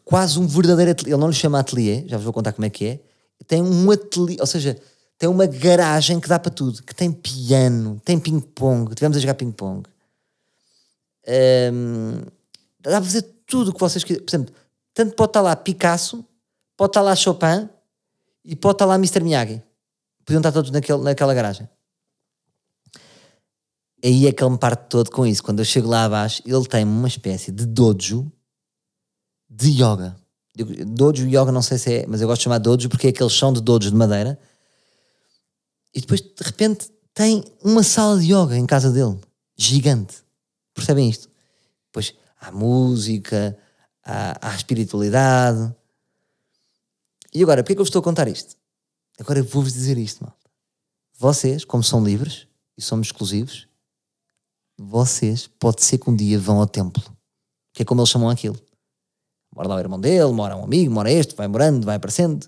quase 0.05 0.39
um 0.39 0.45
verdadeiro 0.45 0.91
ateliê. 0.91 1.13
Ele 1.13 1.19
não 1.19 1.29
lhe 1.29 1.33
chama 1.33 1.59
ateliê, 1.59 2.07
já 2.07 2.15
vos 2.15 2.23
vou 2.25 2.31
contar 2.31 2.53
como 2.53 2.67
é 2.67 2.69
que 2.69 2.85
é. 2.85 2.99
Tem 3.47 3.59
um 3.59 3.89
ateliê, 3.89 4.37
ou 4.39 4.45
seja, 4.45 4.79
tem 5.17 5.27
uma 5.27 5.47
garagem 5.47 6.19
que 6.19 6.29
dá 6.29 6.37
para 6.37 6.51
tudo. 6.51 6.83
Que 6.83 6.93
tem 6.93 7.11
piano, 7.11 7.99
tem 8.05 8.19
ping-pong. 8.19 8.93
Tivemos 8.93 9.17
a 9.17 9.19
jogar 9.19 9.33
ping-pong. 9.33 9.89
Um, 11.27 12.21
dá 12.79 12.91
para 12.91 13.01
fazer 13.01 13.23
tudo 13.47 13.71
o 13.71 13.73
que 13.73 13.79
vocês 13.79 14.03
quiserem. 14.03 14.23
Por 14.23 14.29
exemplo, 14.29 14.53
tanto 14.93 15.15
pode 15.15 15.29
estar 15.31 15.41
lá 15.41 15.55
Picasso, 15.55 16.23
pode 16.77 16.91
estar 16.91 17.01
lá 17.01 17.15
Chopin 17.15 17.67
e 18.45 18.55
pode 18.55 18.75
estar 18.75 18.85
lá 18.85 18.93
Mr. 18.93 19.21
Miyagi. 19.23 19.59
Podiam 20.23 20.39
estar 20.39 20.51
todos 20.51 20.69
naquele, 20.69 20.99
naquela 20.99 21.33
garagem 21.33 21.67
aí 24.03 24.27
é 24.27 24.31
que 24.31 24.43
ele 24.43 24.51
me 24.51 24.57
parte 24.57 24.87
todo 24.89 25.11
com 25.11 25.25
isso. 25.25 25.43
Quando 25.43 25.59
eu 25.59 25.65
chego 25.65 25.87
lá 25.87 26.05
abaixo, 26.05 26.41
ele 26.45 26.65
tem 26.65 26.83
uma 26.83 27.07
espécie 27.07 27.51
de 27.51 27.65
dojo 27.65 28.31
de 29.49 29.69
yoga. 29.71 30.15
Dojo 30.87 31.25
yoga 31.25 31.51
não 31.51 31.61
sei 31.61 31.77
se 31.77 31.93
é, 31.93 32.05
mas 32.07 32.21
eu 32.21 32.27
gosto 32.27 32.39
de 32.39 32.43
chamar 32.45 32.59
dojo 32.59 32.89
porque 32.89 33.07
é 33.07 33.09
aquele 33.09 33.29
chão 33.29 33.51
de 33.51 33.61
dojo 33.61 33.89
de 33.89 33.95
madeira. 33.95 34.39
E 35.93 36.01
depois, 36.01 36.21
de 36.21 36.43
repente, 36.43 36.89
tem 37.13 37.43
uma 37.63 37.83
sala 37.83 38.19
de 38.19 38.33
yoga 38.33 38.55
em 38.55 38.65
casa 38.65 38.91
dele. 38.91 39.19
Gigante. 39.57 40.17
Percebem 40.73 41.09
isto? 41.09 41.29
Depois 41.87 42.13
há 42.39 42.51
música, 42.51 43.57
há, 44.05 44.49
há 44.49 44.55
espiritualidade. 44.55 45.73
E 47.33 47.43
agora, 47.43 47.63
porquê 47.63 47.73
é 47.73 47.75
que 47.75 47.81
eu 47.81 47.85
estou 47.85 47.99
a 47.99 48.03
contar 48.03 48.27
isto? 48.27 48.55
Agora 49.19 49.39
eu 49.39 49.43
vou-vos 49.43 49.73
dizer 49.73 49.97
isto, 49.97 50.23
malta. 50.23 50.37
Vocês, 51.17 51.65
como 51.65 51.83
são 51.83 52.03
livres 52.03 52.47
e 52.77 52.81
somos 52.81 53.07
exclusivos, 53.07 53.67
vocês 54.81 55.47
pode 55.59 55.83
ser 55.83 55.97
que 55.97 56.09
um 56.09 56.15
dia 56.15 56.39
vão 56.39 56.59
ao 56.59 56.67
templo. 56.67 57.03
Que 57.73 57.81
é 57.81 57.85
como 57.85 58.01
eles 58.01 58.09
chamam 58.09 58.29
aquilo. 58.29 58.57
Mora 59.55 59.67
lá 59.67 59.75
o 59.75 59.79
irmão 59.79 59.99
dele, 59.99 60.31
mora 60.31 60.55
um 60.55 60.63
amigo, 60.63 60.91
mora 60.91 61.11
este, 61.11 61.35
vai 61.35 61.47
morando, 61.47 61.85
vai 61.85 61.95
aparecendo. 61.95 62.47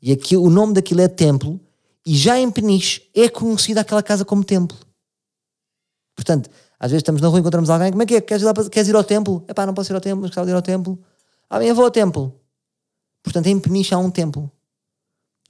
E 0.00 0.12
aqui, 0.12 0.36
o 0.36 0.48
nome 0.48 0.74
daquilo 0.74 1.00
é 1.00 1.08
templo. 1.08 1.60
E 2.06 2.16
já 2.16 2.38
em 2.38 2.50
Peniche 2.50 3.02
é 3.14 3.28
conhecida 3.28 3.80
aquela 3.80 4.02
casa 4.02 4.24
como 4.24 4.44
templo. 4.44 4.76
Portanto, 6.14 6.48
às 6.80 6.90
vezes 6.90 7.02
estamos 7.02 7.20
na 7.20 7.28
rua 7.28 7.38
e 7.38 7.40
encontramos 7.40 7.68
alguém. 7.68 7.90
Como 7.90 8.02
é 8.02 8.06
que 8.06 8.14
é? 8.14 8.20
Queres 8.20 8.42
ir, 8.42 8.46
lá, 8.46 8.54
queres 8.54 8.88
ir 8.88 8.96
ao 8.96 9.04
templo? 9.04 9.44
É 9.46 9.52
pá, 9.52 9.66
não 9.66 9.74
posso 9.74 9.92
ir 9.92 9.94
ao 9.94 10.00
templo, 10.00 10.22
mas 10.22 10.30
gostava 10.30 10.46
de 10.46 10.52
ir 10.52 10.56
ao 10.56 10.62
templo. 10.62 10.98
Ah, 11.50 11.58
bem, 11.58 11.68
eu 11.68 11.74
vou 11.74 11.84
ao 11.84 11.90
templo. 11.90 12.34
Portanto, 13.22 13.46
em 13.46 13.58
Peniche 13.58 13.92
há 13.92 13.98
um 13.98 14.10
templo. 14.10 14.50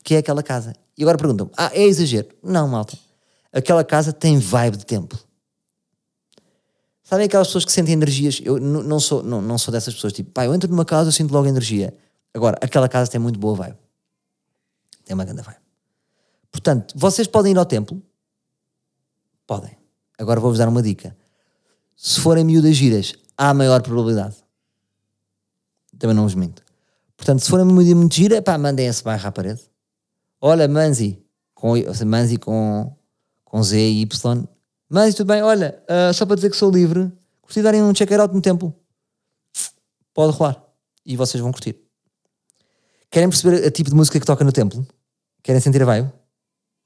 Que 0.03 0.15
é 0.15 0.19
aquela 0.19 0.43
casa. 0.43 0.75
E 0.97 1.03
agora 1.03 1.19
perguntam 1.19 1.51
ah, 1.57 1.71
é 1.73 1.85
exagero? 1.85 2.29
Não, 2.43 2.67
malta. 2.67 2.99
Aquela 3.53 3.85
casa 3.85 4.13
tem 4.13 4.39
vibe 4.39 4.79
de 4.79 4.87
templo. 4.87 5.28
Sabem 7.09 7.25
aquelas 7.25 7.47
pessoas 7.47 7.65
que 7.65 7.73
sentem 7.73 7.95
energias? 7.95 8.39
Eu 8.45 8.61
não 8.61 9.01
sou, 9.01 9.23
não, 9.23 9.41
não 9.41 9.57
sou 9.57 9.73
dessas 9.73 9.95
pessoas, 9.95 10.13
tipo, 10.13 10.31
pá, 10.31 10.45
eu 10.45 10.55
entro 10.55 10.69
numa 10.69 10.85
casa, 10.85 11.09
eu 11.09 11.13
sinto 11.13 11.33
logo 11.33 11.49
energia. 11.49 11.97
Agora, 12.35 12.59
aquela 12.61 12.87
casa 12.87 13.11
tem 13.11 13.19
muito 13.19 13.39
boa 13.39 13.55
vibe. 13.55 13.79
Tem 15.07 15.15
uma 15.15 15.25
grande 15.25 15.41
vibe. 15.41 15.57
Portanto, 16.53 16.93
vocês 16.95 17.27
podem 17.27 17.53
ir 17.53 17.59
ao 17.59 17.65
templo? 17.65 18.03
Podem. 19.47 19.75
Agora 20.19 20.39
vou-vos 20.39 20.59
dar 20.59 20.69
uma 20.69 20.83
dica. 20.83 21.17
Se 21.97 22.21
forem 22.21 22.45
miúdas 22.45 22.77
giras, 22.77 23.15
há 23.39 23.55
maior 23.55 23.81
probabilidade. 23.81 24.37
Também 25.99 26.15
não 26.15 26.25
vos 26.25 26.35
minto. 26.35 26.63
Portanto, 27.17 27.41
se 27.41 27.49
forem 27.49 27.65
miúdas 27.65 27.95
muito 27.95 28.15
gira, 28.15 28.43
pá, 28.43 28.59
mandem 28.59 28.87
esse 28.87 29.03
bairro 29.03 29.27
à 29.27 29.33
parede. 29.33 29.63
Olha, 30.43 30.69
Manzi, 30.69 31.19
com, 31.55 31.73
Manzi 32.05 32.37
com, 32.37 32.95
com 33.47 33.63
Z 33.63 33.79
e 33.79 34.03
Y, 34.03 34.47
mas 34.89 35.15
tudo 35.15 35.29
bem, 35.29 35.43
olha, 35.43 35.83
uh, 35.89 36.13
só 36.15 36.25
para 36.25 36.37
dizer 36.37 36.51
que 36.51 36.57
sou 36.57 36.71
livre, 36.71 37.13
curti 37.43 37.63
darem 37.63 37.83
um 37.83 37.93
check-out 37.93 38.35
no 38.35 38.41
tempo. 38.41 38.75
Pode 40.15 40.37
rolar. 40.37 40.63
E 41.05 41.17
vocês 41.17 41.41
vão 41.41 41.53
curtir. 41.53 41.77
Querem 43.11 43.29
perceber 43.29 43.67
a 43.67 43.71
tipo 43.71 43.89
de 43.91 43.97
música 43.97 44.19
que 44.19 44.27
toca 44.27 44.45
no 44.45 44.53
templo? 44.53 44.87
Querem 45.43 45.61
sentir 45.61 45.83
a 45.83 45.87
vibe? 45.87 46.13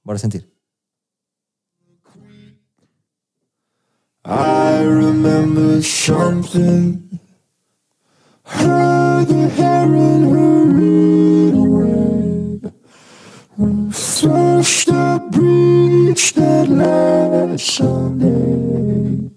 Bora 0.05 0.19
sentir. 0.19 0.49
I 4.25 4.85
remember 4.85 5.83
something 5.83 7.03
Heard 8.45 9.27
the 9.29 9.49
heron 9.49 10.23
hurried 10.31 11.55
away 11.55 12.61
First 14.63 14.87
the 14.87 15.29
breach 15.33 16.35
that 16.35 16.69
last 16.69 17.67
Sunday. 17.67 19.29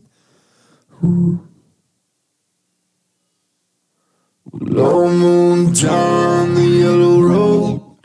Ooh. 1.04 1.40
Low 4.54 5.10
moon 5.10 5.74
down 5.74 6.54
the 6.54 6.62
yellow 6.62 7.22
road. 7.22 7.98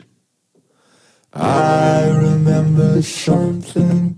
I 1.31 2.09
remember 2.09 3.03
something. 3.03 4.17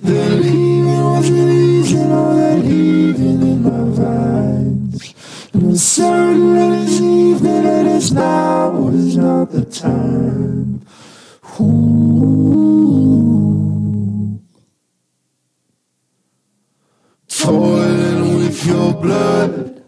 The 0.00 0.30
leaving 0.30 1.04
wasn't 1.04 1.50
easy, 1.50 1.98
all 1.98 2.34
that 2.34 2.64
heaving 2.64 3.42
in 3.42 3.62
my 3.62 3.94
vines. 3.94 5.14
And 5.52 5.78
certain 5.78 6.54
that 6.54 6.82
it's 6.82 6.98
evening 6.98 7.86
it's 7.94 8.10
now 8.10 8.88
is 8.88 9.18
not 9.18 9.50
the 9.50 9.66
time. 9.66 10.71
Toiling 11.52 11.98
with 18.38 18.64
your 18.64 18.94
blood, 18.94 19.84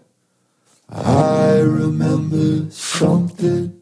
I 0.90 1.60
remember 1.60 2.70
something. 2.70 3.80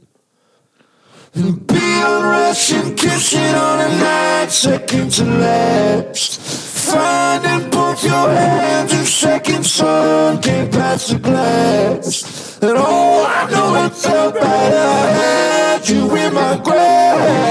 And 1.35 1.67
being 1.67 2.03
Russian 2.03 2.95
kissing 2.95 3.41
on 3.41 3.81
a 3.81 3.89
night, 3.99 4.51
second 4.53 5.11
to 5.13 5.25
last. 5.25 6.41
Finding 6.89 7.69
both 7.69 8.05
your 8.05 8.29
hands 8.29 8.93
in 8.93 9.05
second 9.05 9.67
sun, 9.67 10.41
came 10.41 10.71
past 10.71 11.11
the 11.11 11.19
glass. 11.19 12.63
And 12.63 12.75
oh, 12.77 13.27
I 13.27 13.51
know 13.51 13.87
it 13.87 13.93
felt 13.97 14.35
bad, 14.35 15.52
You 15.85 16.15
in 16.17 16.33
my 16.33 16.57
grasp. 16.63 17.47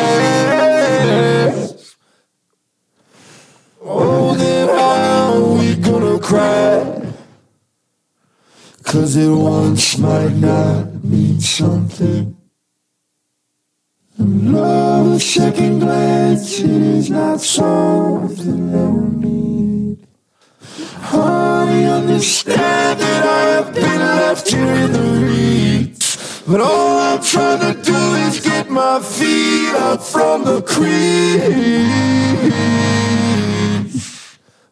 Oh, 3.83 4.35
then 4.35 4.69
how 4.69 5.33
are 5.33 5.53
we 5.57 5.75
gonna 5.75 6.17
cry? 6.17 7.13
Cause 8.83 9.17
it 9.17 9.29
once 9.29 9.97
might 9.97 10.33
not 10.35 11.03
mean 11.03 11.41
something. 11.41 12.37
And 14.17 14.53
love, 14.53 15.21
second 15.21 15.79
glance, 15.79 16.59
it 16.59 16.69
is 16.69 17.09
not 17.09 17.41
something 17.41 18.71
that 18.71 18.89
we 18.89 19.09
need. 19.27 20.07
I 21.01 21.83
understand 21.83 22.99
that 23.01 23.25
I 23.25 23.41
have 23.55 23.73
been 23.73 23.99
left 23.99 24.47
here 24.49 24.75
in 24.85 24.91
the 24.93 24.99
reeds. 25.27 26.00
But 26.51 26.59
all 26.59 26.99
I'm 26.99 27.23
trying 27.23 27.61
to 27.61 27.73
do 27.81 27.95
is 28.27 28.41
get 28.41 28.69
my 28.69 28.99
feet 28.99 29.73
up 29.73 30.03
from 30.03 30.43
the 30.43 30.61
creek. 30.61 31.41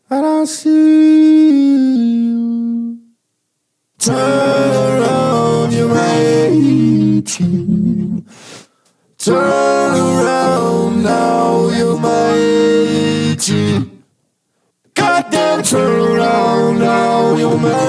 And 0.09 0.25
I 0.25 0.43
see 0.43 1.53
you 2.25 2.99
turn 3.97 4.75
around, 4.75 5.71
you're 5.71 5.97
18. 5.97 8.25
Turn 9.17 9.95
around 9.95 11.01
now, 11.01 11.69
you're 11.69 11.97
18. 13.31 14.03
Goddamn, 14.95 15.63
turn 15.63 16.01
around 16.01 16.79
now, 16.79 17.37
you're 17.37 17.57
my 17.57 17.79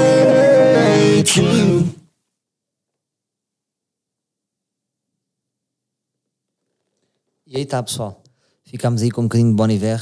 E 7.52 7.56
aí 7.56 7.62
está, 7.64 7.82
pessoal. 7.82 8.22
Ficámos 8.62 9.02
aí 9.02 9.10
com 9.10 9.22
um 9.22 9.24
bocadinho 9.24 9.50
de 9.50 9.56
Bon 9.56 9.68
Iver 9.68 10.00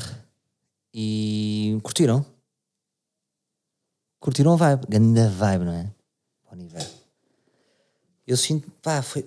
e 0.93 1.79
curtiram? 1.83 2.23
Curtiram 4.21 4.53
a 4.53 4.57
vibe? 4.57 4.87
Ganda 4.87 5.31
vibe, 5.31 5.65
não 5.65 5.73
é? 5.73 5.91
Bon 6.45 6.63
Iver. 6.63 6.87
Eu 8.27 8.37
sinto, 8.37 8.71
pá, 8.83 9.01
foi. 9.01 9.25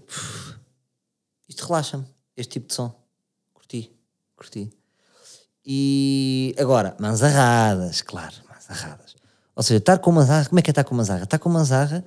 isto 1.50 1.66
relaxa-me, 1.66 2.06
este 2.38 2.52
tipo 2.52 2.68
de 2.68 2.76
som. 2.76 2.94
Curti, 3.56 3.92
curti. 4.36 4.72
E 5.66 6.54
agora, 6.60 6.96
manzarradas, 7.00 8.04
claro, 8.04 8.36
manzarradas. 8.48 9.16
Ou 9.56 9.64
seja, 9.64 9.80
estar 9.80 9.98
com 9.98 10.12
manzarra, 10.12 10.46
como 10.46 10.60
é 10.60 10.62
que 10.62 10.70
é 10.70 10.74
estar 10.74 10.84
com 10.84 10.94
manzarra? 10.94 11.24
Estar 11.24 11.40
com 11.40 11.50
manzarra 11.50 12.06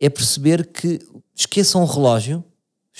é 0.00 0.08
perceber 0.08 0.68
que 0.68 1.06
esqueçam 1.34 1.82
o 1.82 1.86
relógio, 1.86 2.42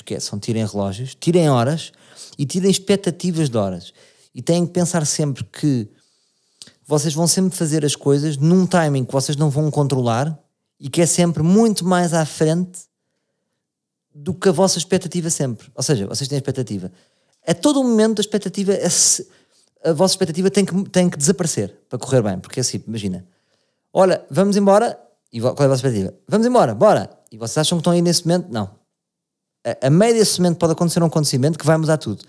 esqueçam, 0.01 0.39
tirem 0.39 0.65
relógios, 0.67 1.15
tirem 1.15 1.49
horas 1.49 1.93
e 2.39 2.45
tirem 2.45 2.71
expectativas 2.71 3.49
de 3.49 3.57
horas. 3.57 3.93
E 4.35 4.43
têm 4.43 4.67
que 4.67 4.73
pensar 4.73 5.07
sempre 5.07 5.45
que 5.45 5.89
vocês 6.87 7.15
vão 7.15 7.27
sempre 7.27 7.57
fazer 7.57 7.85
as 7.85 7.95
coisas 7.95 8.37
num 8.37 8.67
timing 8.67 9.05
que 9.05 9.13
vocês 9.13 9.37
não 9.37 9.49
vão 9.51 9.71
controlar 9.71 10.39
e 10.79 10.89
que 10.89 11.01
é 11.01 11.07
sempre 11.07 11.43
muito 11.43 11.85
mais 11.85 12.13
à 12.15 12.25
frente 12.25 12.81
do 14.15 14.35
que 14.35 14.49
a 14.49 14.53
vossa 14.53 14.79
expectativa 14.79 15.31
sempre. 15.31 15.69
Ou 15.75 15.83
seja, 15.83 16.07
vocês 16.07 16.29
têm 16.29 16.37
expectativa. 16.37 16.91
A 17.47 17.55
todo 17.55 17.83
momento 17.83 18.19
a 18.19 18.23
expectativa 18.23 18.73
é 18.73 18.89
se- 18.89 19.27
a 19.85 19.93
vossa 19.93 20.15
expectativa 20.15 20.51
tem 20.51 20.65
que, 20.65 20.83
tem 20.91 21.09
que 21.09 21.17
desaparecer 21.17 21.75
para 21.89 21.99
correr 21.99 22.23
bem. 22.23 22.39
Porque 22.39 22.61
é 22.61 22.63
assim, 22.63 22.83
imagina, 22.87 23.25
olha, 23.93 24.25
vamos 24.31 24.57
embora, 24.57 24.99
e 25.33 25.41
qual 25.41 25.55
é 25.59 25.65
a 25.65 25.69
vossa 25.69 25.87
expectativa? 25.87 26.15
Vamos 26.29 26.47
embora, 26.47 26.75
bora. 26.75 27.09
E 27.31 27.37
vocês 27.39 27.59
acham 27.59 27.79
que 27.79 27.81
estão 27.81 27.93
aí 27.93 28.03
nesse 28.03 28.27
momento? 28.27 28.49
Não. 28.51 28.80
A, 29.83 29.91
meio 29.91 30.15
desse 30.15 30.41
momento 30.41 30.59
pode 30.59 30.73
acontecer 30.73 31.03
um 31.03 31.07
acontecimento 31.07 31.59
que 31.59 31.67
vai 31.67 31.77
mudar 31.77 31.99
tudo. 31.99 32.25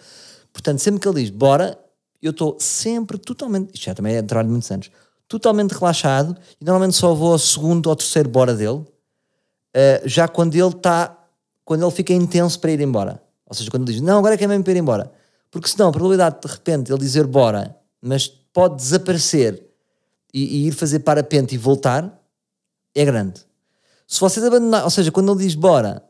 Portanto, 0.52 0.80
sempre 0.80 1.00
que 1.00 1.08
ele 1.08 1.22
diz 1.22 1.30
bora, 1.30 1.78
eu 2.22 2.32
estou 2.32 2.58
sempre 2.60 3.18
totalmente, 3.18 3.74
isto 3.74 3.86
já 3.86 3.96
também 3.96 4.16
é 4.16 4.22
trabalho 4.22 4.48
de 4.48 4.52
muitos 4.52 4.70
anos, 4.70 4.92
totalmente 5.28 5.72
relaxado 5.72 6.38
e 6.60 6.66
normalmente 6.66 6.96
só 6.96 7.14
vou 7.14 7.32
ao 7.32 7.40
segundo 7.40 7.88
ou 7.88 7.96
terceiro 7.96 8.30
bora 8.30 8.54
dele, 8.54 8.86
eh, 9.74 10.02
já 10.06 10.28
quando 10.28 10.56
ele 10.56 10.68
está, 10.68 11.18
quando 11.64 11.84
ele 11.84 11.92
fica 11.92 12.14
intenso 12.14 12.60
para 12.60 12.72
ir 12.72 12.82
embora. 12.82 13.22
Ou 13.46 13.56
seja, 13.56 13.72
quando 13.72 13.88
ele 13.88 13.94
diz, 13.94 14.02
não, 14.02 14.20
agora 14.20 14.36
é 14.36 14.38
que 14.38 14.44
é 14.44 14.48
mesmo 14.48 14.64
para 14.64 14.74
ir 14.74 14.78
embora. 14.78 15.12
Porque 15.50 15.68
senão 15.68 15.90
a 15.90 15.92
probabilidade 15.92 16.36
de, 16.36 16.48
de 16.48 16.54
repente 16.54 16.92
ele 16.92 17.00
dizer 17.00 17.26
bora, 17.26 17.76
mas 18.02 18.28
pode 18.28 18.76
desaparecer 18.76 19.62
e, 20.34 20.44
e 20.44 20.68
ir 20.68 20.72
fazer 20.74 21.00
parapente 21.00 21.56
e 21.56 21.58
voltar, 21.58 22.22
é 22.94 23.06
grande. 23.06 23.42
Se 24.08 24.20
vocês 24.20 24.46
abandonarem, 24.46 24.84
ou 24.84 24.90
seja, 24.90 25.12
quando 25.12 25.32
ele 25.32 25.44
diz 25.44 25.56
bora, 25.56 26.04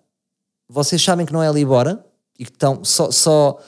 vocês 0.72 1.04
sabem 1.04 1.26
que 1.26 1.34
não 1.34 1.44
é 1.44 1.50
ali 1.50 1.66
bora 1.66 2.04
e 2.40 2.46
que 2.46 2.52
estão 2.52 2.82
só, 2.84 3.12
só, 3.12 3.60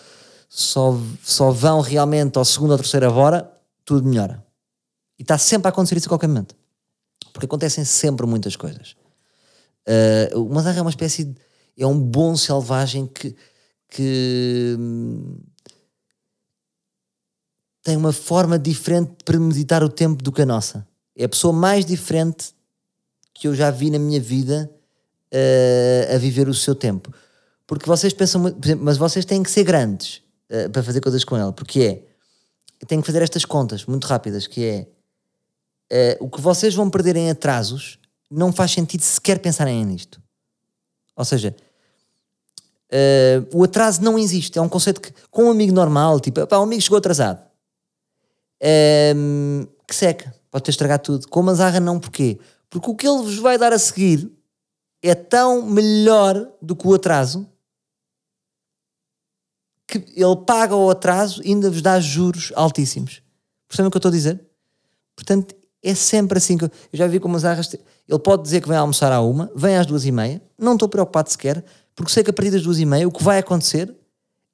só, 0.47 0.97
só 1.21 1.51
vão 1.51 1.81
realmente 1.81 2.37
ao 2.37 2.45
segundo 2.45 2.71
ou 2.71 2.77
terceiro 2.77 3.11
bora, 3.11 3.51
tudo 3.83 4.07
melhora. 4.07 4.41
E 5.19 5.21
está 5.21 5.37
sempre 5.37 5.67
a 5.67 5.69
acontecer 5.69 5.97
isso 5.97 6.07
a 6.07 6.09
qualquer 6.09 6.27
momento. 6.27 6.55
Porque 7.33 7.45
acontecem 7.45 7.83
sempre 7.83 8.25
muitas 8.25 8.55
coisas. 8.55 8.95
Uh, 10.33 10.39
o 10.39 10.53
Mazarra 10.53 10.79
é 10.79 10.81
uma 10.81 10.89
espécie 10.89 11.25
de. 11.25 11.35
É 11.77 11.85
um 11.85 11.99
bom 11.99 12.37
selvagem 12.37 13.05
que. 13.05 13.35
que 13.89 14.77
hum, 14.79 15.39
tem 17.81 17.97
uma 17.97 18.13
forma 18.13 18.57
diferente 18.57 19.09
de 19.09 19.23
premeditar 19.25 19.83
o 19.83 19.89
tempo 19.89 20.23
do 20.23 20.31
que 20.31 20.41
a 20.41 20.45
nossa. 20.45 20.87
É 21.17 21.25
a 21.25 21.29
pessoa 21.29 21.51
mais 21.51 21.85
diferente 21.85 22.55
que 23.33 23.47
eu 23.47 23.53
já 23.53 23.69
vi 23.69 23.89
na 23.89 23.99
minha 23.99 24.21
vida 24.21 24.71
uh, 25.33 26.15
a 26.15 26.17
viver 26.17 26.47
o 26.47 26.53
seu 26.53 26.75
tempo. 26.75 27.11
Porque 27.65 27.85
vocês 27.87 28.13
pensam, 28.13 28.41
muito- 28.41 28.63
exemplo, 28.63 28.85
mas 28.85 28.97
vocês 28.97 29.25
têm 29.25 29.41
que 29.41 29.49
ser 29.49 29.63
grandes 29.63 30.21
uh, 30.49 30.69
para 30.69 30.83
fazer 30.83 31.01
coisas 31.01 31.23
com 31.23 31.37
ele. 31.37 31.51
Porque 31.53 31.81
é, 31.81 32.85
têm 32.85 33.01
que 33.01 33.07
fazer 33.07 33.21
estas 33.21 33.43
contas 33.43 33.85
muito 33.85 34.05
rápidas, 34.05 34.45
que 34.45 34.63
é 35.91 36.17
uh, 36.19 36.25
o 36.25 36.29
que 36.29 36.39
vocês 36.39 36.75
vão 36.75 36.89
perder 36.89 37.15
em 37.15 37.29
atrasos 37.29 37.97
não 38.29 38.51
faz 38.51 38.71
sentido 38.71 39.01
sequer 39.01 39.39
pensarem 39.39 39.83
nisto. 39.85 40.21
Ou 41.15 41.23
seja, 41.23 41.55
o 43.53 43.63
atraso 43.63 44.01
não 44.01 44.17
existe. 44.17 44.57
É 44.57 44.61
um 44.61 44.69
conceito 44.69 44.99
que, 44.99 45.13
com 45.29 45.45
um 45.45 45.51
amigo 45.51 45.71
normal, 45.71 46.19
tipo, 46.19 46.45
pá, 46.47 46.57
um 46.57 46.63
amigo 46.63 46.81
chegou 46.81 46.97
atrasado. 46.97 47.43
Um, 49.15 49.67
que 49.87 49.95
seca, 49.95 50.33
pode 50.49 50.63
ter 50.63 50.71
estragado 50.71 51.03
tudo. 51.03 51.27
Com 51.27 51.41
a 51.41 51.43
Manzarra, 51.43 51.79
não, 51.79 51.99
porquê? 51.99 52.39
Porque 52.71 52.89
o 52.89 52.95
que 52.95 53.07
ele 53.07 53.21
vos 53.21 53.37
vai 53.37 53.57
dar 53.59 53.71
a 53.71 53.77
seguir 53.77 54.31
é 55.03 55.13
tão 55.13 55.61
melhor 55.61 56.49
do 56.61 56.75
que 56.75 56.87
o 56.87 56.93
atraso 56.93 57.45
que 59.85 59.97
ele 60.15 60.35
paga 60.47 60.75
o 60.75 60.89
atraso 60.89 61.41
e 61.43 61.49
ainda 61.49 61.69
vos 61.69 61.81
dá 61.81 61.99
juros 61.99 62.53
altíssimos. 62.55 63.21
Percebem 63.67 63.89
o 63.89 63.91
que 63.91 63.97
eu 63.97 63.99
estou 63.99 64.09
a 64.09 64.13
dizer? 64.13 64.41
Portanto, 65.15 65.53
é 65.83 65.93
sempre 65.93 66.37
assim 66.37 66.57
que 66.57 66.63
eu, 66.63 66.71
eu 66.91 66.97
já 66.97 67.05
vi 67.05 67.19
como 67.19 67.35
as 67.35 67.43
arras. 67.43 67.71
Ele 68.07 68.19
pode 68.19 68.43
dizer 68.43 68.61
que 68.61 68.67
vem 68.69 68.77
almoçar 68.77 69.11
à 69.11 69.21
uma, 69.21 69.51
vem 69.53 69.75
às 69.75 69.85
duas 69.85 70.05
e 70.05 70.11
meia, 70.11 70.41
não 70.57 70.73
estou 70.73 70.87
preocupado 70.87 71.29
sequer, 71.29 71.63
porque 71.93 72.11
sei 72.11 72.23
que 72.23 72.29
a 72.29 72.33
partir 72.33 72.51
das 72.51 72.63
duas 72.63 72.79
e 72.79 72.85
meia 72.85 73.07
o 73.07 73.11
que 73.11 73.23
vai 73.23 73.39
acontecer 73.39 73.93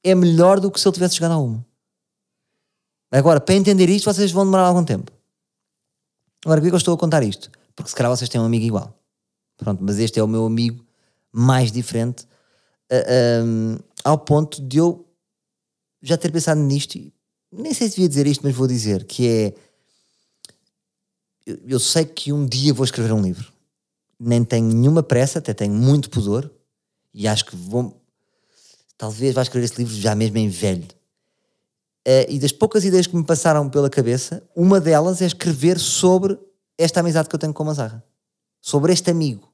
é 0.04 0.16
melhor 0.16 0.60
do 0.60 0.72
que 0.72 0.80
se 0.80 0.88
ele 0.88 0.94
tivesse 0.94 1.16
chegado 1.16 1.34
à 1.34 1.38
uma. 1.38 1.66
Agora, 3.12 3.40
para 3.40 3.56
entender 3.56 3.90
isto, 3.90 4.12
vocês 4.12 4.32
vão 4.32 4.46
demorar 4.46 4.64
algum 4.64 4.84
tempo. 4.84 5.12
Agora, 6.44 6.60
por 6.60 6.68
que 6.68 6.74
eu 6.74 6.78
estou 6.78 6.94
a 6.94 6.98
contar 6.98 7.24
isto? 7.24 7.52
Porque 7.76 7.90
se 7.90 7.96
calhar 7.96 8.16
vocês 8.16 8.30
têm 8.30 8.42
um 8.42 8.46
amigo 8.46 8.66
igual. 8.66 9.00
Pronto, 9.60 9.84
mas 9.84 10.00
este 10.00 10.20
é 10.20 10.24
o 10.24 10.28
meu 10.28 10.46
amigo 10.46 10.84
mais 11.32 11.72
diferente, 11.72 12.26
a- 12.90 13.44
um, 13.44 13.78
ao 14.04 14.18
ponto 14.18 14.60
de 14.62 14.78
eu 14.78 15.06
já 16.02 16.18
ter 16.18 16.32
pensado 16.32 16.60
nisto, 16.62 16.96
e 16.98 17.14
nem 17.52 17.74
sei 17.74 17.88
se 17.90 17.96
devia 17.98 18.10
dizer 18.10 18.26
isto, 18.26 18.42
mas 18.44 18.56
vou 18.56 18.66
dizer, 18.68 19.04
que 19.06 19.28
é 19.28 19.54
eu, 21.68 21.80
sei 21.80 22.06
que 22.06 22.32
um 22.32 22.46
dia 22.46 22.74
vou 22.74 22.84
escrever 22.86 23.12
um 23.12 23.22
livro. 23.22 23.52
Nem 24.20 24.44
tenho 24.44 24.68
nenhuma 24.68 25.02
pressa, 25.04 25.40
até 25.40 25.54
tenho 25.54 25.74
muito 25.74 26.10
pudor, 26.10 26.50
e 27.14 27.28
acho 27.28 27.46
que 27.46 27.56
vou 27.56 28.00
talvez 28.98 29.34
vá 29.34 29.42
escrever 29.42 29.66
esse 29.66 29.78
livro 29.78 29.96
já 29.96 30.14
mesmo 30.14 30.38
em 30.38 30.50
velho. 30.50 30.88
Eh, 32.06 32.34
e 32.34 32.40
das 32.40 32.52
poucas 32.52 32.84
ideias 32.86 33.08
que 33.08 33.16
me 33.16 33.26
passaram 33.26 33.70
pela 33.70 33.90
cabeça, 33.90 34.44
uma 34.56 34.80
delas 34.80 35.22
é 35.22 35.26
escrever 35.26 35.80
sobre 35.80 36.38
esta 36.78 37.00
amizade 37.00 37.30
que 37.30 37.36
eu 37.36 37.40
tenho 37.40 37.54
com 37.54 37.64
a 37.64 37.68
Mazarra. 37.68 38.04
Sobre 38.62 38.92
este 38.94 39.10
amigo. 39.10 39.49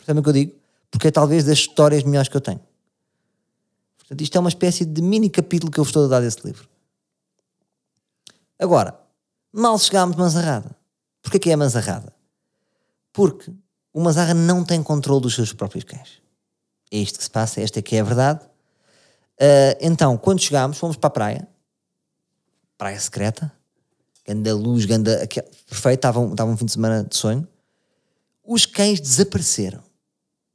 Percebem 0.00 0.20
o 0.20 0.22
que 0.22 0.28
eu 0.28 0.32
digo? 0.32 0.54
Porque 0.90 1.08
é 1.08 1.10
talvez 1.10 1.44
das 1.44 1.58
histórias 1.58 2.02
melhores 2.02 2.28
que 2.28 2.36
eu 2.36 2.40
tenho. 2.40 2.60
Portanto, 3.98 4.20
isto 4.22 4.36
é 4.36 4.40
uma 4.40 4.48
espécie 4.48 4.84
de 4.84 5.00
mini 5.00 5.30
capítulo 5.30 5.70
que 5.70 5.78
eu 5.78 5.84
vos 5.84 5.90
estou 5.90 6.04
a 6.06 6.08
dar 6.08 6.20
desse 6.20 6.44
livro. 6.44 6.68
Agora, 8.58 8.98
mal 9.52 9.78
chegámos 9.78 10.16
Manzarrada. 10.16 10.76
Porquê 11.22 11.38
que 11.38 11.50
é 11.50 11.56
Manzarrada? 11.56 12.12
Porque 13.12 13.52
o 13.92 14.00
Manzarra 14.00 14.34
não 14.34 14.64
tem 14.64 14.82
controle 14.82 15.22
dos 15.22 15.34
seus 15.34 15.52
próprios 15.52 15.84
cães. 15.84 16.20
É 16.90 16.98
isto 16.98 17.18
que 17.18 17.24
se 17.24 17.30
passa, 17.30 17.60
esta 17.60 17.78
é 17.78 17.82
que 17.82 17.96
é 17.96 18.00
a 18.00 18.04
verdade. 18.04 18.40
Ah, 19.38 19.76
então, 19.80 20.18
quando 20.18 20.40
chegámos, 20.40 20.76
fomos 20.76 20.96
para 20.96 21.08
a 21.08 21.10
praia. 21.10 21.48
Praia 22.76 22.98
secreta. 22.98 23.52
Ganda 24.26 24.54
luz, 24.54 24.84
ganda... 24.84 25.26
Perfeito, 25.68 25.98
estava 25.98 26.20
um, 26.20 26.32
estava 26.32 26.50
um 26.50 26.56
fim 26.56 26.66
de 26.66 26.72
semana 26.72 27.04
de 27.04 27.16
sonho. 27.16 27.46
Os 28.44 28.66
cães 28.66 29.00
desapareceram. 29.00 29.82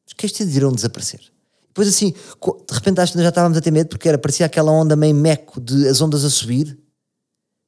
Os 0.08 0.14
cães 0.14 0.32
decidiram 0.32 0.72
desaparecer. 0.72 1.22
Depois 1.68 1.88
assim, 1.90 2.12
de 2.12 2.74
repente 2.74 3.02
acho 3.02 3.14
que 3.14 3.22
já 3.22 3.30
estávamos 3.30 3.58
a 3.58 3.62
ter 3.62 3.72
medo 3.72 3.90
porque 3.90 4.08
era, 4.08 4.18
parecia 4.18 4.46
aquela 4.46 4.72
onda 4.72 4.96
meio 4.96 5.14
meco 5.14 5.60
de 5.60 5.88
as 5.88 6.00
ondas 6.02 6.24
a 6.24 6.30
subir. 6.30 6.78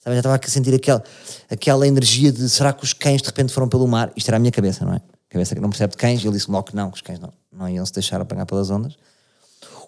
Já 0.05 0.15
estava 0.15 0.39
a 0.41 0.47
sentir 0.47 0.73
aquela, 0.73 1.03
aquela 1.49 1.85
energia 1.85 2.31
de 2.31 2.49
será 2.49 2.71
que 2.71 2.85
os 2.85 2.93
cães 2.93 3.21
de 3.21 3.27
repente 3.27 3.51
foram 3.51 3.67
pelo 3.67 3.85
mar? 3.85 4.13
Isto 4.15 4.29
era 4.29 4.37
a 4.37 4.39
minha 4.39 4.51
cabeça, 4.51 4.85
não 4.85 4.93
é? 4.93 5.01
Cabeça 5.29 5.53
que 5.53 5.59
não 5.59 5.69
percebe 5.69 5.91
de 5.91 5.97
cães. 5.97 6.23
E 6.23 6.27
ele 6.27 6.37
disse 6.37 6.49
logo 6.49 6.63
que 6.63 6.75
não, 6.75 6.89
que 6.89 6.95
os 6.95 7.01
cães 7.01 7.19
não, 7.19 7.33
não 7.51 7.67
iam 7.67 7.85
se 7.85 7.91
deixar 7.91 8.21
apanhar 8.21 8.45
pelas 8.45 8.69
ondas. 8.69 8.95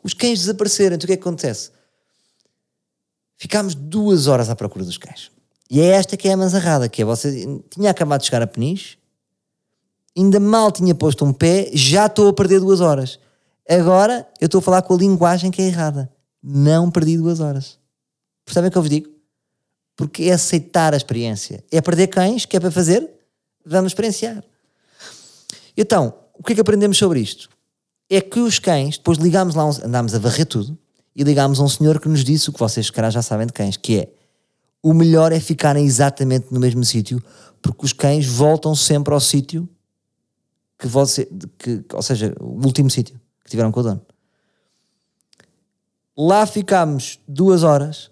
Os 0.04 0.14
cães 0.14 0.40
desapareceram. 0.40 0.98
Então 0.98 1.06
o 1.06 1.08
que 1.08 1.14
é 1.14 1.16
que 1.16 1.22
acontece? 1.22 1.72
Ficámos 3.38 3.74
duas 3.74 4.28
horas 4.28 4.50
à 4.50 4.56
procura 4.56 4.84
dos 4.84 4.98
cães. 4.98 5.32
E 5.72 5.80
é 5.80 5.86
esta 5.86 6.18
que 6.18 6.28
é 6.28 6.34
a 6.34 6.38
manzarrada, 6.38 6.90
que 6.90 7.02
é 7.02 7.06
você 7.06 7.62
tinha 7.70 7.90
acabado 7.90 8.20
de 8.20 8.26
chegar 8.26 8.42
a 8.42 8.48
Peniche, 8.48 8.98
ainda 10.20 10.40
mal 10.40 10.72
tinha 10.72 10.94
posto 10.94 11.26
um 11.26 11.34
pé, 11.34 11.70
já 11.74 12.06
estou 12.06 12.28
a 12.28 12.34
perder 12.34 12.60
duas 12.60 12.82
horas. 12.82 13.20
Agora 13.68 14.28
eu 14.42 14.46
estou 14.46 14.60
a 14.60 14.62
falar 14.62 14.82
com 14.82 14.94
a 14.94 14.98
linguagem 14.98 15.52
que 15.52 15.62
é 15.62 15.68
errada. 15.68 16.12
Não 16.42 16.90
perdi 16.90 17.18
duas 17.18 17.40
horas. 17.40 17.78
Percebem 18.46 18.70
o 18.70 18.72
que 18.72 18.78
eu 18.78 18.82
vos 18.82 18.90
digo? 18.90 19.10
Porque 19.96 20.24
é 20.24 20.32
aceitar 20.32 20.94
a 20.94 20.98
experiência. 20.98 21.64
É 21.72 21.82
perder 21.82 22.08
cães, 22.08 22.46
que 22.46 22.58
é 22.58 22.60
para 22.60 22.72
fazer, 22.72 23.08
vamos 23.66 23.92
experienciar. 23.92 24.44
Então, 25.78 26.14
o 26.38 26.44
que 26.44 26.54
é 26.54 26.56
que 26.56 26.62
aprendemos 26.62 26.98
sobre 26.98 27.20
isto? 27.20 27.50
É 28.10 28.20
que 28.22 28.40
os 28.40 28.60
cães, 28.60 28.98
depois 28.98 29.18
ligámos 29.18 29.56
lá, 29.56 29.70
andámos 29.84 30.16
a 30.16 30.20
varrer 30.20 30.46
tudo 30.46 30.78
e 31.16 31.24
ligámos 31.24 31.60
a 31.60 31.64
um 31.64 31.70
senhor 31.70 32.00
que 32.00 32.10
nos 32.10 32.24
disse 32.24 32.50
o 32.50 32.54
que 32.54 32.60
vocês, 32.60 32.90
calhar, 32.90 33.12
já 33.12 33.22
sabem 33.22 33.46
de 33.46 33.54
cães, 33.54 33.78
que 33.78 34.00
é 34.00 34.10
o 34.82 34.94
melhor 34.94 35.32
é 35.32 35.40
ficarem 35.40 35.86
exatamente 35.86 36.48
no 36.52 36.60
mesmo 36.60 36.84
sítio, 36.84 37.22
porque 37.62 37.86
os 37.86 37.94
cães 37.94 38.26
voltam 38.26 38.74
sempre 38.74 39.14
ao 39.14 39.20
sítio 39.20 39.68
que 40.80 40.88
você, 40.88 41.30
que, 41.58 41.84
ou 41.94 42.02
seja, 42.02 42.34
o 42.40 42.66
último 42.66 42.90
sítio 42.90 43.20
que 43.44 43.52
tiveram 43.52 43.72
com 43.72 43.82
o 43.82 43.84
dono. 43.84 44.06
Lá 46.18 46.46
ficámos 46.46 47.20
duas 47.28 47.64
horas, 47.64 48.10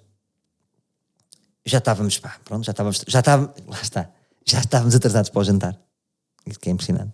já 1.66 1.78
estávamos, 1.78 2.20
pá, 2.20 2.40
pronto, 2.44 2.66
já 2.66 2.72
estávamos, 2.72 3.04
já 3.08 3.20
estávamos, 3.20 3.52
lá 3.68 3.82
está, 3.82 4.12
já 4.46 4.60
estávamos 4.60 4.96
atrasados 4.96 5.30
para 5.30 5.40
o 5.40 5.44
jantar. 5.46 5.82
Isso 6.46 6.60
que 6.60 6.70
é 6.70 6.72
impressionante. 6.72 7.14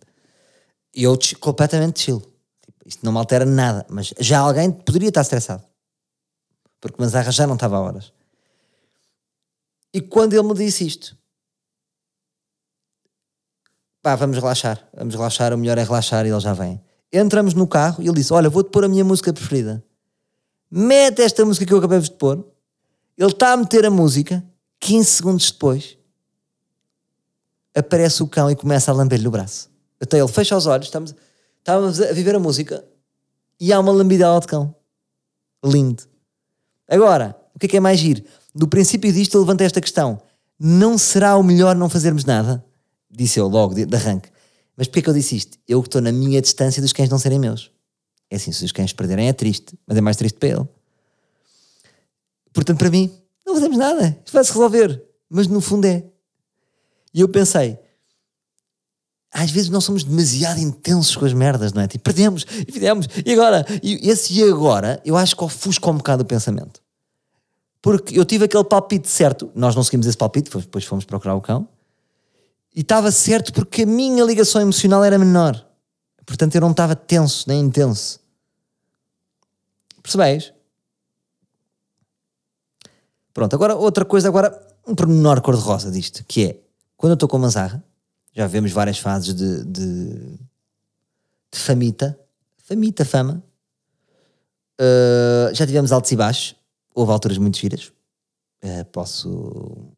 E 0.96 1.04
eu 1.04 1.18
completamente 1.40 2.02
chill. 2.02 2.20
Tipo, 2.20 2.88
isto 2.88 3.06
não 3.06 3.12
me 3.12 3.20
altera 3.20 3.46
nada, 3.46 3.86
mas 3.90 4.14
já 4.20 4.40
alguém 4.40 4.72
poderia 4.72 5.10
estar 5.10 5.22
estressado. 5.22 5.64
Porque 6.80 7.02
Manzarra 7.02 7.32
já 7.32 7.48
não 7.48 7.56
estava 7.56 7.78
a 7.78 7.80
horas. 7.80 8.14
E 9.94 10.02
quando 10.02 10.34
ele 10.34 10.44
me 10.44 10.54
disse 10.54 10.86
isto, 10.86 11.18
pá, 14.04 14.16
vamos 14.16 14.38
relaxar, 14.38 14.86
vamos 14.94 15.16
relaxar, 15.16 15.54
o 15.54 15.58
melhor 15.58 15.78
é 15.78 15.84
relaxar 15.84 16.26
e 16.26 16.30
ele 16.30 16.40
já 16.42 16.54
vem. 16.54 16.80
Entramos 17.12 17.54
no 17.54 17.66
carro 17.66 18.04
e 18.04 18.08
ele 18.08 18.16
disse: 18.16 18.34
Olha, 18.34 18.50
vou-te 18.50 18.70
pôr 18.70 18.84
a 18.84 18.90
minha 18.90 19.06
música 19.06 19.32
preferida. 19.32 19.84
Mete 20.70 21.22
esta 21.22 21.46
música 21.46 21.66
que 21.66 21.74
eu 21.74 21.78
acabei 21.78 22.00
de 22.00 22.12
pôr. 22.12 22.46
Ele 23.18 23.32
está 23.32 23.54
a 23.54 23.58
meter 23.58 23.86
a 23.86 23.90
música, 23.90 24.44
15 24.80 25.06
segundos 25.06 25.52
depois, 25.52 25.98
aparece 27.76 28.22
o 28.22 28.28
cão 28.28 28.52
e 28.52 28.56
começa 28.56 28.92
a 28.92 28.94
lamber-lhe 28.94 29.28
o 29.28 29.32
braço. 29.32 29.70
Até 30.02 30.20
ele 30.20 30.28
fecha 30.28 30.58
os 30.58 30.66
olhos, 30.66 30.88
estamos, 30.88 31.16
estávamos 31.60 32.02
a 32.02 32.12
viver 32.12 32.36
a 32.36 32.40
música 32.40 32.84
e 33.60 33.72
há 33.72 33.80
uma 33.80 33.92
lambidela 33.92 34.40
de 34.40 34.48
cão. 34.48 34.76
Lindo. 35.64 36.04
Agora, 36.90 37.38
o 37.56 37.60
que 37.60 37.68
é 37.68 37.70
que 37.70 37.78
é 37.78 37.80
mais 37.80 38.00
giro? 38.00 38.24
Do 38.54 38.68
princípio 38.68 39.14
disto 39.14 39.36
eu 39.38 39.42
levantei 39.42 39.66
esta 39.66 39.80
questão. 39.80 40.20
Não 40.60 40.98
será 40.98 41.38
o 41.38 41.44
melhor 41.44 41.76
não 41.76 41.88
fazermos 41.88 42.26
nada? 42.26 42.66
Disse 43.16 43.40
eu 43.40 43.48
logo, 43.48 43.76
de, 43.76 43.96
arranque. 43.96 44.30
Mas 44.76 44.88
porquê 44.88 45.04
que 45.04 45.10
eu 45.10 45.14
disse 45.14 45.36
isto? 45.36 45.58
Eu 45.68 45.82
que 45.82 45.88
estou 45.88 46.02
na 46.02 46.12
minha 46.12 46.42
distância 46.42 46.82
dos 46.82 46.92
cães 46.92 47.10
não 47.10 47.20
serem 47.20 47.40
meus. 47.40 47.70
É 48.30 48.38
assim, 48.38 48.52
se 48.52 48.66
os 48.66 48.72
cães 48.72 48.92
perderem 48.92 49.28
é 49.28 49.34
triste, 49.34 49.78
mas 49.86 49.96
é 49.98 50.02
mais 50.02 50.18
triste 50.18 50.40
para 50.40 50.50
ele. 50.50 50.68
Portanto, 52.52 52.78
para 52.78 52.90
mim, 52.90 53.12
não 53.46 53.54
fazemos 53.54 53.78
nada. 53.78 54.18
Isto 54.26 54.34
vai-se 54.34 54.52
resolver. 54.52 55.04
Mas 55.30 55.48
no 55.48 55.62
fundo 55.62 55.86
é. 55.86 56.04
E 57.14 57.22
eu 57.22 57.30
pensei, 57.30 57.78
às 59.32 59.52
vezes 59.52 59.70
nós 59.70 59.84
somos 59.84 60.04
demasiado 60.04 60.60
intensos 60.60 61.16
com 61.16 61.26
as 61.26 61.34
merdas, 61.34 61.74
não 61.74 61.82
é? 61.82 61.88
Tipo, 61.88 62.04
perdemos 62.04 62.46
e 62.68 62.72
fizemos, 62.72 63.08
e 63.26 63.34
agora? 63.34 63.66
E 63.82 64.10
esse 64.10 64.34
e 64.34 64.44
agora, 64.44 65.02
eu 65.04 65.18
acho 65.18 65.36
que 65.36 65.44
ofusca 65.44 65.90
um 65.90 65.98
bocado 65.98 66.24
o 66.24 66.26
pensamento. 66.26 66.82
Porque 67.82 68.18
eu 68.18 68.24
tive 68.24 68.46
aquele 68.46 68.64
palpite 68.64 69.10
certo, 69.10 69.52
nós 69.54 69.76
não 69.76 69.84
seguimos 69.84 70.08
esse 70.08 70.16
palpite, 70.16 70.50
depois 70.56 70.86
fomos 70.86 71.04
procurar 71.04 71.36
o 71.36 71.42
cão, 71.42 71.68
e 72.76 72.82
estava 72.82 73.12
certo 73.12 73.54
porque 73.54 73.84
a 73.84 73.86
minha 73.86 74.24
ligação 74.24 74.62
emocional 74.62 75.04
era 75.04 75.18
menor. 75.18 75.66
Portanto, 76.26 76.56
eu 76.56 76.62
não 76.62 76.72
estava 76.72 76.96
tenso, 76.96 77.46
nem 77.48 77.62
intenso. 77.62 78.20
Percebeis? 80.02 80.54
Pronto, 83.34 83.54
agora 83.56 83.76
outra 83.76 84.06
coisa, 84.06 84.28
agora 84.28 84.68
um 84.88 84.96
pormenor 84.96 85.42
cor-de-rosa 85.42 85.92
disto, 85.92 86.24
que 86.26 86.46
é, 86.46 86.60
quando 86.98 87.12
eu 87.12 87.16
estou 87.16 87.30
com 87.30 87.38
Manzarra, 87.38 87.84
já 88.34 88.48
vemos 88.48 88.72
várias 88.72 88.98
fases 89.00 89.34
de, 89.34 89.64
de, 89.64 90.38
de 91.52 91.60
famita, 91.60 92.20
famita, 92.64 93.06
fama, 93.06 93.44
Uh, 94.82 95.54
já 95.54 95.68
tivemos 95.68 95.92
altos 95.92 96.12
e 96.12 96.16
baixos, 96.16 96.56
houve 96.94 97.12
alturas 97.12 97.38
muito 97.38 97.58
giras, 97.58 97.92
Uh, 98.66 98.86
posso 98.94 99.92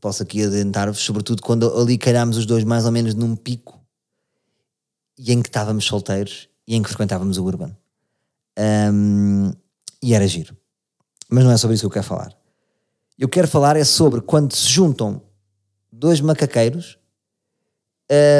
posso 0.00 0.22
aqui 0.22 0.44
adentrar-vos, 0.44 1.00
sobretudo 1.00 1.42
quando 1.42 1.72
ali 1.78 1.98
calhámos 1.98 2.36
os 2.36 2.46
dois 2.46 2.64
mais 2.64 2.84
ou 2.84 2.92
menos 2.92 3.14
num 3.14 3.34
pico 3.34 3.80
e 5.18 5.32
em 5.32 5.42
que 5.42 5.48
estávamos 5.48 5.84
solteiros 5.84 6.48
e 6.66 6.74
em 6.74 6.82
que 6.82 6.88
frequentávamos 6.88 7.38
o 7.38 7.44
Urban. 7.44 7.76
Um, 8.58 9.52
e 10.02 10.14
era 10.14 10.26
giro. 10.26 10.56
Mas 11.28 11.44
não 11.44 11.50
é 11.50 11.56
sobre 11.56 11.74
isso 11.74 11.82
que 11.82 11.86
eu 11.86 11.90
quero 11.90 12.06
falar. 12.06 12.36
Eu 13.18 13.28
quero 13.28 13.48
falar 13.48 13.76
é 13.76 13.84
sobre 13.84 14.20
quando 14.20 14.54
se 14.54 14.68
juntam 14.68 15.22
dois 15.90 16.20
macaqueiros 16.20 16.98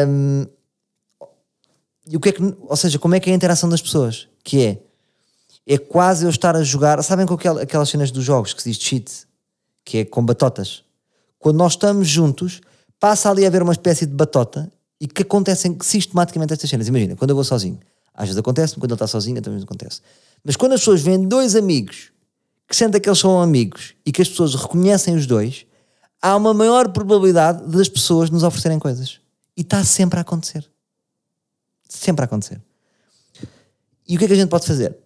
um, 0.09 0.47
e 2.09 2.17
o 2.17 2.21
que 2.21 2.29
é 2.29 2.33
que, 2.33 2.43
ou 2.43 2.77
seja, 2.77 2.99
como 2.99 3.15
é 3.15 3.21
que 3.21 3.29
é 3.29 3.33
a 3.33 3.37
interação 3.37 3.69
das 3.69 3.83
pessoas? 3.83 4.29
Que 4.45 4.65
é, 4.65 4.83
é 5.67 5.79
quase 5.79 6.25
eu 6.25 6.31
estar 6.31 6.55
a 6.55 6.63
jogar, 6.63 7.03
sabem 7.03 7.27
com 7.27 7.35
aquel- 7.35 7.59
aquelas 7.59 7.89
cenas 7.89 8.13
dos 8.13 8.23
jogos 8.25 8.53
que 8.55 8.63
se 8.63 8.71
diz 8.71 8.81
cheat, 8.81 9.27
que 9.85 9.99
é 9.99 10.05
com 10.05 10.25
batotas. 10.25 10.85
Quando 11.39 11.57
nós 11.57 11.73
estamos 11.73 12.09
juntos, 12.09 12.61
passa 12.99 13.31
ali 13.31 13.45
a 13.45 13.49
haver 13.49 13.63
uma 13.63 13.73
espécie 13.73 14.07
de 14.07 14.13
batota 14.13 14.71
e 15.01 15.07
que 15.07 15.23
acontecem 15.23 15.77
sistematicamente 15.83 16.53
estas 16.53 16.69
cenas. 16.69 16.89
Imagina, 16.89 17.17
quando 17.17 17.31
eu 17.31 17.37
vou 17.37 17.45
sozinho, 17.45 17.79
às 18.15 18.25
vezes 18.25 18.39
acontece, 18.39 18.75
quando 18.75 18.85
ele 18.87 18.95
está 18.95 19.07
sozinho 19.07 19.41
também 19.43 19.63
acontece. 19.63 20.01
Mas 20.43 20.57
quando 20.57 20.73
as 20.73 20.81
pessoas 20.81 21.03
veem 21.03 21.27
dois 21.27 21.55
amigos 21.55 22.13
que 22.69 22.75
sentem 22.75 23.01
que 23.01 23.09
eles 23.09 23.19
são 23.19 23.41
amigos 23.41 23.95
e 24.05 24.11
que 24.11 24.23
as 24.23 24.29
pessoas 24.29 24.55
reconhecem 24.55 25.15
os 25.15 25.27
dois, 25.27 25.67
há 26.21 26.35
uma 26.35 26.53
maior 26.53 26.89
probabilidade 26.89 27.65
das 27.69 27.89
pessoas 27.89 28.31
nos 28.31 28.43
oferecerem 28.43 28.79
coisas. 28.79 29.21
E 29.57 29.61
está 29.61 29.85
sempre 29.85 30.19
a 30.19 30.23
acontecer. 30.23 30.69
Sempre 31.89 32.23
a 32.23 32.25
acontecer. 32.25 32.61
E 34.09 34.17
o 34.17 34.19
que 34.19 34.25
é 34.25 34.29
que 34.29 34.35
a 34.35 34.37
gente 34.37 34.49
pode 34.49 34.67
fazer? 34.67 34.97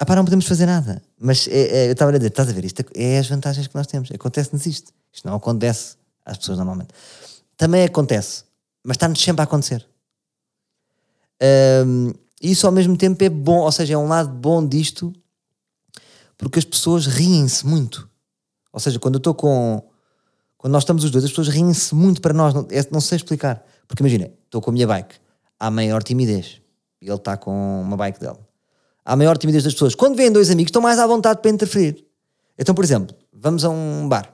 Ah 0.00 0.06
pá, 0.06 0.14
não 0.14 0.24
podemos 0.24 0.46
fazer 0.46 0.66
nada. 0.66 1.02
Mas 1.18 1.48
é- 1.48 1.84
é, 1.84 1.88
eu 1.88 1.92
estava 1.92 2.10
a 2.12 2.14
dizer, 2.18 2.28
estás 2.28 2.48
a 2.48 2.52
ver, 2.52 2.64
isto 2.64 2.84
é 2.94 3.18
as 3.18 3.28
vantagens 3.28 3.66
que 3.66 3.74
nós 3.74 3.86
temos. 3.86 4.10
Acontece-nos 4.12 4.64
isto. 4.66 4.92
Isto 5.12 5.26
não 5.26 5.34
acontece 5.36 5.96
às 6.24 6.38
pessoas 6.38 6.58
normalmente. 6.58 6.90
Também 7.56 7.84
acontece, 7.84 8.44
mas 8.84 8.94
está-nos 8.96 9.20
sempre 9.20 9.40
a 9.40 9.44
acontecer. 9.44 9.84
Ahm, 11.42 12.12
isso 12.40 12.66
ao 12.66 12.72
mesmo 12.72 12.96
tempo 12.96 13.22
é 13.24 13.28
bom, 13.28 13.58
ou 13.60 13.72
seja, 13.72 13.94
é 13.94 13.98
um 13.98 14.06
lado 14.08 14.28
bom 14.30 14.64
disto, 14.66 15.12
porque 16.36 16.58
as 16.60 16.64
pessoas 16.64 17.06
riem-se 17.06 17.66
muito. 17.66 18.08
Ou 18.72 18.78
seja, 18.78 18.98
quando 19.00 19.14
eu 19.16 19.18
estou 19.18 19.34
com. 19.34 19.82
Quando 20.56 20.72
nós 20.72 20.82
estamos 20.82 21.02
os 21.04 21.10
dois, 21.10 21.24
as 21.24 21.30
pessoas 21.30 21.48
riem-se 21.48 21.94
muito 21.94 22.20
para 22.20 22.32
nós. 22.34 22.54
Não, 22.54 22.66
é- 22.70 22.86
não 22.92 23.00
sei 23.00 23.16
explicar. 23.16 23.64
Porque 23.88 24.02
imagina, 24.02 24.30
estou 24.44 24.60
com 24.60 24.70
a 24.70 24.72
minha 24.72 24.86
bike, 24.86 25.16
há 25.58 25.70
maior 25.70 26.02
timidez. 26.02 26.60
E 27.00 27.06
ele 27.06 27.14
está 27.14 27.36
com 27.36 27.80
uma 27.82 27.96
bike 27.96 28.20
dele. 28.20 28.36
Há 29.08 29.16
maior 29.16 29.38
timidez 29.38 29.64
das 29.64 29.72
pessoas. 29.72 29.94
Quando 29.94 30.16
vêm 30.16 30.30
dois 30.30 30.50
amigos, 30.50 30.68
estão 30.68 30.82
mais 30.82 30.98
à 30.98 31.06
vontade 31.06 31.40
para 31.40 31.50
interferir. 31.50 32.06
Então, 32.58 32.74
por 32.74 32.84
exemplo, 32.84 33.16
vamos 33.32 33.64
a 33.64 33.70
um 33.70 34.06
bar, 34.06 34.30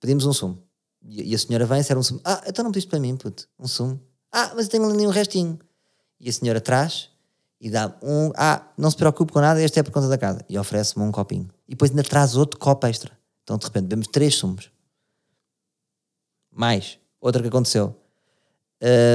pedimos 0.00 0.26
um 0.26 0.32
sumo. 0.32 0.60
E 1.00 1.32
a 1.32 1.38
senhora 1.38 1.64
vem 1.64 1.80
serve 1.80 2.00
um 2.00 2.02
sumo. 2.02 2.20
Ah, 2.24 2.42
então 2.44 2.64
não 2.64 2.72
pediste 2.72 2.90
para 2.90 2.98
mim, 2.98 3.16
puto, 3.16 3.46
um 3.56 3.68
sumo. 3.68 4.00
Ah, 4.32 4.50
mas 4.56 4.64
eu 4.64 4.72
tenho 4.72 4.90
ali 4.90 5.06
um 5.06 5.10
restinho. 5.10 5.60
E 6.18 6.28
a 6.28 6.32
senhora 6.32 6.60
traz 6.60 7.08
e 7.60 7.70
dá 7.70 7.96
um. 8.02 8.32
Ah, 8.34 8.66
não 8.76 8.90
se 8.90 8.96
preocupe 8.96 9.32
com 9.32 9.40
nada, 9.40 9.62
este 9.62 9.78
é 9.78 9.82
por 9.84 9.92
conta 9.92 10.08
da 10.08 10.18
casa. 10.18 10.44
E 10.48 10.58
oferece-me 10.58 11.04
um 11.04 11.12
copinho. 11.12 11.48
E 11.68 11.70
depois 11.70 11.92
ainda 11.92 12.02
traz 12.02 12.34
outro 12.34 12.58
copo 12.58 12.84
extra. 12.88 13.16
Então 13.44 13.56
de 13.56 13.64
repente 13.64 13.86
vemos 13.86 14.08
três 14.08 14.34
sumos. 14.34 14.72
Mais. 16.50 16.98
Outra 17.20 17.40
que 17.40 17.48
aconteceu. 17.48 17.94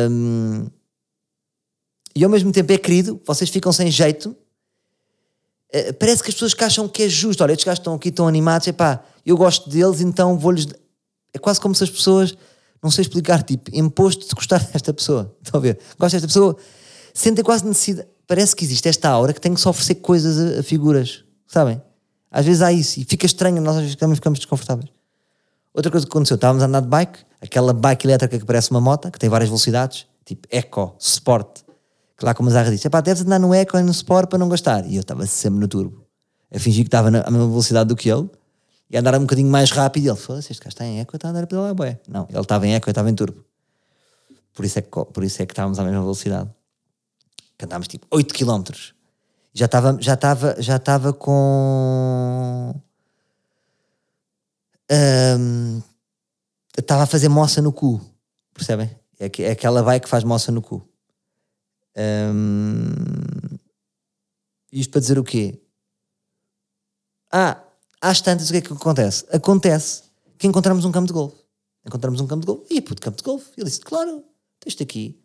Hum, 0.09 0.68
E 2.16 2.24
ao 2.24 2.30
mesmo 2.30 2.51
tempo 2.51 2.72
é 2.72 2.78
querido, 2.78 3.20
vocês 3.26 3.49
ficam 3.49 3.72
sem 3.74 3.91
jeito. 3.91 4.36
Eh, 5.72 5.91
Parece 5.93 6.24
que 6.24 6.30
as 6.30 6.36
pessoas 6.36 6.53
que 6.53 6.63
acham 6.63 6.88
que 6.88 7.03
é 7.03 7.09
justo. 7.09 7.43
Olha, 7.43 7.51
estes 7.51 7.66
gajos 7.66 7.80
estão 7.80 7.93
aqui 7.93 8.11
tão 8.11 8.28
animados, 8.28 8.68
epá, 8.68 9.03
eu 9.26 9.36
gosto 9.36 9.70
deles, 9.70 9.99
então 9.99 10.38
vou-lhes. 10.38 10.68
É 11.34 11.38
quase 11.38 11.59
como 11.59 11.76
se 11.76 11.84
as 11.84 11.89
pessoas, 11.89 12.38
não 12.82 12.89
sei 12.89 13.01
explicar, 13.01 13.43
tipo, 13.43 13.70
imposto 13.74 14.26
de 14.26 14.34
gostar 14.34 14.59
desta 14.72 14.93
pessoa. 14.93 15.36
Estão 15.43 15.59
a 15.59 15.61
ver? 15.61 15.78
Gosto 15.99 16.13
desta 16.13 16.28
pessoa, 16.28 16.55
sentem 17.13 17.43
quase 17.43 17.66
necessidade. 17.66 18.07
Parece 18.26 18.55
que 18.55 18.63
existe 18.63 18.88
esta 18.88 19.09
aura 19.09 19.34
que 19.34 19.41
tem 19.41 19.53
que 19.53 19.59
só 19.59 19.70
oferecer 19.70 19.95
coisas 19.95 20.57
a, 20.57 20.59
a 20.61 20.63
figuras, 20.63 21.24
sabem? 21.45 21.82
Às 22.32 22.45
vezes 22.45 22.61
há 22.61 22.72
isso 22.72 22.99
e 22.99 23.03
fica 23.03 23.26
estranho, 23.26 23.61
nós 23.61 23.76
às 23.76 23.82
vezes 23.82 23.95
também 23.97 24.16
ficamos 24.16 24.39
desconfortáveis. 24.39 24.89
Outra 25.74 25.91
coisa 25.91 26.05
que 26.05 26.11
aconteceu, 26.11 26.36
estávamos 26.36 26.63
a 26.63 26.66
andar 26.66 26.80
de 26.80 26.88
bike, 26.88 27.20
aquela 27.41 27.74
bike 27.74 28.07
elétrica 28.07 28.39
que 28.39 28.45
parece 28.45 28.72
uma 28.72 28.80
moto, 28.80 29.11
que 29.11 29.20
tem 29.20 29.30
várias 29.30 29.49
velocidades, 29.49 30.07
tipo 30.26 30.47
Eco, 30.49 30.95
Sport, 30.99 31.64
que 32.18 32.26
lá 32.26 32.34
como 32.34 32.49
a 32.49 32.51
Zarra 32.53 32.72
disse, 32.72 32.89
pá, 32.89 33.01
deves 33.01 33.24
andar 33.24 33.39
no 33.39 33.53
Eco 33.53 33.78
e 33.78 33.82
no 33.84 33.91
Sport 33.91 34.30
para 34.30 34.39
não 34.39 34.47
gastar. 34.49 34.86
E 34.88 34.95
eu 34.95 35.01
estava 35.01 35.26
sempre 35.28 35.59
no 35.59 35.68
turbo, 35.68 36.05
a 36.53 36.59
fingir 36.59 36.84
que 36.84 36.88
estava 36.88 37.11
na 37.11 37.22
a 37.22 37.32
mesma 37.32 37.47
velocidade 37.47 37.88
do 37.89 37.95
que 37.95 38.09
ele, 38.09 38.30
e 38.89 38.97
andar 38.97 39.16
um 39.16 39.22
bocadinho 39.22 39.49
mais 39.49 39.72
rápido. 39.72 40.05
E 40.05 40.09
ele 40.09 40.18
falou: 40.18 40.39
Este 40.39 40.53
gajo 40.53 40.68
está 40.70 40.86
em 40.86 40.99
eco, 40.99 41.16
está 41.16 41.28
a 41.28 41.32
andar 41.32 41.43
a 41.43 41.47
pedalar, 41.47 41.74
bué. 41.74 41.99
Não, 42.07 42.28
ele 42.30 42.39
estava 42.39 42.66
em 42.68 42.74
eco, 42.76 42.88
eu 42.88 42.91
estava 42.91 43.09
em 43.09 43.16
turbo. 43.16 43.43
Por 44.53 44.63
isso 44.63 44.80
é 44.80 44.82
que, 44.82 44.89
por 44.89 45.24
isso 45.24 45.41
é 45.41 45.45
que 45.45 45.51
estávamos 45.51 45.78
à 45.80 45.84
mesma 45.84 45.99
velocidade. 46.01 46.49
Que 47.57 47.66
andámos 47.66 47.88
tipo 47.88 48.05
8 48.11 48.34
km. 48.34 48.63
Já 49.53 49.66
estava, 49.66 49.97
já 50.01 50.13
estava, 50.13 50.55
já 50.61 50.76
estava 50.78 51.11
com. 51.13 52.74
Ahm, 54.89 55.82
estava 56.78 57.03
a 57.03 57.05
fazer 57.05 57.30
moça 57.30 57.61
no 57.61 57.72
cu. 57.74 57.99
Percebem? 58.53 58.89
É, 59.20 59.30
que- 59.30 59.43
é 59.43 59.51
aquela 59.51 59.82
vai 59.82 59.99
que 59.99 60.07
faz 60.09 60.24
moça 60.24 60.51
no 60.51 60.61
cu. 60.61 60.88
Ahm, 61.98 63.58
isto 64.72 64.91
para 64.91 65.02
dizer 65.02 65.18
o 65.18 65.24
quê? 65.24 65.62
Ah, 67.32 67.62
às 68.02 68.22
tantas 68.22 68.50
o 68.50 68.52
que 68.52 68.58
é 68.58 68.62
que 68.62 68.74
acontece? 68.74 69.26
Acontece 69.32 70.04
que 70.38 70.48
encontramos 70.48 70.86
um 70.86 70.91
campo 70.91 71.08
de 71.08 71.14
golfe. 71.14 71.38
Encontramos 71.86 72.20
um 72.20 72.28
campo 72.28 72.41
de 72.41 72.48
golfe. 72.48 72.74
E 72.74 72.82
puto, 72.82 73.02
campo 73.02 73.18
de 73.18 73.24
golfe. 73.24 73.52
Ele 73.58 73.66
disse, 73.66 73.80
claro, 73.80 74.24
isto 74.66 74.84
aqui. 74.84 75.22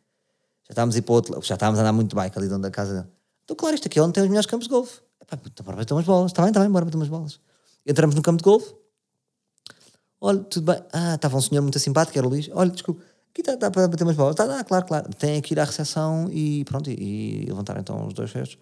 Já 0.65 0.73
estávamos 0.73 0.95
a 0.95 0.99
ir 0.99 1.03
para 1.03 1.15
outro. 1.15 1.43
Já 1.43 1.55
estávamos 1.55 1.79
a 1.79 1.83
andar 1.83 1.93
muito 1.93 2.15
bike 2.15 2.39
ali 2.39 2.49
de 2.49 2.55
onde 2.55 2.69
a 2.69 2.71
casa 2.71 2.95
dele. 2.95 3.09
Então, 3.45 3.57
claro, 3.57 3.75
isto 3.75 3.87
aqui 3.87 3.99
é 3.99 4.03
onde 4.03 4.13
tem 4.13 4.23
os 4.23 4.29
melhores 4.29 4.47
campos 4.47 4.69
de 4.69 4.71
golfe. 4.71 5.01
Epá, 5.21 5.37
puto, 5.37 5.63
bora 5.63 5.77
bater 5.77 5.95
umas 5.95 6.05
bolas. 6.05 6.31
Está 6.31 6.43
bem, 6.43 6.51
está 6.51 6.61
bem, 6.61 6.71
bora 6.71 6.85
bater 6.85 6.97
umas 6.97 7.09
bolas. 7.09 7.41
Entramos 7.85 8.15
no 8.15 8.23
campo 8.23 8.39
de 8.39 8.45
golfe. 8.45 8.75
Olha, 10.21 10.41
tudo 10.45 10.73
bem. 10.73 10.85
Ah, 10.93 11.15
estava 11.15 11.37
um 11.37 11.41
senhor 11.41 11.63
muito 11.63 11.79
simpático, 11.79 12.17
era 12.17 12.27
o 12.27 12.31
Luís. 12.31 12.49
Olha, 12.53 12.71
desculpa, 12.71 13.03
aqui 13.31 13.41
está, 13.41 13.55
está 13.55 13.71
para 13.71 13.89
bater 13.89 14.05
umas 14.05 14.17
bolas. 14.17 14.33
Está, 14.33 14.61
ah, 14.61 14.65
claro, 14.65 14.87
claro. 14.87 15.11
Tem 15.15 15.41
que 15.41 15.55
ir 15.55 15.61
à 15.61 15.65
recepção 15.65 16.29
e 16.31 16.65
pronto, 16.65 16.91
e, 16.91 17.43
e 17.43 17.47
levantar 17.47 17.79
então 17.79 18.07
os 18.07 18.15
dois 18.15 18.31
gestos. 18.31 18.59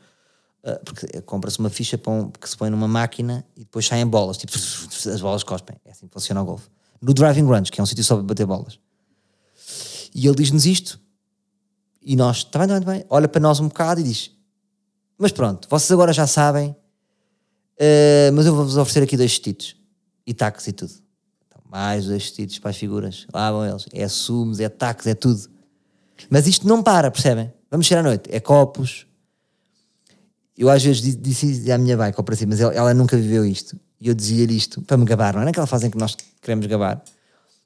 Ah, 0.64 0.80
porque 0.84 1.20
compra-se 1.22 1.58
uma 1.58 1.70
ficha 1.70 2.00
um- 2.06 2.30
que 2.30 2.48
se 2.48 2.56
põe 2.56 2.70
numa 2.70 2.88
máquina 2.88 3.44
e 3.56 3.60
depois 3.60 3.86
saem 3.86 4.06
bolas. 4.06 4.36
Tipo, 4.36 4.52
as 4.56 5.20
bolas 5.20 5.42
cospem. 5.42 5.76
É 5.84 5.90
assim 5.90 6.06
que 6.06 6.12
funciona 6.12 6.42
o 6.42 6.44
golfe. 6.44 6.68
No 7.00 7.14
driving 7.14 7.46
range, 7.46 7.70
que 7.70 7.80
é 7.80 7.82
um 7.82 7.86
sítio 7.86 8.02
só 8.04 8.16
para 8.16 8.24
bater 8.24 8.46
bolas. 8.46 8.78
E 10.14 10.26
ele 10.26 10.36
diz-nos 10.36 10.66
isto. 10.66 10.98
E 12.02 12.16
nós, 12.16 12.38
está 12.38 12.58
bem, 12.58 12.64
está 12.66 12.74
bem, 12.74 12.80
está 12.80 12.92
bem. 12.92 13.06
Olha 13.10 13.28
para 13.28 13.40
nós 13.40 13.60
um 13.60 13.68
bocado 13.68 14.00
e 14.00 14.04
diz: 14.04 14.30
Mas 15.16 15.30
pronto, 15.30 15.68
vocês 15.68 15.90
agora 15.90 16.12
já 16.12 16.26
sabem, 16.26 16.74
eh, 17.78 18.30
mas 18.32 18.46
eu 18.46 18.54
vou-vos 18.54 18.76
oferecer 18.76 19.02
aqui 19.02 19.16
dois 19.16 19.30
vestidos. 19.30 19.76
E 20.26 20.34
tacos 20.34 20.66
e 20.66 20.72
tudo. 20.72 20.92
Mais 21.70 22.06
dois 22.06 22.22
vestidos 22.22 22.58
para 22.58 22.70
as 22.70 22.76
figuras. 22.76 23.26
Lá 23.32 23.50
vão 23.52 23.66
eles. 23.66 23.86
É 23.92 24.08
sumos, 24.08 24.58
é 24.60 24.68
tacos, 24.68 25.06
é 25.06 25.14
tudo. 25.14 25.48
Mas 26.30 26.46
isto 26.46 26.66
não 26.66 26.82
para, 26.82 27.10
percebem? 27.10 27.52
Vamos 27.70 27.86
chegar 27.86 28.00
à 28.00 28.04
noite. 28.04 28.28
É 28.32 28.40
copos. 28.40 29.06
Eu 30.56 30.68
às 30.70 30.82
vezes 30.82 31.02
di- 31.02 31.14
disse 31.14 31.70
à 31.70 31.78
minha 31.78 31.96
bike, 31.96 32.18
ao 32.18 32.36
cima, 32.36 32.50
mas 32.50 32.60
ela, 32.60 32.74
ela 32.74 32.94
nunca 32.94 33.16
viveu 33.16 33.44
isto. 33.44 33.78
E 34.00 34.08
eu 34.08 34.14
dizia-lhe 34.14 34.56
isto 34.56 34.80
para 34.82 34.96
me 34.96 35.04
gabar. 35.04 35.34
Não 35.34 35.42
é 35.42 35.44
naquela 35.44 35.66
fase 35.66 35.86
em 35.86 35.90
que 35.90 35.98
nós 35.98 36.16
queremos 36.40 36.66
gabar. 36.66 37.02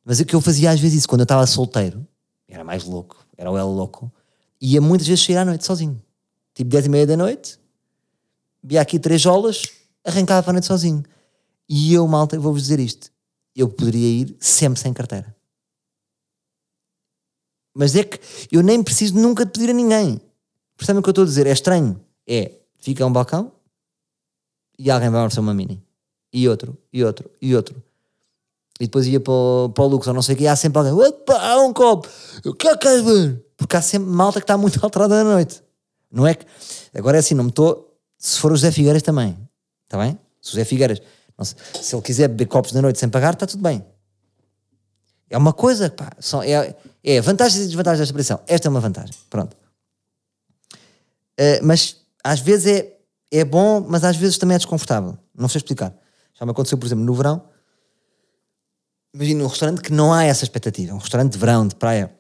Mas 0.04 0.18
o 0.20 0.24
que 0.24 0.34
eu 0.34 0.40
fazia 0.40 0.70
às 0.70 0.80
vezes 0.80 0.98
isso, 0.98 1.08
quando 1.08 1.20
eu 1.20 1.24
estava 1.24 1.46
solteiro, 1.46 2.06
era 2.48 2.64
mais 2.64 2.84
louco, 2.84 3.24
era 3.38 3.50
o 3.50 3.56
El 3.56 3.68
louco, 3.68 4.12
ia 4.60 4.80
muitas 4.80 5.06
vezes 5.06 5.24
sair 5.24 5.36
à 5.36 5.44
noite 5.44 5.64
sozinho. 5.64 6.02
Tipo 6.54 6.68
10 6.70 6.86
e 6.86 6.88
meia 6.88 7.06
da 7.06 7.16
noite, 7.16 7.58
via 8.62 8.80
aqui 8.80 8.98
três 8.98 9.20
jolas, 9.22 9.62
arrancava 10.04 10.42
para 10.42 10.50
a 10.50 10.54
noite 10.54 10.66
sozinho. 10.66 11.02
E 11.68 11.94
eu, 11.94 12.06
malta, 12.08 12.38
vou-vos 12.38 12.62
dizer 12.62 12.80
isto, 12.80 13.10
eu 13.54 13.68
poderia 13.68 14.22
ir 14.22 14.36
sempre 14.40 14.80
sem 14.80 14.92
carteira. 14.92 15.34
Mas 17.74 17.96
é 17.96 18.04
que 18.04 18.20
eu 18.50 18.62
nem 18.62 18.82
preciso 18.82 19.14
nunca 19.14 19.44
de 19.44 19.52
pedir 19.52 19.70
a 19.70 19.72
ninguém. 19.72 20.20
Percebem 20.76 21.00
o 21.00 21.02
que 21.02 21.08
eu 21.08 21.12
estou 21.12 21.24
a 21.24 21.26
dizer? 21.26 21.46
É 21.46 21.52
estranho. 21.52 22.00
É, 22.26 22.52
fica 22.78 23.06
um 23.06 23.12
balcão 23.12 23.52
e 24.78 24.90
alguém 24.90 25.10
vai 25.10 25.20
oferecer 25.20 25.40
uma 25.40 25.54
mini. 25.54 25.82
E 26.32 26.48
outro, 26.48 26.76
e 26.92 27.04
outro, 27.04 27.30
e 27.40 27.54
outro. 27.54 27.82
E 28.80 28.86
depois 28.86 29.06
ia 29.06 29.20
para 29.20 29.32
o, 29.32 29.68
para 29.68 29.84
o 29.84 29.86
Lux 29.86 30.06
ou 30.06 30.14
não 30.14 30.22
sei 30.22 30.34
o 30.34 30.38
que, 30.38 30.44
e 30.44 30.48
há 30.48 30.56
sempre 30.56 30.78
alguém, 30.78 30.92
opa, 30.92 31.34
há 31.34 31.60
um 31.60 31.72
copo, 31.72 32.08
o 32.44 32.54
que 32.54 32.66
é 32.66 32.72
que 32.72 32.78
queres 32.78 33.04
ver? 33.04 33.44
Porque 33.56 33.76
há 33.76 33.82
sempre 33.82 34.08
malta 34.08 34.40
que 34.40 34.44
está 34.44 34.56
muito 34.56 34.80
alterada 34.84 35.22
na 35.22 35.32
noite. 35.32 35.62
Não 36.10 36.26
é 36.26 36.34
que. 36.34 36.44
Agora 36.94 37.16
é 37.16 37.20
assim, 37.20 37.34
não 37.34 37.44
me 37.44 37.50
estou. 37.50 37.96
Se 38.18 38.38
for 38.38 38.52
o 38.52 38.56
José 38.56 38.70
Figueiras 38.70 39.02
também, 39.02 39.36
está 39.84 39.98
bem? 39.98 40.18
Se 40.40 40.50
o 40.50 40.52
José 40.52 40.64
Figueiras, 40.64 41.00
se 41.40 41.94
ele 41.94 42.02
quiser 42.02 42.28
beber 42.28 42.46
copos 42.46 42.72
da 42.72 42.80
noite 42.82 42.98
sem 42.98 43.08
pagar, 43.08 43.34
está 43.34 43.46
tudo 43.46 43.62
bem. 43.62 43.84
É 45.30 45.38
uma 45.38 45.52
coisa, 45.52 45.88
pá, 45.88 46.10
só, 46.20 46.42
é, 46.42 46.76
é 47.02 47.20
vantagens 47.20 47.62
e 47.62 47.66
desvantagens 47.66 48.00
desta 48.00 48.12
operação. 48.12 48.40
Esta 48.46 48.68
é 48.68 48.70
uma 48.70 48.80
vantagem, 48.80 49.14
pronto. 49.30 49.56
Eh, 51.38 51.60
mas 51.62 51.96
às 52.22 52.40
vezes 52.40 52.66
é, 52.66 52.98
é 53.30 53.44
bom, 53.44 53.84
mas 53.88 54.04
às 54.04 54.16
vezes 54.16 54.38
também 54.38 54.54
é 54.54 54.58
desconfortável. 54.58 55.16
Não 55.34 55.48
sei 55.48 55.58
explicar. 55.58 55.94
Já 56.38 56.44
me 56.44 56.52
aconteceu, 56.52 56.78
por 56.78 56.86
exemplo, 56.86 57.04
no 57.04 57.14
verão. 57.14 57.42
Imagina 59.14 59.44
um 59.44 59.46
restaurante 59.46 59.80
que 59.80 59.92
não 59.92 60.12
há 60.12 60.24
essa 60.24 60.44
expectativa. 60.44 60.94
Um 60.94 60.98
restaurante 60.98 61.32
de 61.32 61.38
verão, 61.38 61.66
de 61.66 61.74
praia. 61.74 62.14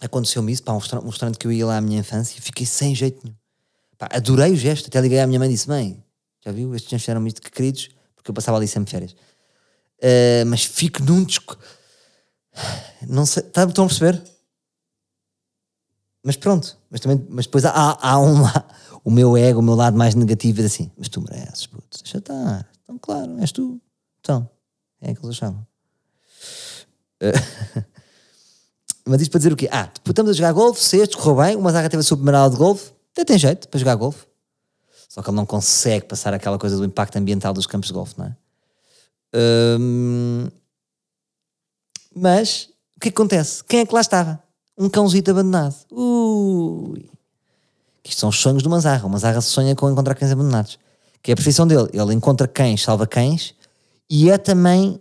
Aconteceu-me 0.00 0.52
isso, 0.52 0.62
pá, 0.62 0.72
um 0.72 0.78
restaurante, 0.78 1.06
um 1.06 1.10
restaurante 1.10 1.38
que 1.38 1.46
eu 1.46 1.52
ia 1.52 1.66
lá 1.66 1.76
à 1.76 1.80
minha 1.80 2.00
infância 2.00 2.38
e 2.38 2.40
fiquei 2.40 2.66
sem 2.66 2.94
jeito 2.94 3.20
nenhum. 3.22 3.36
Pá, 3.98 4.08
adorei 4.12 4.52
o 4.52 4.56
gesto. 4.56 4.86
Até 4.86 5.00
liguei 5.00 5.20
à 5.20 5.26
minha 5.26 5.38
mãe 5.38 5.48
e 5.48 5.52
disse: 5.52 5.68
Mãe, 5.68 6.02
já 6.44 6.50
viu? 6.50 6.74
Estes 6.74 6.90
gajos 6.90 7.04
fizeram-me 7.04 7.28
isto 7.28 7.42
que 7.42 7.50
queridos, 7.50 7.90
porque 8.22 8.30
eu 8.30 8.34
passava 8.34 8.56
ali 8.56 8.68
sempre 8.68 8.90
férias. 8.90 9.16
Eh, 10.00 10.44
mas 10.46 10.64
fico 10.64 11.02
num. 11.02 11.24
Desco... 11.24 11.58
Não 13.08 13.26
sei, 13.26 13.42
tá- 13.42 13.64
estão 13.64 13.84
a 13.84 13.88
perceber? 13.88 14.22
Mas 16.24 16.36
pronto, 16.36 16.78
mas, 16.88 17.00
também, 17.00 17.26
mas 17.28 17.46
depois 17.46 17.64
há, 17.64 17.98
há 18.00 18.20
um 18.20 18.44
o 19.04 19.10
meu 19.10 19.36
ego, 19.36 19.58
o 19.58 19.62
meu 19.62 19.74
lado 19.74 19.96
mais 19.96 20.14
negativo, 20.14 20.62
é 20.62 20.64
assim: 20.66 20.90
Mas 20.96 21.08
tu 21.08 21.20
mereces, 21.20 21.66
puto, 21.66 21.98
deixa 22.00 22.18
estar. 22.18 22.68
Então, 22.82 22.96
claro, 22.98 23.38
és 23.40 23.50
tu. 23.50 23.80
Então, 24.20 24.48
é 25.00 25.12
que 25.14 25.24
eles 25.24 25.36
achavam. 25.36 25.66
Eh, 27.20 27.32
mas 29.04 29.20
isto 29.20 29.32
para 29.32 29.38
dizer 29.38 29.52
o 29.52 29.56
quê? 29.56 29.68
Ah, 29.72 29.90
estamos 30.06 30.30
a 30.30 30.34
jogar 30.34 30.52
golfe, 30.52 30.80
sexto, 30.80 31.18
correu 31.18 31.44
bem, 31.44 31.56
o 31.56 31.60
Mazarra 31.60 31.88
teve 31.88 32.00
a 32.00 32.04
sua 32.04 32.16
primeira 32.16 32.38
aula 32.38 32.50
de 32.50 32.56
golfe, 32.56 32.92
até 33.12 33.24
tem 33.24 33.38
jeito 33.38 33.68
para 33.68 33.80
jogar 33.80 33.96
golfe. 33.96 34.24
Só 35.12 35.20
que 35.20 35.28
ele 35.28 35.36
não 35.36 35.44
consegue 35.44 36.06
passar 36.06 36.32
aquela 36.32 36.58
coisa 36.58 36.74
do 36.74 36.86
impacto 36.86 37.16
ambiental 37.16 37.52
dos 37.52 37.66
campos 37.66 37.88
de 37.88 37.92
golfe, 37.92 38.14
não 38.16 38.24
é? 38.24 38.36
Hum, 39.78 40.48
mas 42.16 42.70
o 42.96 43.00
que 43.00 43.08
é 43.08 43.10
que 43.10 43.20
acontece? 43.20 43.62
Quem 43.64 43.80
é 43.80 43.86
que 43.86 43.92
lá 43.92 44.00
estava? 44.00 44.42
Um 44.78 44.88
cãozito 44.88 45.30
abandonado. 45.30 45.74
Ui. 45.90 47.10
Isto 48.02 48.20
são 48.20 48.30
os 48.30 48.38
sonhos 48.40 48.62
do 48.62 48.70
Manzarra. 48.70 49.06
O 49.06 49.10
Manzarra 49.10 49.42
sonha 49.42 49.76
com 49.76 49.90
encontrar 49.90 50.14
cães 50.14 50.32
abandonados. 50.32 50.78
Que 51.22 51.30
é 51.30 51.34
a 51.34 51.36
profissão 51.36 51.66
dele. 51.66 51.90
Ele 51.92 52.14
encontra 52.14 52.48
cães, 52.48 52.82
salva 52.82 53.06
cães 53.06 53.54
e 54.08 54.30
é 54.30 54.38
também 54.38 54.98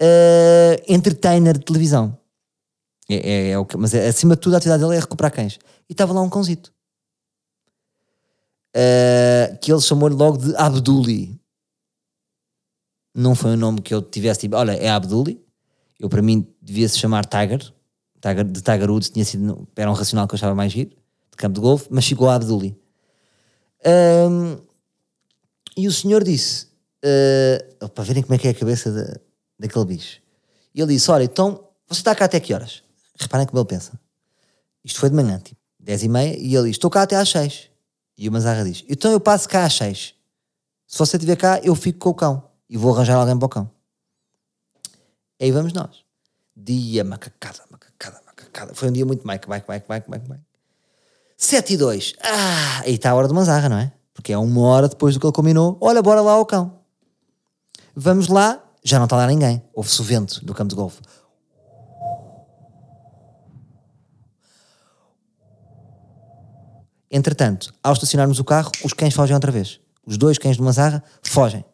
eh, 0.00 0.82
entertainer 0.88 1.56
de 1.56 1.64
televisão. 1.64 2.18
É, 3.08 3.14
é- 3.14 3.50
é 3.50 3.58
o 3.58 3.64
que, 3.64 3.76
mas 3.76 3.94
é- 3.94 4.08
acima 4.08 4.34
de 4.34 4.40
tudo 4.40 4.54
a 4.54 4.56
atividade 4.56 4.82
dele 4.82 4.96
é 4.96 5.00
recuperar 5.00 5.30
cães. 5.30 5.56
E 5.88 5.92
estava 5.92 6.12
lá 6.12 6.20
um 6.20 6.28
cãozito. 6.28 6.74
Eh, 8.78 9.56
que 9.62 9.72
ele 9.72 9.80
chamou-lhe 9.80 10.14
logo 10.14 10.36
de 10.36 10.54
Abduli. 10.54 11.40
Não 13.14 13.34
foi 13.34 13.52
um 13.52 13.56
nome 13.56 13.80
que 13.80 13.94
eu 13.94 14.02
tivesse 14.02 14.40
tipo, 14.40 14.54
olha, 14.56 14.72
é 14.72 14.90
Abduli. 14.90 15.42
Eu 15.98 16.10
para 16.10 16.20
mim 16.20 16.46
devia-se 16.60 16.98
chamar 16.98 17.24
Tiger. 17.24 17.72
Tiger 18.20 18.44
de 18.44 18.60
Tiger 18.60 18.90
Woods 18.90 19.08
tinha 19.08 19.24
sido, 19.24 19.66
era 19.74 19.90
um 19.90 19.94
racional 19.94 20.28
que 20.28 20.34
eu 20.34 20.36
achava 20.36 20.54
mais 20.54 20.70
giro, 20.72 20.90
de 20.90 21.36
campo 21.38 21.54
de 21.54 21.60
golfe, 21.60 21.86
mas 21.90 22.06
ficou 22.06 22.28
a 22.28 22.34
Abduli. 22.34 22.76
Ahm, 23.82 24.58
e 25.74 25.88
o 25.88 25.92
senhor 25.92 26.22
disse, 26.22 26.66
ah, 27.80 27.88
para 27.88 28.04
verem 28.04 28.22
como 28.22 28.34
é 28.34 28.38
que 28.38 28.46
é 28.48 28.50
a 28.50 28.54
cabeça 28.54 28.92
da- 28.92 29.18
daquele 29.58 29.84
bicho. 29.86 30.20
E 30.74 30.80
ele 30.82 30.92
disse: 30.92 31.10
Olha, 31.10 31.24
então 31.24 31.66
você 31.88 32.00
está 32.00 32.14
cá 32.14 32.26
até 32.26 32.38
que 32.40 32.52
horas? 32.52 32.82
Reparem 33.18 33.46
como 33.46 33.58
ele 33.58 33.66
pensa. 33.68 33.98
Isto 34.84 35.00
foi 35.00 35.08
de 35.08 35.16
manhã, 35.16 35.38
tipo 35.38 35.58
10 35.80 36.02
e 36.02 36.08
meia, 36.08 36.36
e 36.38 36.54
ele 36.54 36.64
diz: 36.66 36.72
Estou 36.76 36.90
cá 36.90 37.02
até 37.02 37.16
às 37.16 37.30
6. 37.30 37.70
E 38.16 38.28
o 38.28 38.32
Mazarra 38.32 38.64
diz: 38.64 38.84
Então 38.88 39.10
eu 39.12 39.20
passo 39.20 39.48
cá 39.48 39.64
às 39.64 39.74
6. 39.74 40.14
Se 40.86 40.98
você 40.98 41.16
estiver 41.16 41.36
cá, 41.36 41.60
eu 41.62 41.74
fico 41.74 41.98
com 41.98 42.10
o 42.10 42.14
cão 42.14 42.42
e 42.68 42.76
vou 42.76 42.94
arranjar 42.94 43.16
alguém 43.16 43.36
para 43.36 43.46
o 43.46 43.48
cão. 43.48 43.70
Aí 45.40 45.50
vamos 45.50 45.72
nós. 45.72 46.04
Dia 46.56 47.04
macacada, 47.04 47.60
macacada, 47.70 48.20
macacada. 48.26 48.74
Foi 48.74 48.88
um 48.88 48.92
dia 48.92 49.04
muito 49.04 49.26
Mike, 49.26 49.48
Mike, 49.50 49.66
Mike, 49.68 49.86
Mike, 49.88 50.10
Mike, 50.10 50.30
Mike. 50.30 50.42
7 51.36 51.74
e 51.74 51.76
2. 51.76 52.14
Ah, 52.22 52.80
aí 52.80 52.94
está 52.94 53.10
a 53.10 53.14
hora 53.14 53.28
do 53.28 53.34
Mazarra, 53.34 53.68
não 53.68 53.76
é? 53.76 53.92
Porque 54.14 54.32
é 54.32 54.38
uma 54.38 54.62
hora 54.62 54.88
depois 54.88 55.14
do 55.14 55.20
que 55.20 55.26
ele 55.26 55.32
combinou. 55.32 55.76
Olha, 55.80 56.00
bora 56.00 56.22
lá 56.22 56.32
ao 56.32 56.46
cão. 56.46 56.80
Vamos 57.94 58.28
lá, 58.28 58.62
já 58.82 58.98
não 58.98 59.04
está 59.04 59.16
lá 59.16 59.26
ninguém. 59.26 59.62
Houve-se 59.74 60.00
o 60.00 60.04
vento 60.04 60.44
do 60.44 60.54
campo 60.54 60.70
de 60.70 60.76
golfe. 60.76 61.02
Entretanto, 67.10 67.72
ao 67.82 67.92
estacionarmos 67.92 68.38
o 68.38 68.44
carro, 68.44 68.70
os 68.84 68.92
cães 68.92 69.14
fogem 69.14 69.34
outra 69.34 69.52
vez. 69.52 69.80
Os 70.04 70.16
dois 70.16 70.38
cães 70.38 70.56
de 70.56 70.62
Mazarra 70.62 71.02
fogem. 71.22 71.64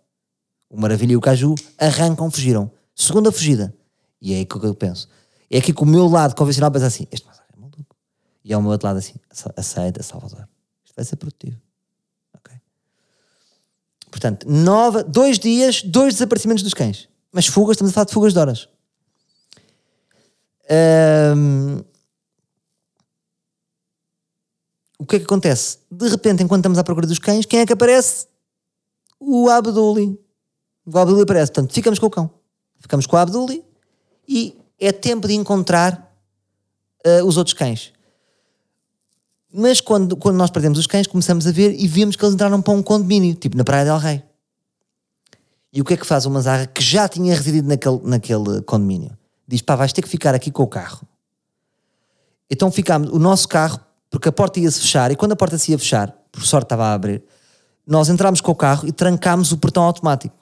O 0.69 0.81
Maravilha 0.81 1.13
e 1.13 1.17
o 1.17 1.21
Caju 1.21 1.55
arrancam, 1.79 2.31
fugiram. 2.31 2.71
Segunda 2.95 3.31
fugida. 3.33 3.75
E 4.21 4.33
é 4.33 4.37
aí 4.39 4.47
que 4.47 4.55
eu 4.57 4.75
penso. 4.75 5.09
É 5.51 5.59
aqui 5.59 5.73
que 5.73 5.83
o 5.83 5.87
meu 5.87 6.09
lado 6.09 6.35
convencional 6.35 6.71
pensa 6.71 6.87
assim: 6.87 7.07
este 7.11 7.27
Mazarra 7.27 7.49
é 7.55 7.61
maluco. 7.61 7.97
E 8.45 8.53
ao 8.53 8.63
meu 8.63 8.71
outro 8.71 8.87
lado 8.87 8.99
assim: 8.99 9.15
aceita, 9.57 10.03
Salvador. 10.03 10.49
Isto 10.85 10.95
vai 10.97 11.05
ser 11.05 11.17
produtivo. 11.17 11.61
Ok. 12.35 12.55
Portanto, 14.11 14.49
nova, 14.49 15.03
dois 15.03 15.39
dias, 15.39 15.83
dois 15.83 16.15
desaparecimentos 16.15 16.63
dos 16.63 16.75
cães. 16.75 17.09
Mas 17.33 17.47
fugas, 17.47 17.75
estamos 17.75 17.93
a 17.93 17.95
falar 17.95 18.05
de 18.07 18.13
fugas 18.13 18.33
de 18.33 18.39
horas. 18.39 18.69
Ahm, 20.71 21.83
o 25.03 25.07
que 25.07 25.17
é 25.17 25.19
que 25.19 25.25
acontece? 25.25 25.79
De 25.91 26.09
repente, 26.09 26.45
enquanto 26.45 26.61
estamos 26.61 26.79
à 26.79 26.85
procura 26.85 27.09
dos 27.09 27.19
cães, 27.19 27.45
quem 27.45 27.59
é 27.59 27.67
que 27.67 27.73
aparece? 27.73 28.29
O 29.19 29.49
Abduli. 29.51 30.17
O 30.87 30.97
Abduli 30.97 31.23
aparece. 31.23 31.51
Portanto, 31.51 31.75
ficamos 31.75 31.99
com 31.99 32.07
o 32.07 32.11
cão. 32.11 32.31
Ficamos 32.79 33.05
com 33.05 33.17
o 33.17 33.19
Abduli 33.19 33.65
e 34.29 34.57
é 34.79 34.93
tempo 34.93 35.27
de 35.27 35.35
encontrar 35.35 36.15
ah, 37.05 37.25
os 37.25 37.37
outros 37.37 37.53
cães. 37.53 37.93
Mas 39.53 39.81
quando, 39.81 40.17
quando 40.17 40.37
nós 40.37 40.51
perdemos 40.51 40.79
os 40.79 40.87
cães, 40.87 41.09
começamos 41.09 41.49
a 41.49 41.51
ver 41.51 41.75
e 41.79 41.89
vimos 41.89 42.15
que 42.15 42.25
eles 42.25 42.35
entraram 42.35 42.63
para 42.63 42.73
um 42.73 42.83
condomínio, 42.83 43.35
tipo 43.35 43.57
na 43.57 43.65
Praia 43.65 43.85
del 43.85 43.99
Rei. 43.99 44.23
E 45.73 45.81
o 45.81 45.85
que 45.85 45.95
é 45.95 45.97
que 45.97 46.07
faz 46.07 46.27
o 46.27 46.31
Manzarra 46.31 46.67
que 46.67 46.83
já 46.83 47.09
tinha 47.09 47.35
residido 47.35 47.67
naquele, 47.67 48.01
naquele 48.05 48.63
condomínio? 48.63 49.19
Diz: 49.49 49.63
pá, 49.63 49.75
vais 49.75 49.93
ter 49.93 50.03
que 50.03 50.09
ficar 50.09 50.33
aqui 50.33 50.53
com 50.53 50.63
o 50.63 50.69
carro. 50.69 51.07
Então 52.49 52.71
ficámos, 52.71 53.11
o 53.11 53.19
nosso 53.19 53.49
carro, 53.49 53.81
porque 54.13 54.29
a 54.29 54.33
porta 54.33 54.61
ia-se 54.61 54.79
fechar, 54.79 55.11
e 55.11 55.17
quando 55.17 55.33
a 55.33 55.37
porta 55.37 55.57
se 55.57 55.73
ia 55.73 55.79
fechar, 55.79 56.13
por 56.31 56.45
sorte 56.45 56.67
estava 56.67 56.85
a 56.85 56.93
abrir, 56.93 57.25
nós 57.87 58.11
entrámos 58.11 58.43
com 58.43 58.53
o 58.53 58.55
carro 58.55 58.87
e 58.87 58.93
trancámos 58.93 59.51
o 59.53 59.57
portão 59.57 59.83
automático. 59.85 60.37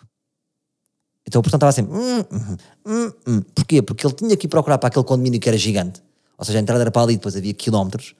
Então 1.24 1.38
o 1.38 1.42
portão 1.42 1.56
estava 1.56 1.70
sempre. 1.70 1.96
Hum, 1.96 2.24
hum, 2.32 2.56
hum, 2.84 3.12
hum. 3.28 3.42
Porquê? 3.54 3.80
Porque 3.80 4.04
ele 4.04 4.12
tinha 4.12 4.36
que 4.36 4.46
ir 4.46 4.48
procurar 4.48 4.76
para 4.76 4.88
aquele 4.88 5.04
condomínio 5.04 5.38
que 5.38 5.48
era 5.48 5.56
gigante. 5.56 6.02
Ou 6.36 6.44
seja, 6.44 6.58
a 6.58 6.60
entrada 6.60 6.82
era 6.82 6.90
para 6.90 7.02
ali, 7.02 7.14
depois 7.14 7.36
havia 7.36 7.54
quilómetros. 7.54 8.16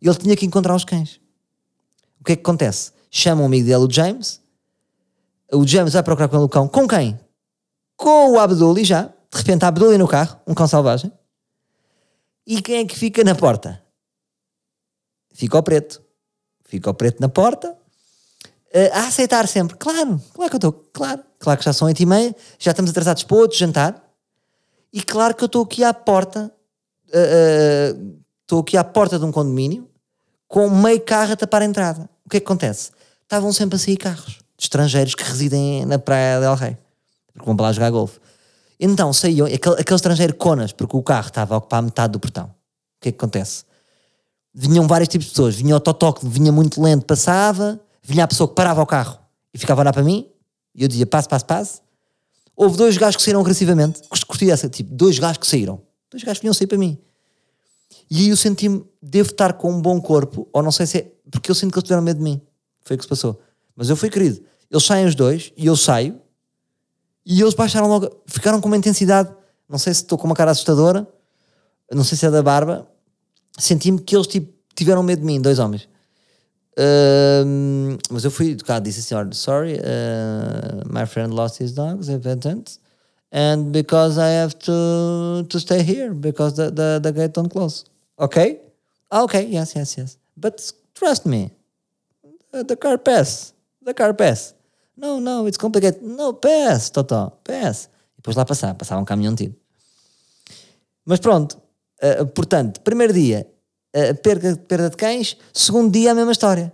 E 0.00 0.06
ele 0.06 0.16
tinha 0.16 0.36
que 0.36 0.46
encontrar 0.46 0.76
os 0.76 0.84
cães. 0.84 1.20
O 2.20 2.24
que 2.24 2.32
é 2.32 2.36
que 2.36 2.42
acontece? 2.42 2.92
Chama 3.10 3.42
um 3.42 3.46
amigo 3.46 3.66
dele, 3.66 3.84
o 3.84 3.90
James. 3.90 4.40
O 5.52 5.66
James 5.66 5.94
vai 5.94 6.02
procurar 6.04 6.28
com 6.28 6.36
ele 6.36 6.44
o 6.44 6.48
cão. 6.48 6.68
Com 6.68 6.86
quem? 6.86 7.18
Com 7.96 8.34
o 8.34 8.38
Abduli 8.38 8.84
já. 8.84 9.02
De 9.32 9.38
repente, 9.38 9.64
Abduli 9.64 9.98
no 9.98 10.06
carro, 10.06 10.38
um 10.46 10.54
cão 10.54 10.68
selvagem. 10.68 11.10
E 12.46 12.62
quem 12.62 12.76
é 12.76 12.84
que 12.84 12.96
fica 12.96 13.24
na 13.24 13.34
porta? 13.34 13.82
Fica 15.32 15.58
o 15.58 15.62
preto. 15.62 16.02
Fica 16.64 16.90
o 16.90 16.94
preto 16.94 17.20
na 17.20 17.28
porta. 17.28 17.76
eh, 18.74 18.90
a 18.94 19.06
aceitar 19.06 19.46
sempre. 19.48 19.76
Claro, 19.76 20.20
claro 20.34 20.50
que 20.50 20.54
eu 20.56 20.58
estou. 20.58 20.72
Claro. 20.92 21.22
Claro 21.38 21.58
que 21.58 21.64
já 21.64 21.72
são 21.72 21.88
oito 21.88 22.00
e 22.02 22.06
meia. 22.06 22.34
Já 22.58 22.70
estamos 22.70 22.90
atrasados 22.90 23.22
para 23.24 23.36
outro 23.36 23.56
jantar. 23.58 24.02
E 24.92 25.02
claro 25.02 25.34
que 25.34 25.42
eu 25.42 25.46
estou 25.46 25.62
aqui 25.64 25.84
à 25.84 25.92
porta. 25.92 26.50
eh, 27.12 27.92
eh, 27.94 27.96
Estou 28.42 28.60
aqui 28.60 28.76
à 28.76 28.84
porta 28.84 29.18
de 29.18 29.24
um 29.24 29.32
condomínio 29.32 29.88
com 30.46 30.68
meio 30.68 31.00
carro 31.00 31.32
a 31.32 31.36
tapar 31.36 31.62
a 31.62 31.64
entrada. 31.64 32.08
O 32.26 32.28
que 32.28 32.36
é 32.36 32.40
que 32.40 32.44
acontece? 32.46 32.90
Estavam 33.22 33.50
sempre 33.52 33.76
a 33.76 33.78
sair 33.78 33.96
carros 33.96 34.40
de 34.58 34.64
estrangeiros 34.64 35.14
que 35.14 35.22
residem 35.24 35.86
na 35.86 35.98
Praia 35.98 36.38
del 36.38 36.54
Rei, 36.54 36.76
porque 37.32 37.46
vão 37.46 37.56
para 37.56 37.66
lá 37.66 37.72
jogar 37.72 37.90
golfe. 37.90 38.20
Então 38.78 39.10
saíam, 39.12 39.46
aquele, 39.46 39.80
aquele 39.80 39.96
estrangeiro 39.96 40.34
conas, 40.34 40.72
porque 40.72 40.94
o 40.94 41.02
carro 41.02 41.28
estava 41.28 41.54
a 41.54 41.58
ocupar 41.58 41.82
metade 41.82 42.12
do 42.12 42.20
portão. 42.20 42.44
O 42.46 42.50
que 43.00 43.08
é 43.08 43.12
que 43.12 43.16
acontece? 43.16 43.64
Vinham 44.54 44.86
vários 44.86 45.08
tipos 45.08 45.26
de 45.26 45.32
pessoas. 45.32 45.54
Vinha 45.54 45.76
o 45.76 45.80
Totó 45.80 46.12
que 46.12 46.26
vinha 46.26 46.52
muito 46.52 46.82
lento, 46.82 47.06
passava. 47.06 47.80
Vinha 48.02 48.24
a 48.24 48.28
pessoa 48.28 48.48
que 48.48 48.54
parava 48.54 48.82
o 48.82 48.86
carro 48.86 49.18
e 49.54 49.58
ficava 49.58 49.80
a 49.80 49.82
olhar 49.82 49.92
para 49.92 50.02
mim. 50.02 50.28
E 50.74 50.82
eu 50.82 50.88
dizia 50.88 51.06
passe, 51.06 51.28
passe, 51.28 51.44
passe. 51.44 51.80
Houve 52.54 52.76
dois 52.76 52.96
gajos 52.96 53.16
que 53.16 53.22
saíram 53.22 53.40
agressivamente. 53.40 54.02
Curti 54.26 54.50
essa, 54.50 54.68
tipo, 54.68 54.92
dois 54.94 55.18
gajos 55.18 55.38
que 55.38 55.46
saíram. 55.46 55.80
Dois 56.10 56.22
gajos 56.22 56.38
que 56.38 56.44
vinham 56.44 56.54
sair 56.54 56.66
para 56.66 56.78
mim. 56.78 56.98
E 58.10 58.18
aí 58.18 58.28
eu 58.28 58.36
senti-me, 58.36 58.84
devo 59.00 59.30
estar 59.30 59.54
com 59.54 59.72
um 59.72 59.80
bom 59.80 60.00
corpo, 60.00 60.46
ou 60.52 60.62
não 60.62 60.70
sei 60.70 60.86
se 60.86 60.98
é, 60.98 61.12
porque 61.30 61.50
eu 61.50 61.54
sinto 61.54 61.72
que 61.72 61.78
eles 61.78 61.84
tiveram 61.84 62.02
medo 62.02 62.18
de 62.18 62.22
mim. 62.22 62.40
Foi 62.82 62.96
o 62.96 62.98
que 62.98 63.04
se 63.04 63.08
passou. 63.08 63.40
Mas 63.74 63.88
eu 63.88 63.96
fui 63.96 64.10
querido. 64.10 64.42
Eles 64.70 64.84
saem 64.84 65.06
os 65.06 65.14
dois, 65.14 65.52
e 65.56 65.66
eu 65.66 65.76
saio, 65.76 66.20
e 67.24 67.40
eles 67.40 67.54
baixaram 67.54 67.88
logo, 67.88 68.10
ficaram 68.26 68.60
com 68.60 68.68
uma 68.68 68.76
intensidade, 68.76 69.32
não 69.68 69.78
sei 69.78 69.94
se 69.94 70.02
estou 70.02 70.18
com 70.18 70.26
uma 70.26 70.34
cara 70.34 70.50
assustadora, 70.50 71.06
não 71.90 72.04
sei 72.04 72.18
se 72.18 72.26
é 72.26 72.30
da 72.30 72.42
barba, 72.42 72.86
senti-me 73.58 74.00
que 74.00 74.16
eles 74.16 74.26
tipo, 74.26 74.52
tiveram 74.74 75.02
medo 75.02 75.20
de 75.20 75.26
mim, 75.26 75.40
dois 75.40 75.58
homens. 75.58 75.88
Ahm, 76.76 77.98
mas 78.10 78.24
eu 78.24 78.30
fui 78.30 78.52
educado, 78.52 78.84
disse 78.84 79.00
assim: 79.00 79.32
sorry, 79.32 79.74
uh, 79.74 80.82
my 80.88 81.06
friend 81.06 81.34
lost 81.34 81.60
his 81.60 81.72
dogs, 81.72 82.08
evident, 82.08 82.78
and 83.30 83.72
because 83.72 84.18
I 84.18 84.30
have 84.42 84.54
to, 84.60 85.44
to 85.48 85.60
stay 85.60 85.82
here, 85.82 86.14
because 86.14 86.56
the, 86.56 86.70
the, 86.70 87.00
the 87.02 87.12
gate 87.12 87.34
don't 87.34 87.50
close. 87.50 87.84
Okay? 88.18 88.60
Ah, 89.10 89.22
okay, 89.24 89.44
yes, 89.44 89.74
yes, 89.74 89.98
yes. 89.98 90.18
But 90.36 90.72
trust 90.94 91.26
me, 91.26 91.50
uh, 92.54 92.62
the 92.62 92.76
car 92.76 92.96
pass, 92.96 93.52
the 93.82 93.92
car 93.92 94.14
pass. 94.14 94.54
No, 94.96 95.18
no, 95.18 95.46
it's 95.46 95.58
complicated. 95.58 96.02
No, 96.02 96.32
pass, 96.32 96.90
Totó, 96.90 97.32
pass. 97.44 97.88
E 98.14 98.16
depois 98.16 98.36
lá 98.36 98.44
passava, 98.44 98.74
passava 98.74 99.00
um 99.00 99.04
caminhão 99.04 99.34
tiro. 99.34 99.54
Mas 101.04 101.18
pronto, 101.18 101.60
uh, 102.02 102.26
portanto, 102.26 102.80
primeiro 102.80 103.12
dia, 103.12 103.46
uh, 103.96 104.14
perda, 104.22 104.56
perda 104.56 104.90
de 104.90 104.96
cães, 104.96 105.36
segundo 105.52 105.90
dia 105.90 106.12
a 106.12 106.14
mesma 106.14 106.32
história. 106.32 106.72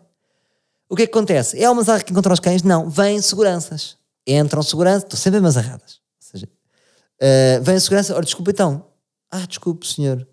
O 0.89 0.97
que 0.97 1.03
é 1.03 1.07
que 1.07 1.13
acontece? 1.13 1.59
É 1.59 1.65
a 1.65 1.69
Almazarra 1.69 2.03
que 2.03 2.13
encontra 2.13 2.33
os 2.33 2.41
cães? 2.41 2.63
Não, 2.63 2.89
vêm 2.89 3.21
seguranças. 3.21 3.97
Entram 4.27 4.63
segurança, 4.63 5.05
estou 5.05 5.19
sempre 5.19 5.39
amazarradas. 5.39 6.01
Ou 6.21 6.31
seja, 6.31 6.47
uh, 6.47 7.63
vem 7.63 7.79
segurança, 7.79 8.15
ora, 8.15 8.25
desculpa 8.25 8.51
então. 8.51 8.85
Ah, 9.31 9.47
desculpe, 9.47 9.87
senhor. 9.87 10.27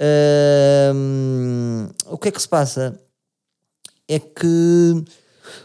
Ahm, 0.00 1.88
o 2.06 2.18
que 2.18 2.28
é 2.28 2.32
que 2.32 2.42
se 2.42 2.48
passa? 2.48 2.98
É 4.08 4.18
que 4.18 5.04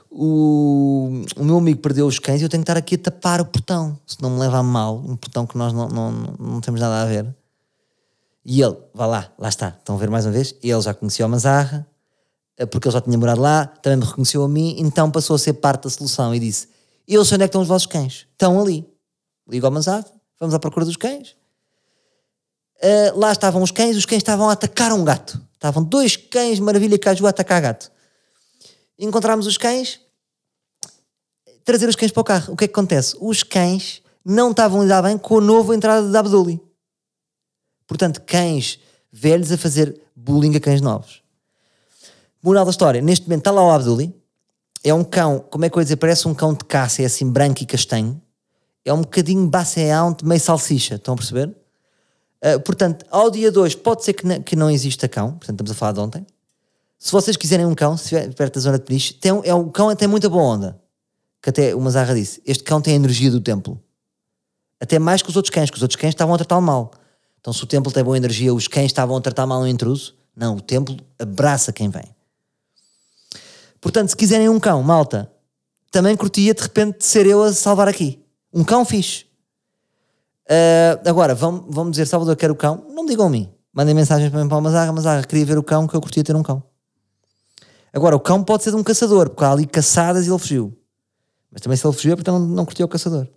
o, 0.10 1.24
o 1.36 1.44
meu 1.44 1.58
amigo 1.58 1.80
perdeu 1.80 2.06
os 2.06 2.20
cães 2.20 2.42
e 2.42 2.44
eu 2.44 2.50
tenho 2.50 2.62
que 2.62 2.70
estar 2.70 2.78
aqui 2.78 2.96
a 2.96 2.98
tapar 2.98 3.42
o 3.42 3.46
portão, 3.46 4.00
se 4.06 4.22
não 4.22 4.32
me 4.32 4.40
leva 4.40 4.58
a 4.58 4.64
mal, 4.64 4.98
um 4.98 5.16
portão 5.16 5.48
que 5.48 5.58
nós 5.58 5.74
não, 5.74 5.88
não, 5.88 6.12
não 6.40 6.62
temos 6.62 6.80
nada 6.80 7.02
a 7.02 7.06
ver. 7.06 7.26
E 8.46 8.62
ele, 8.62 8.78
vá 8.94 9.06
lá, 9.06 9.34
lá 9.38 9.50
está, 9.50 9.70
estão 9.70 9.96
a 9.96 10.00
ver 10.00 10.10
mais 10.10 10.26
uma 10.26 10.32
vez, 10.32 10.56
ele 10.64 10.82
já 10.82 10.94
conhecia 10.94 11.26
o 11.26 11.30
Manzarra, 11.30 11.86
eh, 12.58 12.66
porque 12.66 12.88
ele 12.88 12.94
já 12.94 13.02
tinha 13.02 13.18
morado 13.18 13.42
lá, 13.42 13.66
também 13.66 14.00
me 14.00 14.06
reconheceu 14.06 14.44
a 14.44 14.50
mim, 14.50 14.76
então 14.80 15.12
passou 15.12 15.36
a 15.36 15.40
ser 15.40 15.54
parte 15.54 15.84
da 15.84 15.90
solução 15.90 16.34
e 16.34 16.40
disse: 16.40 16.68
Eu 17.08 17.24
sei 17.26 17.36
onde 17.36 17.44
é 17.44 17.48
que 17.48 17.50
estão 17.50 17.62
os 17.62 17.68
vossos 17.68 17.86
cães, 17.86 18.28
estão 18.32 18.60
ali. 18.60 18.88
Ligo 19.48 19.66
ao 19.66 19.72
Manzarra, 19.72 20.06
vamos 20.40 20.56
à 20.56 20.60
procura 20.60 20.86
dos 20.86 20.96
cães. 20.96 21.36
Eh, 22.82 23.12
lá 23.16 23.32
estavam 23.32 23.62
os 23.62 23.72
cães, 23.72 23.98
os 23.98 24.06
cães 24.06 24.20
estavam 24.20 24.50
a 24.50 24.54
atacar 24.54 24.94
um 24.94 25.04
gato. 25.04 25.42
Estavam 25.54 25.84
dois 25.84 26.16
cães, 26.16 26.60
maravilha, 26.60 26.98
caju 26.98 27.26
a 27.28 27.30
atacar 27.30 27.62
gato. 27.62 27.92
Encontramos 28.98 29.46
os 29.48 29.58
cães, 29.58 30.00
trazer 31.66 31.90
os 31.90 31.96
cães 31.96 32.12
para 32.12 32.22
o 32.22 32.24
carro. 32.24 32.54
O 32.54 32.58
que 32.58 32.64
é 32.64 32.68
que 32.68 32.74
acontece? 32.74 33.16
Os 33.20 33.44
cães 33.44 34.02
não 34.24 34.52
estavam 34.52 34.80
a 34.80 34.84
lidar 34.84 35.02
bem 35.02 35.18
com 35.18 35.38
a 35.38 35.42
nova 35.42 35.76
entrada 35.76 36.10
de 36.10 36.18
Abduli. 36.18 36.62
Portanto, 37.90 38.22
cães 38.22 38.80
velhos 39.12 39.52
a 39.52 39.58
fazer 39.58 40.00
bullying 40.16 40.56
a 40.56 40.60
cães 40.60 40.80
novos. 40.80 41.24
Moral 42.42 42.64
da 42.64 42.70
história, 42.72 43.02
neste 43.02 43.26
momento 43.26 43.40
está 43.42 43.52
lá 43.52 43.66
o 43.66 43.72
Abduli, 43.72 44.16
é 44.84 44.94
um 44.94 45.04
cão, 45.04 45.40
como 45.50 45.66
é 45.66 45.70
que 45.70 45.76
eu 45.76 45.82
ia 45.82 45.86
dizer, 45.86 45.96
parece 45.98 46.28
um 46.28 46.34
cão 46.36 46.54
de 46.54 46.64
caça, 46.66 47.02
é 47.02 47.06
assim 47.06 47.30
branco 47.30 47.64
e 47.64 47.66
castanho, 47.66 48.22
é 48.86 48.94
um 48.94 49.02
bocadinho 49.02 49.46
basseante, 49.50 50.24
meio 50.24 50.40
salsicha, 50.40 50.96
estão 50.96 51.16
a 51.16 51.18
perceber? 51.18 51.48
Uh, 51.50 52.60
portanto, 52.62 53.06
ao 53.10 53.30
dia 53.32 53.52
2 53.52 53.74
pode 53.76 54.06
ser 54.06 54.14
que, 54.14 54.26
não- 54.26 54.42
que 54.42 54.56
não 54.56 54.70
exista 54.70 55.08
cão, 55.10 55.32
portanto 55.32 55.56
estamos 55.56 55.72
a 55.72 55.76
falar 55.76 55.92
de 55.94 56.00
ontem. 56.00 56.26
Se 57.00 57.12
vocês 57.12 57.36
quiserem 57.36 57.66
um 57.66 57.74
cão, 57.74 57.98
se 57.98 58.04
estiver 58.04 58.34
perto 58.36 58.54
da 58.56 58.62
zona 58.62 58.78
de 58.78 58.86
Peniche, 58.86 59.14
tem, 59.16 59.32
um- 59.32 59.42
é 59.44 59.54
um 59.54 59.68
cão 59.68 59.94
tem 59.96 60.08
muita 60.08 60.30
boa 60.30 60.44
onda. 60.44 60.80
Que 61.42 61.50
até 61.50 61.74
o 61.76 61.82
Mazarra 61.82 62.14
disse, 62.14 62.42
este 62.46 62.64
cão 62.64 62.80
tem 62.80 62.94
a 62.94 62.96
energia 62.96 63.32
do 63.32 63.42
templo. 63.42 63.82
Até 64.80 65.00
mais 65.00 65.22
que 65.22 65.30
os 65.30 65.36
outros 65.36 65.50
cães, 65.50 65.70
que 65.70 65.76
os 65.78 65.82
outros 65.82 66.00
cães 66.00 66.12
estavam 66.12 66.34
a 66.36 66.38
tratá-lo 66.38 66.62
mal. 66.62 66.92
Então 67.40 67.54
se 67.54 67.64
o 67.64 67.68
templo 67.68 67.92
tem 67.92 68.04
boa 68.04 68.18
energia, 68.18 68.54
os 68.54 68.68
cães 68.68 68.88
estavam 68.88 69.16
a 69.18 69.22
tratar 69.22 69.46
mal 69.46 69.62
um 69.62 69.68
intruso, 69.68 70.16
não, 70.36 70.56
o 70.56 70.62
templo 70.62 70.98
abraça 71.18 71.74
quem 71.74 71.90
vem. 71.90 72.16
Portanto, 73.82 74.10
se 74.10 74.16
quiserem 74.16 74.50
um 74.50 74.60
cão, 74.60 74.84
malta, 74.84 75.32
também 75.92 76.16
curtia 76.16 76.54
de 76.54 76.62
repente 76.62 77.06
ser 77.06 77.26
eu 77.26 77.42
a 77.44 77.54
salvar 77.54 77.88
aqui. 77.88 78.22
Um 78.54 78.64
cão 78.64 78.86
fixe. 78.86 79.26
Ah, 80.50 81.00
agora, 81.06 81.36
vão 81.36 81.86
me 81.86 81.92
dizer, 81.92 82.08
Salvador, 82.08 82.36
quero 82.36 82.54
o 82.54 82.56
cão. 82.56 82.86
Não 82.90 83.04
me 83.04 83.10
digam 83.10 83.28
a 83.28 83.30
mim. 83.30 83.50
Mandem 83.72 83.94
mensagens 83.94 84.30
para 84.32 84.42
mim 84.42 84.50
para 84.50 84.58
o 84.58 84.62
Mazarra. 84.62 84.92
Mazarra, 84.92 85.24
queria 85.24 85.46
ver 85.46 85.58
o 85.58 85.64
cão, 85.64 85.88
que 85.88 85.96
eu 85.96 86.02
curtia 86.02 86.24
ter 86.24 86.36
um 86.36 86.44
cão. 86.44 86.64
Agora, 87.94 88.16
o 88.16 88.20
cão 88.20 88.44
pode 88.44 88.64
ser 88.64 88.72
de 88.72 88.76
um 88.76 88.84
caçador, 88.84 89.30
porque 89.30 89.44
há 89.44 89.52
ali 89.52 89.66
caçadas 89.66 90.26
e 90.26 90.30
ele 90.30 90.40
fugiu. 90.40 90.78
Mas 91.52 91.62
também 91.62 91.78
se 91.78 91.86
ele 91.86 91.94
fugiu 91.94 92.14
é 92.14 92.16
porque 92.16 92.30
não, 92.30 92.40
não 92.40 92.66
curtia 92.66 92.86
o 92.86 92.90
caçador. 92.90 93.28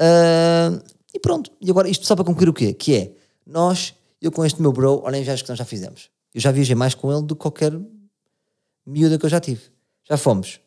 Ah, 0.00 0.80
pronto. 1.24 1.50
E 1.58 1.70
agora, 1.70 1.88
isto 1.88 2.04
só 2.04 2.14
para 2.14 2.22
concluir 2.22 2.50
o 2.50 2.52
quê? 2.52 2.74
Que 2.74 2.94
é, 2.94 3.12
nós, 3.46 3.94
eu 4.20 4.30
com 4.30 4.44
este 4.44 4.60
meu 4.60 4.70
bro, 4.70 5.00
olhem 5.02 5.26
as 5.26 5.40
que 5.40 5.48
nós 5.48 5.58
já 5.58 5.64
fizemos. 5.64 6.10
Eu 6.34 6.40
já 6.40 6.52
viajei 6.52 6.74
mais 6.74 6.94
com 6.94 7.10
ele 7.10 7.22
do 7.22 7.34
que 7.34 7.40
qualquer 7.40 7.72
miúda 8.84 9.18
que 9.18 9.24
eu 9.24 9.30
já 9.30 9.40
tive. 9.40 9.62
Já 10.06 10.18
fomos. 10.18 10.60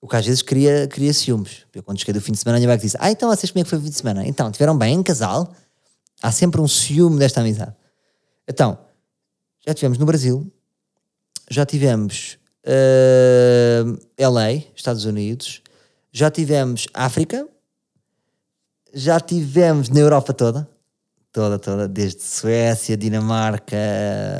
O 0.00 0.08
que 0.08 0.16
às 0.16 0.26
vezes 0.26 0.42
cria, 0.42 0.88
cria 0.88 1.14
ciúmes. 1.14 1.64
Eu 1.72 1.80
quando 1.84 2.00
cheguei 2.00 2.12
do 2.12 2.20
fim 2.20 2.32
de 2.32 2.38
semana, 2.38 2.58
a 2.58 2.60
minha 2.60 2.68
bag 2.68 2.82
disse: 2.82 2.96
Ah, 2.98 3.08
então 3.08 3.28
vocês 3.30 3.52
como 3.52 3.60
é 3.60 3.62
que 3.62 3.70
foi 3.70 3.78
o 3.78 3.82
fim 3.82 3.88
de 3.88 3.96
semana? 3.96 4.26
Então, 4.26 4.50
tiveram 4.50 4.76
bem 4.76 4.94
em 4.94 5.02
casal? 5.02 5.54
Há 6.20 6.32
sempre 6.32 6.60
um 6.60 6.66
ciúme 6.66 7.16
desta 7.16 7.40
amizade. 7.40 7.74
Então, 8.48 8.76
já 9.64 9.72
tivemos 9.72 9.96
no 9.96 10.04
Brasil, 10.04 10.52
já 11.48 11.64
tivemos 11.64 12.36
eh, 12.64 13.84
LA, 14.18 14.64
Estados 14.74 15.04
Unidos, 15.04 15.62
já 16.12 16.30
tivemos 16.30 16.88
África, 16.92 17.48
já 18.94 19.18
tivemos 19.18 19.88
na 19.88 20.00
Europa 20.00 20.32
toda, 20.32 20.68
toda, 21.32 21.58
toda, 21.58 21.88
desde 21.88 22.22
Suécia, 22.22 22.96
Dinamarca, 22.96 23.76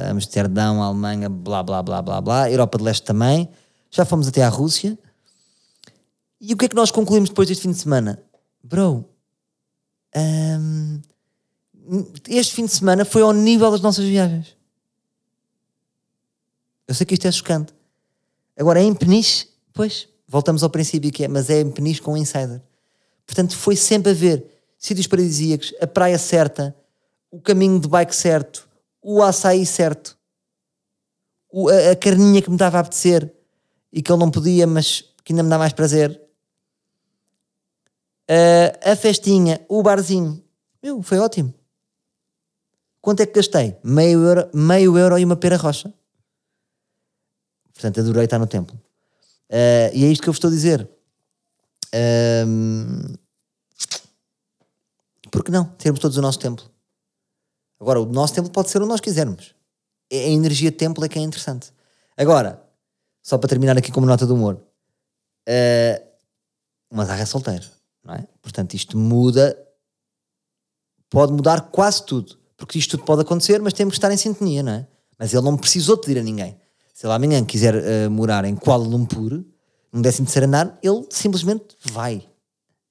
Amsterdão, 0.08 0.80
Alemanha, 0.80 1.28
blá, 1.28 1.62
blá, 1.62 1.82
blá, 1.82 2.00
blá, 2.00 2.20
blá, 2.20 2.50
Europa 2.50 2.78
de 2.78 2.84
Leste 2.84 3.04
também, 3.04 3.48
já 3.90 4.04
fomos 4.04 4.28
até 4.28 4.42
à 4.42 4.48
Rússia. 4.48 4.96
E 6.40 6.54
o 6.54 6.56
que 6.56 6.66
é 6.66 6.68
que 6.68 6.76
nós 6.76 6.90
concluímos 6.90 7.30
depois 7.30 7.48
deste 7.48 7.62
fim 7.62 7.72
de 7.72 7.78
semana? 7.78 8.22
Bro, 8.62 9.04
hum, 10.16 11.00
este 12.28 12.54
fim 12.54 12.64
de 12.64 12.72
semana 12.72 13.04
foi 13.04 13.22
ao 13.22 13.32
nível 13.32 13.70
das 13.70 13.80
nossas 13.80 14.04
viagens. 14.04 14.56
Eu 16.86 16.94
sei 16.94 17.06
que 17.06 17.14
isto 17.14 17.26
é 17.26 17.32
chocante. 17.32 17.74
Agora, 18.56 18.80
é 18.80 18.84
em 18.84 18.94
Peniche, 18.94 19.48
pois, 19.72 20.08
voltamos 20.28 20.62
ao 20.62 20.70
princípio 20.70 21.10
que 21.10 21.24
é, 21.24 21.28
mas 21.28 21.50
é 21.50 21.60
em 21.60 21.70
Peniche 21.70 22.00
com 22.00 22.16
insider. 22.16 22.60
Portanto, 23.26 23.56
foi 23.56 23.76
sempre 23.76 24.10
a 24.12 24.14
ver 24.14 24.44
sítios 24.78 25.06
paradisíacos, 25.06 25.72
a 25.80 25.86
praia 25.86 26.18
certa, 26.18 26.74
o 27.30 27.40
caminho 27.40 27.80
de 27.80 27.88
bike 27.88 28.14
certo, 28.14 28.68
o 29.02 29.22
açaí 29.22 29.64
certo, 29.64 30.16
o- 31.50 31.68
a, 31.68 31.92
a 31.92 31.96
carninha 31.96 32.42
que 32.42 32.50
me 32.50 32.56
estava 32.56 32.78
a 32.78 32.80
apetecer 32.80 33.32
e 33.92 34.02
que 34.02 34.10
ele 34.12 34.20
não 34.20 34.30
podia, 34.30 34.66
mas 34.66 35.02
que 35.24 35.32
ainda 35.32 35.42
me 35.42 35.48
dá 35.50 35.56
mais 35.58 35.72
prazer. 35.72 36.20
A- 38.28 38.92
a 38.92 38.96
festinha, 38.96 39.64
o 39.68 39.82
barzinho. 39.82 40.42
Meu, 40.82 41.02
foi 41.02 41.18
ótimo. 41.18 41.52
Quanto 43.00 43.20
é 43.20 43.26
que 43.26 43.34
gastei? 43.34 43.76
Meio 43.82 44.22
euro, 44.24 44.48
meio 44.54 44.96
euro 44.98 45.18
e 45.18 45.24
uma 45.24 45.36
pera 45.36 45.56
rocha. 45.56 45.92
Portanto, 47.72 48.00
adorei 48.00 48.24
estar 48.24 48.38
no 48.38 48.46
templo. 48.46 48.78
Eh, 49.50 49.90
e 49.94 50.04
é 50.04 50.08
isto 50.08 50.22
que 50.22 50.28
eu 50.28 50.32
vos 50.32 50.38
estou 50.38 50.48
a 50.48 50.52
dizer. 50.52 50.88
Ahm, 51.94 53.14
por 55.30 55.44
que 55.44 55.50
não? 55.50 55.64
Termos 55.64 56.00
todos 56.00 56.16
o 56.16 56.22
nosso 56.22 56.38
templo. 56.38 56.64
Agora, 57.80 58.00
o 58.00 58.06
nosso 58.06 58.34
templo 58.34 58.50
pode 58.50 58.70
ser 58.70 58.78
o 58.78 58.82
que 58.82 58.88
nós 58.88 59.00
quisermos. 59.00 59.54
É- 60.10 60.24
A 60.26 60.28
energia 60.28 60.72
templo 60.72 61.04
é 61.04 61.08
que 61.08 61.18
é 61.18 61.22
interessante. 61.22 61.72
Agora, 62.16 62.62
só 63.22 63.38
para 63.38 63.48
terminar 63.48 63.76
aqui 63.76 63.90
como 63.92 64.06
nota 64.06 64.26
de 64.26 64.32
humor, 64.32 64.60
eh, 65.46 66.02
uma 66.90 67.04
zarra 67.04 67.22
é 67.22 67.26
solteiro, 67.26 67.66
não 68.04 68.14
é? 68.14 68.26
Portanto, 68.40 68.74
isto 68.74 68.96
muda, 68.98 69.56
pode 71.10 71.32
mudar 71.32 71.70
quase 71.70 72.04
tudo, 72.04 72.38
porque 72.56 72.78
isto 72.78 72.96
tudo 72.96 73.04
pode 73.04 73.22
acontecer, 73.22 73.60
mas 73.60 73.72
temos 73.72 73.92
que 73.92 73.98
estar 73.98 74.12
em 74.12 74.16
sintonia, 74.16 74.62
não 74.62 74.72
é? 74.72 74.86
Mas 75.18 75.32
ele 75.32 75.42
não 75.42 75.56
precisou 75.56 75.96
pedir 75.98 76.18
a 76.18 76.22
ninguém. 76.22 76.56
Se 76.92 77.06
ele 77.06 77.12
amanhã 77.14 77.44
quiser 77.44 77.74
eh, 77.74 78.08
morar 78.08 78.44
em 78.44 78.54
Kuala 78.54 78.84
Lumpur, 78.86 79.44
num 79.94 80.02
décimo 80.02 80.26
terceiro 80.26 80.48
andar, 80.48 80.76
ele 80.82 81.06
simplesmente 81.08 81.76
vai, 81.84 82.28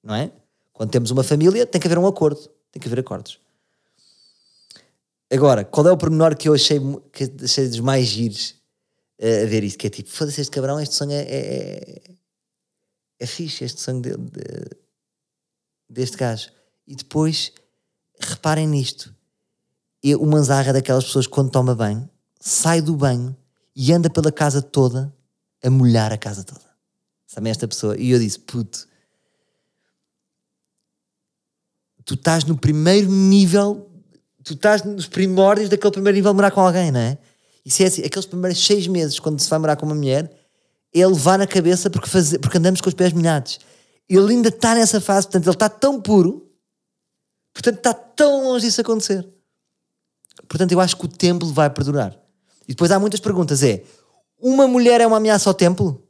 não 0.02 0.14
é? 0.14 0.32
Quando 0.72 0.90
temos 0.90 1.10
uma 1.10 1.22
família, 1.22 1.66
tem 1.66 1.78
que 1.78 1.86
haver 1.86 1.98
um 1.98 2.06
acordo, 2.06 2.40
tem 2.72 2.80
que 2.80 2.88
haver 2.88 3.00
acordos. 3.00 3.38
Agora, 5.30 5.64
qual 5.64 5.86
é 5.86 5.92
o 5.92 5.96
pormenor 5.98 6.34
que 6.34 6.48
eu 6.48 6.54
achei, 6.54 6.80
que 7.12 7.30
achei 7.44 7.68
dos 7.68 7.80
mais 7.80 8.06
giros 8.06 8.54
eh, 9.18 9.42
a 9.42 9.46
ver 9.46 9.62
isto? 9.64 9.78
Que 9.78 9.88
é 9.88 9.90
tipo, 9.90 10.08
foda-se 10.08 10.40
este 10.40 10.50
cabrão, 10.50 10.80
este 10.80 10.94
sonho 10.94 11.12
é, 11.12 11.22
é, 11.22 12.02
é 13.18 13.26
fixe, 13.26 13.64
este 13.64 13.80
sonho 13.82 14.00
dele, 14.00 14.16
de- 14.16 14.76
deste 15.88 16.16
gajo. 16.16 16.50
E 16.86 16.94
depois, 16.96 17.52
reparem 18.18 18.66
nisto, 18.66 19.14
o 20.18 20.26
Manzarra 20.26 20.70
é 20.70 20.72
daquelas 20.72 21.04
pessoas 21.04 21.26
quando 21.26 21.50
toma 21.50 21.74
banho, 21.74 22.08
sai 22.40 22.80
do 22.80 22.96
banho 22.96 23.36
e 23.76 23.92
anda 23.92 24.08
pela 24.08 24.32
casa 24.32 24.62
toda 24.62 25.12
a 25.62 25.70
molhar 25.70 26.12
a 26.12 26.18
casa 26.18 26.44
toda. 26.44 26.73
Sabem 27.26 27.50
esta 27.50 27.66
pessoa? 27.66 27.96
E 27.98 28.10
eu 28.10 28.18
disse, 28.18 28.38
puto, 28.38 28.86
tu 32.04 32.14
estás 32.14 32.44
no 32.44 32.56
primeiro 32.56 33.10
nível, 33.10 33.90
tu 34.42 34.54
estás 34.54 34.82
nos 34.84 35.06
primórdios 35.06 35.68
daquele 35.68 35.92
primeiro 35.92 36.16
nível 36.16 36.32
de 36.32 36.36
morar 36.36 36.50
com 36.50 36.60
alguém, 36.60 36.90
não 36.90 37.00
é? 37.00 37.18
E 37.64 37.70
se 37.70 37.82
é 37.82 37.86
assim, 37.86 38.02
aqueles 38.02 38.26
primeiros 38.26 38.64
seis 38.64 38.86
meses, 38.86 39.18
quando 39.18 39.40
se 39.40 39.48
vai 39.48 39.58
morar 39.58 39.76
com 39.76 39.86
uma 39.86 39.94
mulher, 39.94 40.30
ele 40.92 41.06
levar 41.06 41.38
na 41.38 41.46
cabeça 41.46 41.88
porque, 41.88 42.08
faze- 42.08 42.38
porque 42.38 42.58
andamos 42.58 42.80
com 42.80 42.88
os 42.88 42.94
pés 42.94 43.12
molhados. 43.12 43.58
Ele 44.08 44.32
ainda 44.34 44.50
está 44.50 44.74
nessa 44.74 45.00
fase, 45.00 45.26
portanto, 45.26 45.46
ele 45.46 45.54
está 45.56 45.68
tão 45.68 46.00
puro, 46.00 46.46
portanto, 47.54 47.78
está 47.78 47.94
tão 47.94 48.44
longe 48.44 48.66
disso 48.66 48.80
acontecer. 48.82 49.26
Portanto, 50.46 50.72
eu 50.72 50.80
acho 50.80 50.96
que 50.96 51.06
o 51.06 51.08
templo 51.08 51.50
vai 51.52 51.70
perdurar. 51.70 52.14
E 52.68 52.72
depois 52.74 52.90
há 52.90 53.00
muitas 53.00 53.18
perguntas: 53.20 53.62
é 53.62 53.82
uma 54.38 54.68
mulher 54.68 55.00
é 55.00 55.06
uma 55.06 55.16
ameaça 55.16 55.48
ao 55.48 55.54
templo? 55.54 56.03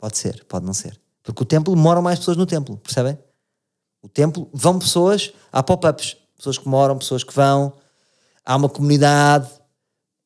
Pode 0.00 0.16
ser, 0.16 0.42
pode 0.48 0.64
não 0.64 0.72
ser. 0.72 0.98
Porque 1.22 1.42
o 1.42 1.44
templo 1.46 1.76
moram 1.76 2.00
mais 2.00 2.18
pessoas 2.18 2.38
no 2.38 2.46
templo, 2.46 2.78
percebem? 2.78 3.18
O 4.02 4.08
templo 4.08 4.48
vão 4.50 4.78
pessoas, 4.78 5.30
há 5.52 5.62
pop-ups, 5.62 6.16
pessoas 6.38 6.56
que 6.56 6.66
moram, 6.66 6.96
pessoas 6.96 7.22
que 7.22 7.34
vão, 7.34 7.74
há 8.46 8.56
uma 8.56 8.68
comunidade. 8.68 9.46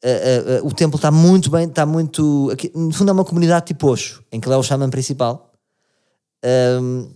eh, 0.00 0.10
eh, 0.10 0.56
eh, 0.58 0.60
o 0.62 0.70
templo 0.70 0.96
está 0.96 1.10
muito 1.10 1.50
bem, 1.50 1.66
está 1.66 1.84
muito. 1.84 2.50
aqui- 2.52 2.70
no 2.74 2.92
fundo, 2.92 3.08
é 3.08 3.12
uma 3.12 3.24
comunidade 3.24 3.66
tipo 3.66 3.90
Oxo, 3.90 4.22
em 4.30 4.38
que 4.38 4.46
ele 4.46 4.54
é 4.54 4.58
o 4.58 4.62
xamã 4.62 4.88
principal. 4.88 5.50
Ahm, 6.44 7.08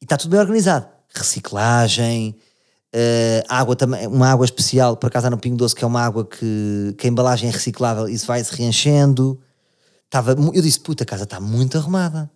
e 0.00 0.04
está 0.04 0.16
tudo 0.16 0.30
bem 0.30 0.40
organizado. 0.40 0.86
Reciclagem, 1.14 2.36
água 3.48 3.74
também, 3.74 4.06
uma 4.06 4.28
água 4.30 4.44
especial, 4.44 4.96
por 4.96 5.06
acaso 5.08 5.26
há 5.26 5.30
no 5.30 5.38
Pingo 5.38 5.56
Doce, 5.56 5.74
que 5.74 5.82
é 5.82 5.86
uma 5.86 6.02
água 6.02 6.24
que, 6.26 6.94
que 6.98 7.06
a 7.06 7.10
embalagem 7.10 7.48
é 7.48 7.52
reciclável 7.52 8.08
e 8.08 8.16
vai 8.18 8.44
se 8.44 8.54
reenchendo. 8.54 9.40
Eu 10.54 10.62
disse, 10.62 10.80
puta, 10.80 11.04
a 11.04 11.06
casa 11.06 11.24
está 11.24 11.40
muito 11.40 11.78
arrumada. 11.78 12.30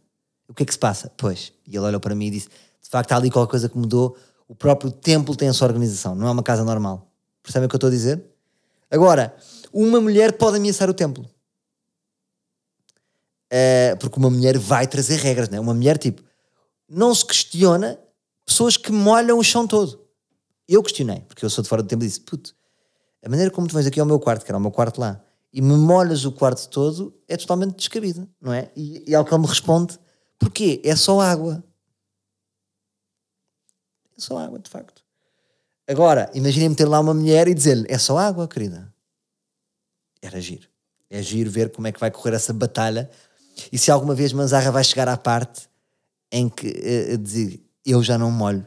O 0.49 0.55
que 0.55 0.63
é 0.63 0.67
que 0.67 0.73
se 0.73 0.79
passa? 0.79 1.13
Pois, 1.17 1.53
e 1.67 1.77
ele 1.77 1.85
olhou 1.85 2.01
para 2.01 2.15
mim 2.15 2.27
e 2.27 2.31
disse, 2.31 2.49
de 2.49 2.89
facto 2.89 3.13
há 3.13 3.17
ali 3.17 3.31
qualquer 3.31 3.51
coisa 3.51 3.69
que 3.69 3.77
mudou, 3.77 4.17
o 4.49 4.55
próprio 4.55 4.91
templo 4.91 5.37
tem 5.37 5.49
a 5.49 5.53
sua 5.53 5.69
organização, 5.69 6.15
não 6.15 6.27
é 6.27 6.31
uma 6.31 6.43
casa 6.43 6.65
normal. 6.65 7.11
Percebem 7.43 7.67
o 7.67 7.69
que 7.69 7.75
eu 7.75 7.79
estou 7.79 7.89
a 7.89 7.91
dizer? 7.91 8.25
Agora, 8.91 9.37
uma 9.73 10.01
mulher 10.01 10.33
pode 10.33 10.57
ameaçar 10.57 10.89
o 10.89 10.95
templo. 10.95 11.29
Eh, 13.51 13.97
porque 14.01 14.19
uma 14.19 14.31
mulher 14.31 14.59
vai 14.59 14.87
trazer 14.87 15.17
regras, 15.17 15.49
não 15.49 15.59
é? 15.59 15.61
Uma 15.61 15.75
mulher, 15.75 15.99
tipo, 15.99 16.23
não 16.89 17.15
se 17.15 17.25
questiona 17.25 17.99
pessoas 18.45 18.77
que 18.77 18.91
molham 18.91 19.39
o 19.39 19.45
chão 19.45 19.67
todo. 19.67 20.01
Eu 20.67 20.83
questionei, 20.83 21.21
porque 21.21 21.45
eu 21.45 21.51
sou 21.51 21.63
de 21.63 21.69
fora 21.69 21.83
do 21.83 21.89
templo 21.89 22.05
e 22.05 22.09
disse, 22.09 22.21
puto, 22.21 22.55
a 23.23 23.29
maneira 23.29 23.51
como 23.51 23.67
tu 23.67 23.75
vens 23.75 23.87
aqui 23.87 24.01
ao 24.01 24.07
meu 24.07 24.19
quarto, 24.19 24.45
que 24.45 24.51
era 24.51 24.59
o 24.59 24.61
meu 24.61 24.71
quarto 24.71 25.01
lá, 25.01 25.21
e 25.53 25.63
me 25.63 25.75
molhas 25.75 26.25
o 26.25 26.33
quarto 26.33 26.69
todo, 26.69 27.15
é 27.27 27.37
totalmente 27.37 27.77
descabida, 27.77 28.29
não 28.41 28.53
é? 28.53 28.71
E, 28.77 29.05
e 29.11 29.15
ele 29.15 29.39
me 29.39 29.47
responde, 29.47 29.99
porquê? 30.39 30.81
É 30.85 30.95
só 30.95 31.21
água. 31.21 31.65
É 34.17 34.21
só 34.21 34.39
água, 34.39 34.59
de 34.59 34.69
facto. 34.69 35.03
Agora, 35.87 36.31
imaginem 36.35 36.69
meter 36.69 36.87
lá 36.87 37.01
uma 37.01 37.15
mulher 37.15 37.49
e 37.49 37.55
dizer-lhe, 37.55 37.87
é 37.89 37.97
só 37.97 38.19
água, 38.19 38.47
querida. 38.47 38.93
Era 40.21 40.41
giro. 40.41 40.69
É 41.09 41.23
giro 41.23 41.51
ver 41.51 41.73
como 41.73 41.87
é 41.87 41.93
que 41.93 42.01
vai 42.01 42.11
correr 42.11 42.35
essa 42.35 42.53
batalha 42.53 43.11
e 43.73 43.79
se 43.79 43.91
alguma 43.91 44.15
vez 44.15 44.33
Manzarra 44.33 44.71
vai 44.71 44.85
chegar 44.85 45.09
à 45.09 45.17
parte 45.17 45.69
em 46.31 46.49
que 46.49 46.69
eh, 46.69 47.17
dizer, 47.17 47.61
eu 47.85 48.03
já 48.03 48.19
não 48.19 48.31
molho 48.31 48.67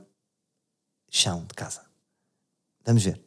chão 1.10 1.46
de 1.46 1.54
casa. 1.54 1.82
Vamos 2.86 3.04
ver. 3.04 3.22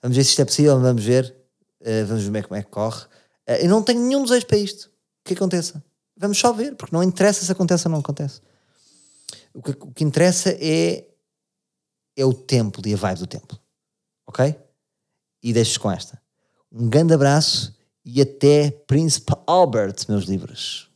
Vamos 0.00 0.16
ver 0.16 0.24
se 0.24 0.30
isto 0.30 0.42
é 0.42 0.44
possível, 0.44 0.80
vamos 0.80 1.04
ver. 1.04 1.36
Eh, 1.80 2.04
vamos 2.04 2.24
ver 2.24 2.46
como 2.46 2.58
é, 2.58 2.62
que 2.62 2.70
corre. 2.70 3.06
Eh, 3.46 3.64
eu 3.64 3.68
não 3.68 3.82
tenho 3.82 4.00
nenhum 4.00 4.22
desejo 4.22 4.46
para 4.46 4.58
isto. 4.58 4.90
Que 5.24 5.34
aconteça. 5.34 5.82
Vamos 6.16 6.38
só 6.38 6.52
ver, 6.52 6.74
porque 6.76 6.94
não 6.94 7.02
interessa 7.02 7.44
se 7.44 7.52
acontece 7.52 7.86
ou 7.86 7.92
não 7.92 8.00
acontece. 8.00 8.40
O 9.54 9.62
que, 9.62 9.70
o 9.70 9.92
que 9.92 10.04
interessa 10.04 10.50
é, 10.50 11.06
é 12.16 12.24
o 12.24 12.32
templo 12.32 12.82
e 12.86 12.94
a 12.94 12.96
vibe 12.96 13.20
do 13.20 13.26
templo. 13.26 13.58
Ok? 14.26 14.54
E 15.42 15.52
deixo 15.52 15.80
com 15.80 15.90
esta. 15.90 16.20
Um 16.70 16.88
grande 16.88 17.14
abraço 17.14 17.74
e 18.04 18.20
até 18.20 18.70
Príncipe 18.70 19.32
Albert, 19.46 19.96
meus 20.08 20.24
livros. 20.24 20.89